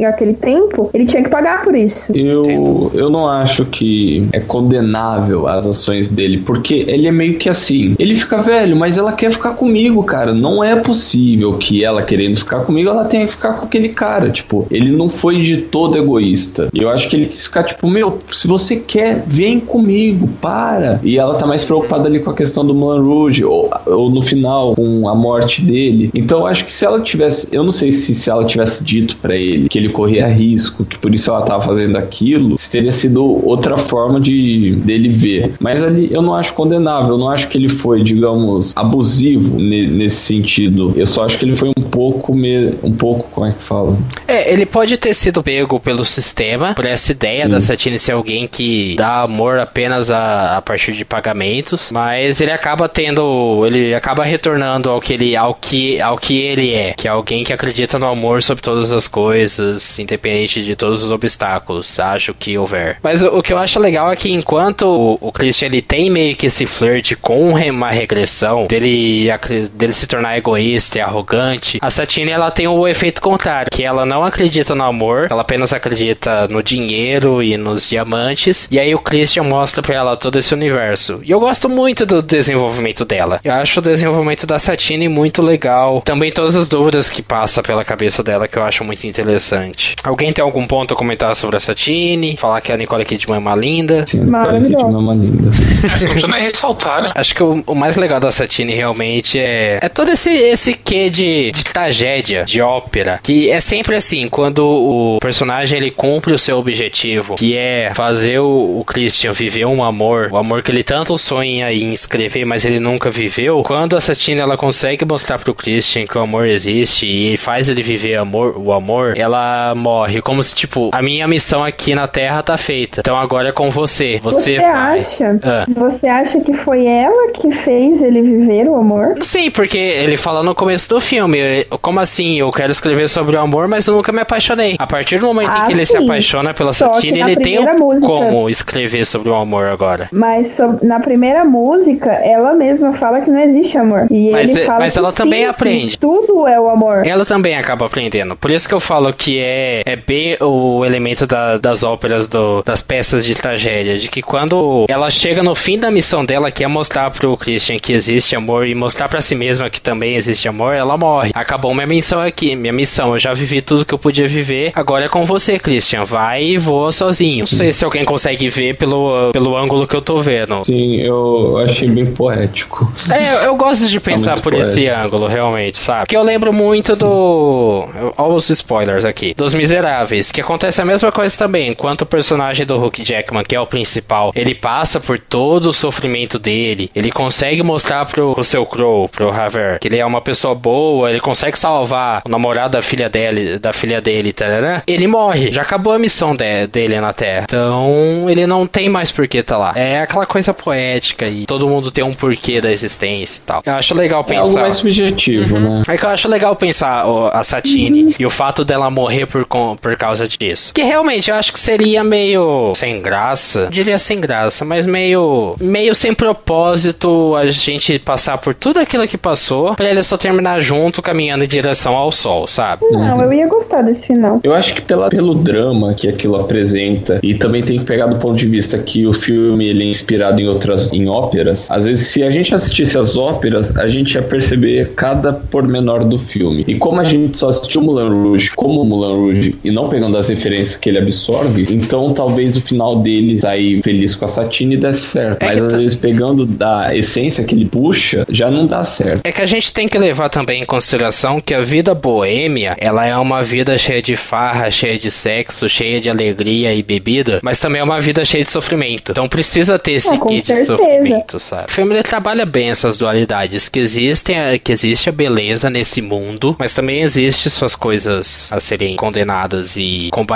aquele 0.06 0.34
tempo, 0.34 0.88
ele 0.94 1.04
tinha 1.04 1.22
que 1.22 1.31
pagar 1.32 1.64
por 1.64 1.74
isso. 1.74 2.12
Eu, 2.14 2.92
eu 2.94 3.08
não 3.08 3.26
acho 3.26 3.64
que 3.64 4.28
é 4.32 4.38
condenável 4.38 5.48
as 5.48 5.66
ações 5.66 6.10
dele, 6.10 6.42
porque 6.44 6.84
ele 6.86 7.08
é 7.08 7.10
meio 7.10 7.38
que 7.38 7.48
assim. 7.48 7.96
Ele 7.98 8.14
fica 8.14 8.42
velho, 8.42 8.76
mas 8.76 8.98
ela 8.98 9.12
quer 9.12 9.32
ficar 9.32 9.54
comigo, 9.54 10.04
cara. 10.04 10.34
Não 10.34 10.62
é 10.62 10.76
possível 10.76 11.54
que 11.54 11.82
ela 11.82 12.02
querendo 12.02 12.36
ficar 12.36 12.60
comigo, 12.60 12.90
ela 12.90 13.06
tenha 13.06 13.24
que 13.24 13.32
ficar 13.32 13.54
com 13.54 13.64
aquele 13.64 13.88
cara. 13.88 14.28
Tipo, 14.28 14.66
ele 14.70 14.92
não 14.92 15.08
foi 15.08 15.40
de 15.40 15.56
todo 15.56 15.96
egoísta. 15.96 16.68
E 16.74 16.82
eu 16.82 16.90
acho 16.90 17.08
que 17.08 17.16
ele 17.16 17.26
quis 17.26 17.46
ficar 17.46 17.62
tipo, 17.62 17.88
meu, 17.88 18.18
se 18.30 18.46
você 18.46 18.76
quer, 18.76 19.24
vem 19.26 19.58
comigo, 19.58 20.28
para. 20.38 21.00
E 21.02 21.18
ela 21.18 21.34
tá 21.36 21.46
mais 21.46 21.64
preocupada 21.64 22.08
ali 22.08 22.20
com 22.20 22.30
a 22.30 22.34
questão 22.34 22.62
do 22.62 22.74
Mulan 22.74 23.02
Rouge, 23.02 23.42
ou, 23.42 23.70
ou 23.86 24.10
no 24.10 24.20
final, 24.20 24.74
com 24.74 25.08
a 25.08 25.14
morte 25.14 25.62
dele. 25.62 26.10
Então 26.14 26.40
eu 26.40 26.46
acho 26.46 26.66
que 26.66 26.72
se 26.72 26.84
ela 26.84 27.00
tivesse, 27.00 27.48
eu 27.52 27.64
não 27.64 27.72
sei 27.72 27.90
se, 27.90 28.14
se 28.14 28.28
ela 28.28 28.44
tivesse 28.44 28.84
dito 28.84 29.16
para 29.16 29.34
ele 29.34 29.68
que 29.68 29.78
ele 29.78 29.88
corria 29.88 30.26
risco, 30.26 30.84
que 30.84 30.98
por 30.98 31.14
isso 31.14 31.21
ela 31.30 31.42
tava 31.42 31.62
fazendo 31.62 31.96
aquilo, 31.96 32.56
se 32.58 32.70
teria 32.70 32.92
sido 32.92 33.22
outra 33.46 33.76
forma 33.78 34.20
de 34.20 34.76
dele 34.84 35.08
ver. 35.08 35.54
Mas 35.60 35.82
ali 35.82 36.12
eu 36.12 36.22
não 36.22 36.34
acho 36.34 36.52
condenável, 36.54 37.12
eu 37.12 37.18
não 37.18 37.28
acho 37.28 37.48
que 37.48 37.58
ele 37.58 37.68
foi, 37.68 38.02
digamos, 38.02 38.72
abusivo 38.76 39.58
nesse 39.58 40.16
sentido. 40.16 40.92
Eu 40.96 41.06
só 41.06 41.24
acho 41.24 41.38
que 41.38 41.44
ele 41.44 41.56
foi 41.56 41.70
um 41.76 41.82
pouco, 41.82 42.34
me, 42.34 42.74
um 42.82 42.92
pouco, 42.92 43.28
como 43.30 43.46
é 43.46 43.52
que 43.52 43.62
fala? 43.62 43.96
É, 44.26 44.52
ele 44.52 44.66
pode 44.66 44.96
ter 44.96 45.14
sido 45.14 45.42
pego 45.42 45.78
pelo 45.78 46.04
sistema, 46.04 46.74
por 46.74 46.84
essa 46.84 47.12
ideia 47.12 47.44
Sim. 47.44 47.50
da 47.50 47.60
Satine 47.60 47.98
ser 47.98 48.12
alguém 48.12 48.48
que 48.48 48.94
dá 48.96 49.22
amor 49.22 49.58
apenas 49.58 50.10
a, 50.10 50.56
a 50.56 50.62
partir 50.62 50.92
de 50.92 51.04
pagamentos, 51.04 51.90
mas 51.92 52.40
ele 52.40 52.50
acaba 52.50 52.88
tendo, 52.88 53.64
ele 53.66 53.94
acaba 53.94 54.24
retornando 54.24 54.88
ao 54.88 55.00
que 55.00 55.12
ele, 55.12 55.36
ao 55.36 55.54
que, 55.54 56.00
ao 56.00 56.16
que 56.16 56.40
ele 56.40 56.72
é, 56.72 56.94
que 56.94 57.06
é 57.06 57.10
alguém 57.10 57.44
que 57.44 57.52
acredita 57.52 57.98
no 57.98 58.06
amor 58.06 58.42
sobre 58.42 58.62
todas 58.62 58.92
as 58.92 59.06
coisas, 59.06 59.98
independente 59.98 60.64
de 60.64 60.74
todos 60.74 61.02
os 61.02 61.11
obstáculos, 61.12 61.98
acho 61.98 62.34
que 62.34 62.56
houver. 62.56 62.98
Mas 63.02 63.22
o, 63.22 63.38
o 63.38 63.42
que 63.42 63.52
eu 63.52 63.58
acho 63.58 63.78
legal 63.78 64.10
é 64.10 64.16
que 64.16 64.32
enquanto 64.32 64.82
o, 64.82 65.18
o 65.20 65.32
Christian 65.32 65.66
ele 65.66 65.82
tem 65.82 66.10
meio 66.10 66.34
que 66.36 66.46
esse 66.46 66.66
flirt 66.66 67.14
com 67.20 67.50
uma 67.50 67.90
regressão 67.90 68.66
dele, 68.66 69.28
dele 69.72 69.92
se 69.92 70.06
tornar 70.06 70.36
egoísta 70.36 70.98
e 70.98 71.00
arrogante, 71.00 71.78
a 71.80 71.90
Satine 71.90 72.30
ela 72.30 72.50
tem 72.50 72.66
o 72.66 72.86
efeito 72.86 73.20
contrário, 73.20 73.70
que 73.70 73.82
ela 73.82 74.04
não 74.04 74.24
acredita 74.24 74.74
no 74.74 74.84
amor, 74.84 75.28
ela 75.30 75.42
apenas 75.42 75.72
acredita 75.72 76.48
no 76.48 76.62
dinheiro 76.62 77.42
e 77.42 77.56
nos 77.56 77.88
diamantes. 77.88 78.68
E 78.70 78.78
aí 78.78 78.94
o 78.94 78.98
Christian 78.98 79.44
mostra 79.44 79.82
pra 79.82 79.94
ela 79.94 80.16
todo 80.16 80.38
esse 80.38 80.54
universo. 80.54 81.20
E 81.22 81.30
eu 81.30 81.40
gosto 81.40 81.68
muito 81.68 82.06
do 82.06 82.22
desenvolvimento 82.22 83.04
dela. 83.04 83.40
Eu 83.44 83.52
acho 83.54 83.80
o 83.80 83.82
desenvolvimento 83.82 84.46
da 84.46 84.58
Satine 84.58 85.08
muito 85.08 85.42
legal. 85.42 86.00
Também 86.00 86.32
todas 86.32 86.56
as 86.56 86.68
dúvidas 86.68 87.10
que 87.10 87.22
passa 87.22 87.62
pela 87.62 87.84
cabeça 87.84 88.22
dela 88.22 88.48
que 88.48 88.56
eu 88.56 88.62
acho 88.62 88.84
muito 88.84 89.06
interessante. 89.06 89.96
Alguém 90.02 90.32
tem 90.32 90.42
algum 90.42 90.66
ponto 90.66 90.91
a 90.92 90.96
comentar 90.96 91.34
sobre 91.36 91.56
a 91.56 91.60
Satine? 91.60 92.36
Falar 92.36 92.60
que 92.60 92.72
a 92.72 92.76
Nicole 92.76 93.04
Kidman 93.04 93.36
é 93.36 93.38
uma 93.38 93.54
linda? 93.54 94.04
Sim, 94.06 94.20
a 94.20 94.52
Nicole 94.52 94.76
Kidman 94.76 94.94
é 94.94 94.98
uma 94.98 95.14
linda. 95.14 95.50
Acho 95.92 96.06
que 96.08 96.42
ressaltar, 96.42 97.02
né? 97.02 97.12
Acho 97.14 97.34
que 97.34 97.42
o, 97.42 97.62
o, 97.66 97.74
mais 97.74 97.96
legal 97.96 98.20
da 98.20 98.30
Satine 98.30 98.74
realmente 98.74 99.38
é, 99.38 99.78
é 99.82 99.88
todo 99.88 100.10
esse, 100.10 100.30
esse 100.30 100.74
quê 100.74 101.08
de, 101.08 101.50
de 101.52 101.64
tragédia, 101.64 102.44
de 102.44 102.60
ópera, 102.60 103.20
que 103.22 103.50
é 103.50 103.60
sempre 103.60 103.96
assim, 103.96 104.28
quando 104.28 104.64
o 104.64 105.18
personagem 105.20 105.78
ele 105.78 105.90
cumpre 105.90 106.32
o 106.32 106.38
seu 106.38 106.58
objetivo, 106.58 107.34
que 107.34 107.56
é 107.56 107.92
fazer 107.94 108.38
o, 108.40 108.80
o 108.80 108.84
Christian 108.84 109.32
viver 109.32 109.66
um 109.66 109.82
amor, 109.82 110.28
o 110.32 110.36
amor 110.36 110.62
que 110.62 110.70
ele 110.70 110.82
tanto 110.82 111.16
sonha 111.16 111.72
em 111.72 111.92
escrever, 111.92 112.44
mas 112.44 112.64
ele 112.64 112.80
nunca 112.80 113.10
viveu. 113.10 113.62
Quando 113.62 113.96
a 113.96 114.00
Satine 114.00 114.40
ela 114.40 114.56
consegue 114.56 115.04
mostrar 115.04 115.38
pro 115.38 115.54
Christian 115.54 116.06
que 116.06 116.16
o 116.16 116.20
amor 116.20 116.46
existe 116.46 117.06
e 117.06 117.36
faz 117.36 117.68
ele 117.68 117.82
viver 117.82 118.16
amor, 118.16 118.54
o 118.56 118.72
amor, 118.72 119.16
ela 119.16 119.74
morre 119.74 120.20
como 120.20 120.42
se 120.42 120.54
tipo, 120.54 120.81
a 120.92 121.02
minha 121.02 121.26
missão 121.28 121.64
aqui 121.64 121.94
na 121.94 122.06
Terra 122.06 122.42
tá 122.42 122.56
feita. 122.56 123.00
Então 123.00 123.16
agora 123.16 123.48
é 123.48 123.52
com 123.52 123.70
você. 123.70 124.20
Você, 124.22 124.56
você 124.56 124.60
vai. 124.60 124.98
acha? 124.98 125.38
Ah. 125.42 125.64
Você 125.68 126.06
acha 126.06 126.40
que 126.40 126.52
foi 126.52 126.86
ela 126.86 127.32
que 127.32 127.50
fez 127.50 128.00
ele 128.02 128.22
viver 128.22 128.68
o 128.68 128.76
amor? 128.76 129.14
Sim, 129.20 129.50
porque 129.50 129.78
ele 129.78 130.16
fala 130.16 130.42
no 130.42 130.54
começo 130.54 130.88
do 130.88 131.00
filme, 131.00 131.38
como 131.80 132.00
assim? 132.00 132.38
Eu 132.38 132.50
quero 132.50 132.72
escrever 132.72 133.08
sobre 133.08 133.36
o 133.36 133.40
amor, 133.40 133.68
mas 133.68 133.86
eu 133.86 133.94
nunca 133.94 134.12
me 134.12 134.20
apaixonei. 134.20 134.76
A 134.78 134.86
partir 134.86 135.18
do 135.18 135.26
momento 135.26 135.50
ah, 135.52 135.64
em 135.64 135.66
que 135.66 135.72
ele 135.72 135.86
sim. 135.86 135.98
se 135.98 136.04
apaixona 136.04 136.54
pela 136.54 136.72
Satine, 136.72 137.20
ele 137.20 137.36
tem 137.36 137.58
música, 137.78 138.06
como 138.06 138.48
escrever 138.48 139.04
sobre 139.04 139.30
o 139.30 139.34
amor 139.34 139.66
agora. 139.66 140.08
Mas 140.12 140.48
so, 140.48 140.78
na 140.82 141.00
primeira 141.00 141.44
música, 141.44 142.10
ela 142.10 142.54
mesma 142.54 142.92
fala 142.92 143.20
que 143.20 143.30
não 143.30 143.40
existe 143.40 143.76
amor. 143.78 144.06
E 144.10 144.30
mas, 144.30 144.50
ele 144.50 144.64
fala 144.64 144.80
mas 144.80 144.96
ela 144.96 145.12
também 145.12 145.46
aprende. 145.46 145.98
Tudo 145.98 146.46
é 146.46 146.60
o 146.60 146.68
amor. 146.68 147.06
Ela 147.06 147.24
também 147.24 147.56
acaba 147.56 147.86
aprendendo. 147.86 148.36
Por 148.36 148.50
isso 148.50 148.68
que 148.68 148.74
eu 148.74 148.80
falo 148.80 149.12
que 149.12 149.38
é, 149.40 149.82
é 149.84 149.96
bem 149.96 150.36
o 150.40 150.71
elemento 150.84 151.26
da, 151.26 151.58
das 151.58 151.82
óperas, 151.82 152.28
do, 152.28 152.62
das 152.62 152.82
peças 152.82 153.24
de 153.24 153.34
tragédia. 153.34 153.98
De 153.98 154.08
que 154.08 154.22
quando 154.22 154.86
ela 154.88 155.10
chega 155.10 155.42
no 155.42 155.54
fim 155.54 155.78
da 155.78 155.90
missão 155.90 156.24
dela, 156.24 156.50
que 156.50 156.64
é 156.64 156.68
mostrar 156.68 157.10
pro 157.10 157.36
Christian 157.36 157.78
que 157.78 157.92
existe 157.92 158.34
amor 158.34 158.66
e 158.66 158.74
mostrar 158.74 159.08
para 159.08 159.20
si 159.20 159.34
mesma 159.34 159.70
que 159.70 159.80
também 159.80 160.16
existe 160.16 160.48
amor, 160.48 160.74
ela 160.74 160.96
morre. 160.96 161.30
Acabou 161.34 161.74
minha 161.74 161.86
missão 161.86 162.20
aqui, 162.20 162.54
minha 162.56 162.72
missão. 162.72 163.14
Eu 163.14 163.20
já 163.20 163.32
vivi 163.32 163.60
tudo 163.60 163.84
que 163.84 163.94
eu 163.94 163.98
podia 163.98 164.26
viver. 164.26 164.72
Agora 164.74 165.04
é 165.04 165.08
com 165.08 165.24
você, 165.24 165.58
Christian. 165.58 166.04
Vai 166.04 166.44
e 166.44 166.58
voa 166.58 166.92
sozinho. 166.92 167.40
Não 167.40 167.46
sei 167.46 167.72
se 167.72 167.84
alguém 167.84 168.04
consegue 168.04 168.48
ver 168.48 168.76
pelo, 168.76 169.30
pelo 169.32 169.56
ângulo 169.56 169.86
que 169.86 169.94
eu 169.94 170.02
tô 170.02 170.20
vendo. 170.20 170.64
Sim, 170.64 170.96
eu 171.00 171.58
achei 171.58 171.88
bem 171.88 172.06
poético. 172.06 172.90
É, 173.10 173.34
eu, 173.34 173.38
eu 173.40 173.56
gosto 173.56 173.88
de 173.88 173.98
tá 173.98 174.10
pensar 174.10 174.34
tá 174.34 174.42
por 174.42 174.52
poético. 174.52 174.72
esse 174.72 174.88
ângulo, 174.88 175.26
realmente, 175.26 175.78
sabe? 175.78 176.06
Que 176.06 176.16
eu 176.16 176.22
lembro 176.22 176.52
muito 176.52 176.92
Sim. 176.92 176.98
do. 176.98 177.88
Olha 178.16 178.34
os 178.34 178.48
spoilers 178.50 179.04
aqui. 179.04 179.34
Dos 179.36 179.54
Miseráveis. 179.54 180.30
Que 180.30 180.40
acontece 180.40 180.61
acontece 180.62 180.80
a 180.80 180.84
mesma 180.84 181.10
coisa 181.10 181.36
também. 181.36 181.70
Enquanto 181.70 182.02
o 182.02 182.06
personagem 182.06 182.64
do 182.64 182.78
Hulk 182.78 183.04
Jackman, 183.04 183.42
que 183.42 183.56
é 183.56 183.60
o 183.60 183.66
principal, 183.66 184.32
ele 184.34 184.54
passa 184.54 185.00
por 185.00 185.18
todo 185.18 185.66
o 185.66 185.72
sofrimento 185.72 186.38
dele, 186.38 186.88
ele 186.94 187.10
consegue 187.10 187.62
mostrar 187.62 188.06
pro, 188.06 188.32
pro 188.32 188.44
seu 188.44 188.64
Crow, 188.64 189.08
pro 189.08 189.30
Haver, 189.30 189.80
que 189.80 189.88
ele 189.88 189.98
é 189.98 190.06
uma 190.06 190.20
pessoa 190.20 190.54
boa, 190.54 191.10
ele 191.10 191.20
consegue 191.20 191.58
salvar 191.58 192.22
o 192.24 192.28
namorado 192.28 192.72
da 192.72 192.82
filha 192.82 193.08
dele, 193.10 193.58
da 193.58 193.72
filha 193.72 194.00
dele, 194.00 194.32
tá, 194.32 194.46
ele 194.86 195.06
morre. 195.08 195.50
Já 195.50 195.62
acabou 195.62 195.92
a 195.92 195.98
missão 195.98 196.36
de, 196.36 196.66
dele 196.68 197.00
na 197.00 197.12
Terra. 197.12 197.44
Então, 197.44 198.26
ele 198.28 198.46
não 198.46 198.66
tem 198.66 198.88
mais 198.88 199.10
porquê 199.10 199.42
tá 199.42 199.58
lá. 199.58 199.72
É 199.74 200.00
aquela 200.00 200.26
coisa 200.26 200.54
poética 200.54 201.26
e 201.26 201.44
todo 201.44 201.68
mundo 201.68 201.90
tem 201.90 202.04
um 202.04 202.14
porquê 202.14 202.60
da 202.60 202.70
existência 202.70 203.40
e 203.40 203.42
tal. 203.42 203.62
Eu 203.66 203.74
acho 203.74 203.94
legal 203.94 204.22
pensar. 204.22 204.42
É 204.42 204.44
algo 204.44 204.60
mais 204.60 204.76
subjetivo, 204.76 205.56
uhum. 205.56 205.78
né? 205.78 205.82
É 205.88 205.96
que 205.96 206.04
eu 206.04 206.10
acho 206.10 206.28
legal 206.28 206.54
pensar 206.54 207.06
ó, 207.06 207.30
a 207.32 207.42
Satine 207.42 208.04
uhum. 208.04 208.14
e 208.20 208.26
o 208.26 208.30
fato 208.30 208.64
dela 208.64 208.88
morrer 208.90 209.26
por, 209.26 209.44
por 209.46 209.96
causa 209.96 210.28
disso. 210.28 210.51
Que 210.72 210.82
realmente 210.82 211.30
eu 211.30 211.36
acho 211.36 211.52
que 211.52 211.58
seria 211.58 212.04
meio 212.04 212.72
sem 212.74 213.00
graça. 213.00 213.68
diria 213.70 213.98
sem 213.98 214.20
graça, 214.20 214.64
mas 214.64 214.86
meio 214.86 215.54
meio 215.60 215.94
sem 215.94 216.14
propósito 216.14 217.34
a 217.36 217.50
gente 217.50 217.98
passar 217.98 218.38
por 218.38 218.54
tudo 218.54 218.78
aquilo 218.78 219.06
que 219.06 219.18
passou 219.18 219.74
para 219.74 219.88
ele 219.88 220.02
só 220.02 220.16
terminar 220.16 220.60
junto 220.60 221.02
caminhando 221.02 221.44
em 221.44 221.48
direção 221.48 221.94
ao 221.94 222.12
sol, 222.12 222.46
sabe? 222.46 222.84
Não, 222.90 223.16
uhum. 223.16 223.22
eu 223.22 223.32
ia 223.32 223.46
gostar 223.46 223.82
desse 223.82 224.06
final. 224.06 224.40
Eu 224.42 224.54
acho 224.54 224.74
que 224.74 224.82
pela, 224.82 225.08
pelo 225.08 225.34
drama 225.34 225.94
que 225.94 226.08
aquilo 226.08 226.36
apresenta 226.36 227.20
e 227.22 227.34
também 227.34 227.62
tem 227.62 227.78
que 227.78 227.84
pegar 227.84 228.06
do 228.06 228.16
ponto 228.16 228.36
de 228.36 228.46
vista 228.46 228.78
que 228.78 229.06
o 229.06 229.12
filme 229.12 229.66
ele 229.66 229.84
é 229.84 229.86
inspirado 229.86 230.40
em 230.40 230.48
outras 230.48 230.92
em 230.92 231.08
óperas. 231.08 231.70
Às 231.70 231.84
vezes 231.84 232.08
se 232.08 232.22
a 232.22 232.30
gente 232.30 232.54
assistisse 232.54 232.98
as 232.98 233.16
óperas, 233.16 233.76
a 233.76 233.86
gente 233.86 234.14
ia 234.14 234.22
perceber 234.22 234.92
cada 234.94 235.32
pormenor 235.32 236.04
do 236.04 236.18
filme. 236.18 236.64
E 236.66 236.74
como 236.76 237.00
a 237.00 237.04
gente 237.04 237.38
só 237.38 237.48
assistiu 237.48 237.82
Mulan 237.82 238.10
Rouge 238.10 238.50
como 238.54 238.84
Mulan 238.84 239.14
Rouge 239.14 239.56
e 239.64 239.70
não 239.70 239.88
pegando 239.88 240.16
as 240.16 240.28
referências 240.28 240.41
que 240.80 240.88
ele 240.88 240.98
absorve, 240.98 241.66
então 241.70 242.12
talvez 242.12 242.56
o 242.56 242.60
final 242.60 243.00
dele 243.00 243.38
sair 243.40 243.82
feliz 243.82 244.14
com 244.14 244.24
a 244.24 244.28
Satine 244.28 244.76
desse 244.76 245.00
certo. 245.00 245.42
É 245.42 245.46
Mas 245.46 245.62
às 245.62 245.72
tá... 245.72 245.78
vezes 245.78 245.94
pegando 245.96 246.46
da 246.46 246.94
essência 246.94 247.44
que 247.44 247.54
ele 247.54 247.64
puxa, 247.64 248.26
já 248.28 248.50
não 248.50 248.66
dá 248.66 248.84
certo. 248.84 249.20
É 249.24 249.32
que 249.32 249.40
a 249.40 249.46
gente 249.46 249.72
tem 249.72 249.88
que 249.88 249.98
levar 249.98 250.28
também 250.28 250.62
em 250.62 250.66
consideração 250.66 251.40
que 251.40 251.54
a 251.54 251.60
vida 251.60 251.94
boêmia, 251.94 252.76
ela 252.78 253.06
é 253.06 253.16
uma 253.16 253.42
vida 253.42 253.76
cheia 253.78 254.02
de 254.02 254.16
farra, 254.16 254.70
cheia 254.70 254.98
de 254.98 255.10
sexo, 255.10 255.68
cheia 255.68 256.00
de 256.00 256.08
alegria 256.08 256.74
e 256.74 256.82
bebida, 256.82 257.40
mas 257.42 257.60
também 257.60 257.80
é 257.80 257.84
uma 257.84 258.00
vida 258.00 258.24
cheia 258.24 258.44
de 258.44 258.50
sofrimento. 258.50 259.12
Então 259.12 259.28
precisa 259.28 259.78
ter 259.78 259.92
esse 259.92 260.14
é, 260.14 260.18
kit 260.18 260.46
de 260.46 260.64
sofrimento, 260.64 261.38
sabe? 261.38 261.66
O 261.68 261.70
filme 261.70 262.02
trabalha 262.02 262.44
bem 262.44 262.70
essas 262.70 262.98
dualidades 262.98 263.68
que 263.68 263.78
existem, 263.78 264.36
que 264.62 264.72
existe 264.72 265.08
a 265.08 265.12
beleza 265.12 265.70
nesse 265.70 266.02
mundo, 266.02 266.56
mas 266.58 266.74
também 266.74 267.02
existe 267.02 267.48
suas 267.48 267.74
coisas 267.74 268.52
a 268.52 268.60
serem 268.60 268.96
condenadas 268.96 269.76
e 269.76 270.08
combatidas. 270.10 270.31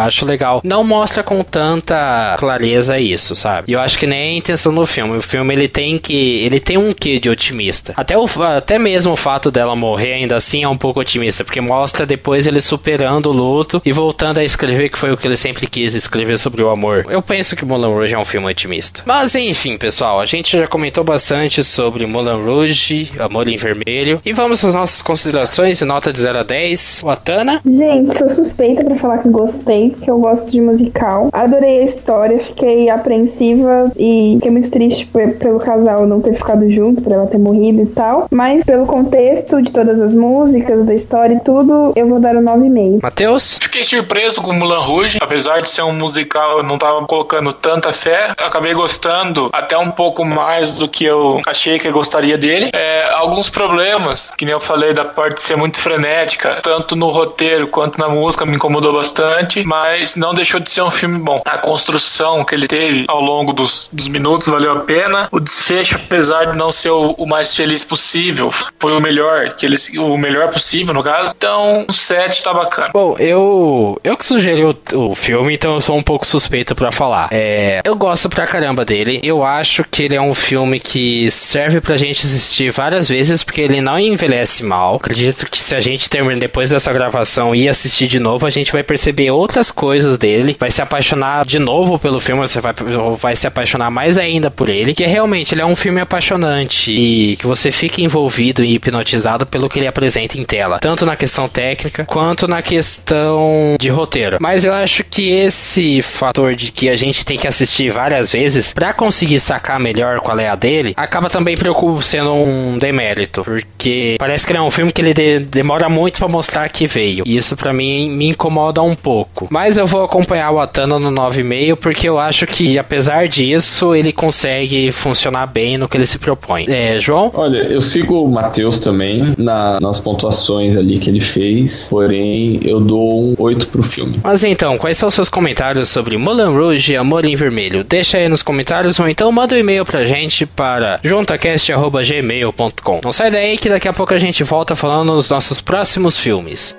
Acho 0.00 0.24
legal. 0.24 0.60
Não 0.64 0.82
mostra 0.82 1.22
com 1.22 1.42
tanta 1.42 2.36
clareza 2.38 2.98
isso, 2.98 3.34
sabe? 3.34 3.70
E 3.70 3.72
eu 3.72 3.80
acho 3.80 3.98
que 3.98 4.06
nem 4.06 4.18
é 4.18 4.34
a 4.34 4.36
intenção 4.36 4.74
do 4.74 4.86
filme. 4.86 5.16
O 5.16 5.22
filme 5.22 5.54
ele 5.54 5.68
tem 5.68 5.98
que 5.98 6.44
ele 6.44 6.60
tem 6.60 6.76
um 6.76 6.92
quê 6.92 7.18
de 7.18 7.28
otimista. 7.28 7.92
Até 7.96 8.16
o 8.16 8.26
até 8.42 8.78
mesmo 8.78 9.12
o 9.12 9.16
fato 9.16 9.50
dela 9.50 9.74
morrer 9.74 10.14
ainda 10.14 10.36
assim 10.36 10.62
é 10.62 10.68
um 10.68 10.76
pouco 10.76 11.00
otimista, 11.00 11.44
porque 11.44 11.60
mostra 11.60 12.06
depois 12.06 12.46
ele 12.46 12.60
superando 12.60 13.26
o 13.26 13.32
luto 13.32 13.82
e 13.84 13.92
voltando 13.92 14.38
a 14.38 14.44
escrever 14.44 14.88
que 14.88 14.98
foi 14.98 15.12
o 15.12 15.16
que 15.16 15.26
ele 15.26 15.36
sempre 15.36 15.66
quis 15.66 15.94
escrever 15.94 16.38
sobre 16.38 16.62
o 16.62 16.70
amor. 16.70 17.06
Eu 17.08 17.22
penso 17.22 17.56
que 17.56 17.64
Moulin 17.64 17.92
Rouge 17.92 18.14
é 18.14 18.18
um 18.18 18.24
filme 18.24 18.46
otimista. 18.48 19.02
Mas 19.06 19.34
enfim, 19.34 19.76
pessoal, 19.76 20.20
a 20.20 20.26
gente 20.26 20.56
já 20.56 20.66
comentou 20.66 21.04
bastante 21.04 21.62
sobre 21.64 22.06
Moulin 22.06 22.42
Rouge, 22.42 23.10
Amor 23.18 23.48
em 23.48 23.56
Vermelho, 23.56 24.20
e 24.24 24.32
vamos 24.32 24.64
às 24.64 24.74
nossas 24.74 25.02
considerações 25.02 25.80
e 25.80 25.84
nota 25.84 26.12
de 26.12 26.20
0 26.20 26.38
a 26.38 26.42
10. 26.42 27.02
Watana? 27.04 27.60
Gente, 27.64 28.18
sou 28.18 28.28
suspeita 28.28 28.84
para 28.84 28.94
falar 28.96 29.18
que 29.20 29.28
gostei, 29.28 29.90
porque 29.90 30.10
eu 30.10 30.18
gosto 30.18 30.50
de 30.50 30.60
musical. 30.60 31.28
Adorei 31.32 31.80
a 31.80 31.84
história, 31.84 32.38
fiquei 32.38 32.88
apreensiva 32.88 33.90
e 33.96 34.34
fiquei 34.36 34.50
muito 34.50 34.70
triste 34.70 35.06
pelo 35.38 35.60
casal 35.60 36.06
não 36.06 36.20
ter 36.20 36.34
ficado 36.34 36.70
junto, 36.70 37.02
por 37.02 37.12
ela 37.12 37.26
ter 37.26 37.38
morrido 37.38 37.82
e 37.82 37.86
tal. 37.86 38.26
Mas 38.30 38.64
pelo 38.64 38.86
contexto 38.86 39.62
de 39.62 39.70
todas 39.70 40.00
as 40.00 40.12
músicas, 40.12 40.84
da 40.84 40.94
história 40.94 41.34
e 41.34 41.40
tudo, 41.40 41.92
eu 41.96 42.06
vou 42.06 42.18
dar 42.18 42.36
um 42.36 42.42
9,5. 42.42 43.02
Matheus? 43.02 43.58
Fiquei 43.62 43.84
surpreso 43.84 44.42
com 44.42 44.52
Mulan 44.52 44.80
Rouge, 44.80 45.18
apesar 45.20 45.60
de 45.62 45.68
ser 45.68 45.82
um 45.82 45.92
musical, 45.92 46.58
eu 46.58 46.62
não 46.62 46.78
tava 46.78 47.04
colocando 47.06 47.52
tanta 47.52 47.92
fé. 47.92 48.32
Acabei 48.36 48.74
gostando 48.74 49.50
até 49.52 49.76
um 49.76 49.90
pouco 49.90 50.24
mais 50.24 50.72
do 50.72 50.88
que 50.88 51.04
eu 51.04 51.40
achei 51.46 51.78
que 51.78 51.88
eu 51.88 51.92
gostaria 51.92 52.36
dele. 52.36 52.70
É, 52.72 53.10
alguns 53.12 53.50
problemas, 53.50 54.30
que 54.36 54.44
nem 54.44 54.52
eu 54.52 54.60
falei, 54.60 54.92
da 54.92 55.04
parte 55.04 55.36
de 55.36 55.42
ser 55.42 55.56
muito 55.56 55.80
frenética, 55.80 56.58
tanto 56.62 56.96
no 56.96 57.08
roteiro 57.08 57.68
quanto 57.68 57.98
na 57.98 58.08
música, 58.08 58.44
me 58.46 58.56
incomodou 58.56 58.92
bastante, 59.00 59.64
mas 59.64 60.14
não 60.14 60.34
deixou 60.34 60.60
de 60.60 60.70
ser 60.70 60.82
um 60.82 60.90
filme 60.90 61.18
bom. 61.18 61.42
A 61.44 61.58
construção 61.58 62.44
que 62.44 62.54
ele 62.54 62.68
teve 62.68 63.04
ao 63.08 63.20
longo 63.20 63.52
dos, 63.52 63.88
dos 63.92 64.08
minutos 64.08 64.48
valeu 64.48 64.72
a 64.72 64.80
pena. 64.80 65.28
O 65.30 65.40
desfecho, 65.40 65.96
apesar 65.96 66.46
de 66.46 66.56
não 66.56 66.70
ser 66.70 66.90
o, 66.90 67.12
o 67.12 67.26
mais 67.26 67.54
feliz 67.54 67.84
possível, 67.84 68.52
foi 68.78 68.92
o 68.92 69.00
melhor, 69.00 69.54
que 69.54 69.66
eles, 69.66 69.90
o 69.96 70.16
melhor 70.16 70.50
possível, 70.50 70.92
no 70.92 71.02
caso. 71.02 71.34
Então, 71.36 71.84
o 71.88 71.92
set 71.92 72.42
tá 72.42 72.52
bacana. 72.52 72.90
Bom, 72.92 73.16
eu, 73.18 73.98
eu 74.04 74.16
que 74.16 74.24
sugeri 74.24 74.64
o, 74.64 74.76
o 74.94 75.14
filme, 75.14 75.54
então 75.54 75.74
eu 75.74 75.80
sou 75.80 75.96
um 75.96 76.02
pouco 76.02 76.26
suspeito 76.26 76.74
para 76.74 76.92
falar. 76.92 77.28
É, 77.32 77.80
eu 77.84 77.96
gosto 77.96 78.28
pra 78.28 78.46
caramba 78.46 78.84
dele. 78.84 79.20
Eu 79.22 79.42
acho 79.42 79.84
que 79.90 80.02
ele 80.02 80.14
é 80.14 80.20
um 80.20 80.34
filme 80.34 80.78
que 80.78 81.30
serve 81.30 81.80
pra 81.80 81.96
gente 81.96 82.24
assistir 82.26 82.70
várias 82.70 83.08
vezes, 83.08 83.42
porque 83.42 83.60
ele 83.60 83.80
não 83.80 83.98
envelhece 83.98 84.62
mal. 84.62 84.96
Acredito 84.96 85.46
que 85.50 85.62
se 85.62 85.74
a 85.74 85.80
gente 85.80 86.08
terminar 86.08 86.30
depois 86.38 86.70
dessa 86.70 86.92
gravação 86.92 87.54
e 87.54 87.68
assistir 87.68 88.06
de 88.06 88.20
novo, 88.20 88.46
a 88.46 88.50
gente 88.50 88.72
vai 88.72 88.82
perceber 88.90 89.30
outras 89.30 89.70
coisas 89.70 90.18
dele, 90.18 90.56
vai 90.58 90.68
se 90.68 90.82
apaixonar 90.82 91.46
de 91.46 91.60
novo 91.60 91.96
pelo 91.96 92.18
filme, 92.18 92.40
você 92.40 92.60
vai, 92.60 92.74
vai 93.16 93.36
se 93.36 93.46
apaixonar 93.46 93.88
mais 93.88 94.18
ainda 94.18 94.50
por 94.50 94.68
ele, 94.68 94.94
que 94.94 95.06
realmente 95.06 95.54
ele 95.54 95.62
é 95.62 95.64
um 95.64 95.76
filme 95.76 96.00
apaixonante 96.00 96.90
e 96.90 97.36
que 97.36 97.46
você 97.46 97.70
fica 97.70 98.00
envolvido 98.00 98.64
e 98.64 98.74
hipnotizado 98.74 99.46
pelo 99.46 99.68
que 99.68 99.78
ele 99.78 99.86
apresenta 99.86 100.36
em 100.40 100.44
tela, 100.44 100.80
tanto 100.80 101.06
na 101.06 101.14
questão 101.14 101.48
técnica 101.48 102.04
quanto 102.04 102.48
na 102.48 102.62
questão 102.62 103.76
de 103.78 103.88
roteiro. 103.88 104.38
Mas 104.40 104.64
eu 104.64 104.74
acho 104.74 105.04
que 105.04 105.30
esse 105.30 106.02
fator 106.02 106.56
de 106.56 106.72
que 106.72 106.88
a 106.88 106.96
gente 106.96 107.24
tem 107.24 107.38
que 107.38 107.46
assistir 107.46 107.92
várias 107.92 108.32
vezes 108.32 108.72
para 108.72 108.92
conseguir 108.92 109.38
sacar 109.38 109.78
melhor 109.78 110.18
qual 110.18 110.36
é 110.40 110.48
a 110.48 110.56
dele, 110.56 110.94
acaba 110.96 111.30
também 111.30 111.56
sendo 112.02 112.32
um 112.32 112.76
demérito, 112.76 113.44
porque 113.44 114.16
parece 114.18 114.44
que 114.44 114.50
ele 114.50 114.58
é 114.58 114.62
um 114.62 114.70
filme 114.72 114.90
que 114.90 115.00
ele 115.00 115.14
de 115.14 115.38
demora 115.38 115.88
muito 115.88 116.18
para 116.18 116.26
mostrar 116.26 116.68
que 116.70 116.88
veio. 116.88 117.22
E 117.24 117.36
isso 117.36 117.56
para 117.56 117.72
mim 117.72 118.10
me 118.10 118.26
incomoda 118.26 118.79
um 118.82 118.94
pouco. 118.94 119.46
Mas 119.50 119.76
eu 119.76 119.86
vou 119.86 120.04
acompanhar 120.04 120.50
o 120.50 120.60
Atana 120.60 120.98
no 120.98 121.10
9,5 121.10 121.76
porque 121.76 122.08
eu 122.08 122.18
acho 122.18 122.46
que 122.46 122.78
apesar 122.78 123.28
disso, 123.28 123.94
ele 123.94 124.12
consegue 124.12 124.90
funcionar 124.90 125.46
bem 125.46 125.78
no 125.78 125.88
que 125.88 125.96
ele 125.96 126.06
se 126.06 126.18
propõe. 126.18 126.66
É, 126.68 126.98
João? 126.98 127.30
Olha, 127.34 127.58
eu 127.58 127.80
sigo 127.80 128.22
o 128.22 128.28
Matheus 128.28 128.80
também 128.80 129.34
na, 129.38 129.78
nas 129.80 129.98
pontuações 129.98 130.76
ali 130.76 130.98
que 130.98 131.08
ele 131.08 131.20
fez, 131.20 131.88
porém 131.88 132.60
eu 132.64 132.80
dou 132.80 133.30
um 133.30 133.34
8 133.38 133.68
pro 133.68 133.82
filme. 133.82 134.20
Mas 134.22 134.44
então, 134.44 134.76
quais 134.78 134.96
são 134.98 135.08
os 135.08 135.14
seus 135.14 135.28
comentários 135.28 135.88
sobre 135.88 136.16
Mulan 136.16 136.50
Rouge 136.50 136.92
e 136.92 136.96
Amor 136.96 137.24
em 137.24 137.36
Vermelho? 137.36 137.84
Deixa 137.84 138.18
aí 138.18 138.28
nos 138.28 138.42
comentários 138.42 138.98
ou 138.98 139.08
então 139.08 139.30
manda 139.32 139.54
um 139.54 139.58
e-mail 139.58 139.84
pra 139.84 140.04
gente 140.04 140.44
para 140.46 140.98
juntacast.gmail.com. 141.02 143.00
Não 143.04 143.12
sai 143.12 143.30
daí 143.30 143.56
que 143.56 143.68
daqui 143.68 143.88
a 143.88 143.92
pouco 143.92 144.14
a 144.14 144.18
gente 144.18 144.42
volta 144.44 144.74
falando 144.74 145.14
nos 145.14 145.28
nossos 145.30 145.60
próximos 145.60 146.18
filmes. 146.18 146.74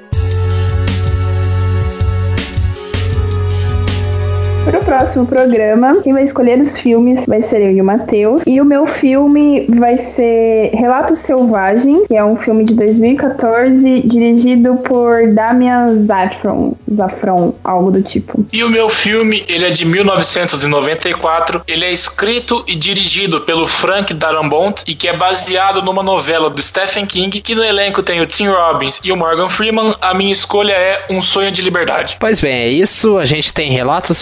Pro 4.63 4.79
próximo 4.85 5.25
programa, 5.25 6.01
quem 6.03 6.13
vai 6.13 6.23
escolher 6.23 6.59
os 6.59 6.79
filmes 6.79 7.25
vai 7.25 7.41
ser 7.41 7.61
eu 7.61 7.71
e 7.71 7.81
o 7.81 7.83
Matheus. 7.83 8.43
E 8.45 8.61
o 8.61 8.65
meu 8.65 8.85
filme 8.85 9.65
vai 9.67 9.97
ser 9.97 10.69
Relatos 10.73 11.19
Selvagens, 11.19 12.07
que 12.07 12.15
é 12.15 12.23
um 12.23 12.35
filme 12.35 12.63
de 12.63 12.75
2014, 12.75 14.01
dirigido 14.01 14.75
por 14.77 15.33
Damian 15.33 15.95
Zafron. 15.97 16.75
Zafron, 16.93 17.53
algo 17.63 17.91
do 17.91 18.03
tipo. 18.03 18.45
E 18.51 18.63
o 18.63 18.69
meu 18.69 18.87
filme, 18.87 19.43
ele 19.47 19.65
é 19.65 19.71
de 19.71 19.83
1994. 19.83 21.63
Ele 21.67 21.85
é 21.85 21.91
escrito 21.91 22.63
e 22.67 22.75
dirigido 22.75 23.41
pelo 23.41 23.67
Frank 23.67 24.13
Darabont 24.13 24.83
e 24.85 24.93
que 24.93 25.07
é 25.07 25.15
baseado 25.15 25.81
numa 25.81 26.03
novela 26.03 26.49
do 26.49 26.61
Stephen 26.61 27.05
King, 27.05 27.41
que 27.41 27.55
no 27.55 27.63
elenco 27.63 28.03
tem 28.03 28.21
o 28.21 28.25
Tim 28.25 28.47
Robbins 28.47 28.99
e 29.03 29.11
o 29.11 29.17
Morgan 29.17 29.49
Freeman. 29.49 29.95
A 30.01 30.13
minha 30.13 30.31
escolha 30.31 30.73
é 30.73 31.05
Um 31.09 31.21
Sonho 31.21 31.51
de 31.51 31.61
Liberdade. 31.61 32.17
Pois 32.19 32.39
bem, 32.39 32.53
é 32.53 32.69
isso. 32.69 33.17
A 33.17 33.25
gente 33.25 33.53
tem 33.53 33.71
Relatos 33.71 34.17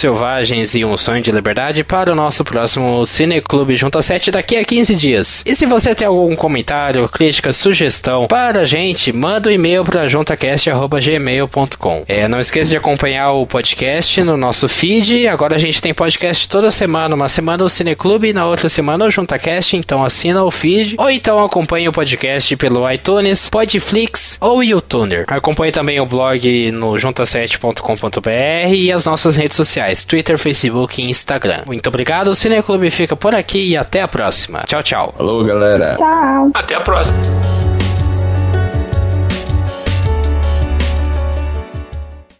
E 0.74 0.84
um 0.84 0.96
sonho 0.96 1.20
de 1.22 1.32
liberdade 1.32 1.82
para 1.82 2.12
o 2.12 2.14
nosso 2.14 2.44
próximo 2.44 3.04
Cineclube 3.04 3.76
Junta 3.76 4.00
7 4.00 4.30
daqui 4.30 4.56
a 4.56 4.64
15 4.64 4.94
dias. 4.94 5.42
E 5.44 5.54
se 5.54 5.66
você 5.66 5.92
tem 5.94 6.06
algum 6.06 6.36
comentário, 6.36 7.08
crítica, 7.08 7.52
sugestão 7.52 8.26
para 8.28 8.60
a 8.60 8.64
gente, 8.64 9.12
manda 9.12 9.48
um 9.48 9.52
e-mail 9.52 9.84
para 9.84 10.06
juntacast.gmail.com. 10.06 12.04
É, 12.06 12.28
não 12.28 12.38
esqueça 12.40 12.70
de 12.70 12.76
acompanhar 12.76 13.32
o 13.32 13.44
podcast 13.44 14.22
no 14.22 14.36
nosso 14.36 14.68
feed. 14.68 15.26
Agora 15.26 15.56
a 15.56 15.58
gente 15.58 15.82
tem 15.82 15.92
podcast 15.92 16.48
toda 16.48 16.70
semana. 16.70 17.14
Uma 17.14 17.28
semana 17.28 17.64
o 17.64 17.68
Cineclube 17.68 18.28
e 18.28 18.32
na 18.32 18.46
outra 18.46 18.68
semana 18.68 19.06
o 19.06 19.10
JuntaCast. 19.10 19.76
Então 19.76 20.04
assina 20.04 20.44
o 20.44 20.50
feed. 20.50 20.94
Ou 20.96 21.10
então 21.10 21.42
acompanhe 21.44 21.88
o 21.88 21.92
podcast 21.92 22.56
pelo 22.56 22.88
iTunes, 22.90 23.50
Podflix 23.50 24.38
ou 24.40 24.62
YouTuner. 24.62 25.24
Acompanhe 25.26 25.72
também 25.72 25.98
o 26.00 26.06
blog 26.06 26.70
no 26.72 26.92
junta7.com.br 26.92 28.74
e 28.74 28.92
as 28.92 29.04
nossas 29.04 29.36
redes 29.36 29.56
sociais, 29.56 30.04
Twitter, 30.20 30.38
Facebook 30.38 31.00
e 31.00 31.10
Instagram. 31.10 31.62
Muito 31.66 31.86
obrigado, 31.88 32.28
o 32.28 32.34
Cineclube 32.34 32.90
fica 32.90 33.16
por 33.16 33.34
aqui 33.34 33.70
e 33.70 33.76
até 33.76 34.02
a 34.02 34.08
próxima. 34.08 34.62
Tchau, 34.66 34.82
tchau. 34.82 35.14
Falou, 35.16 35.44
galera. 35.44 35.96
Tchau. 35.96 36.50
Até 36.54 36.74
a 36.74 36.80
próxima. 36.80 37.79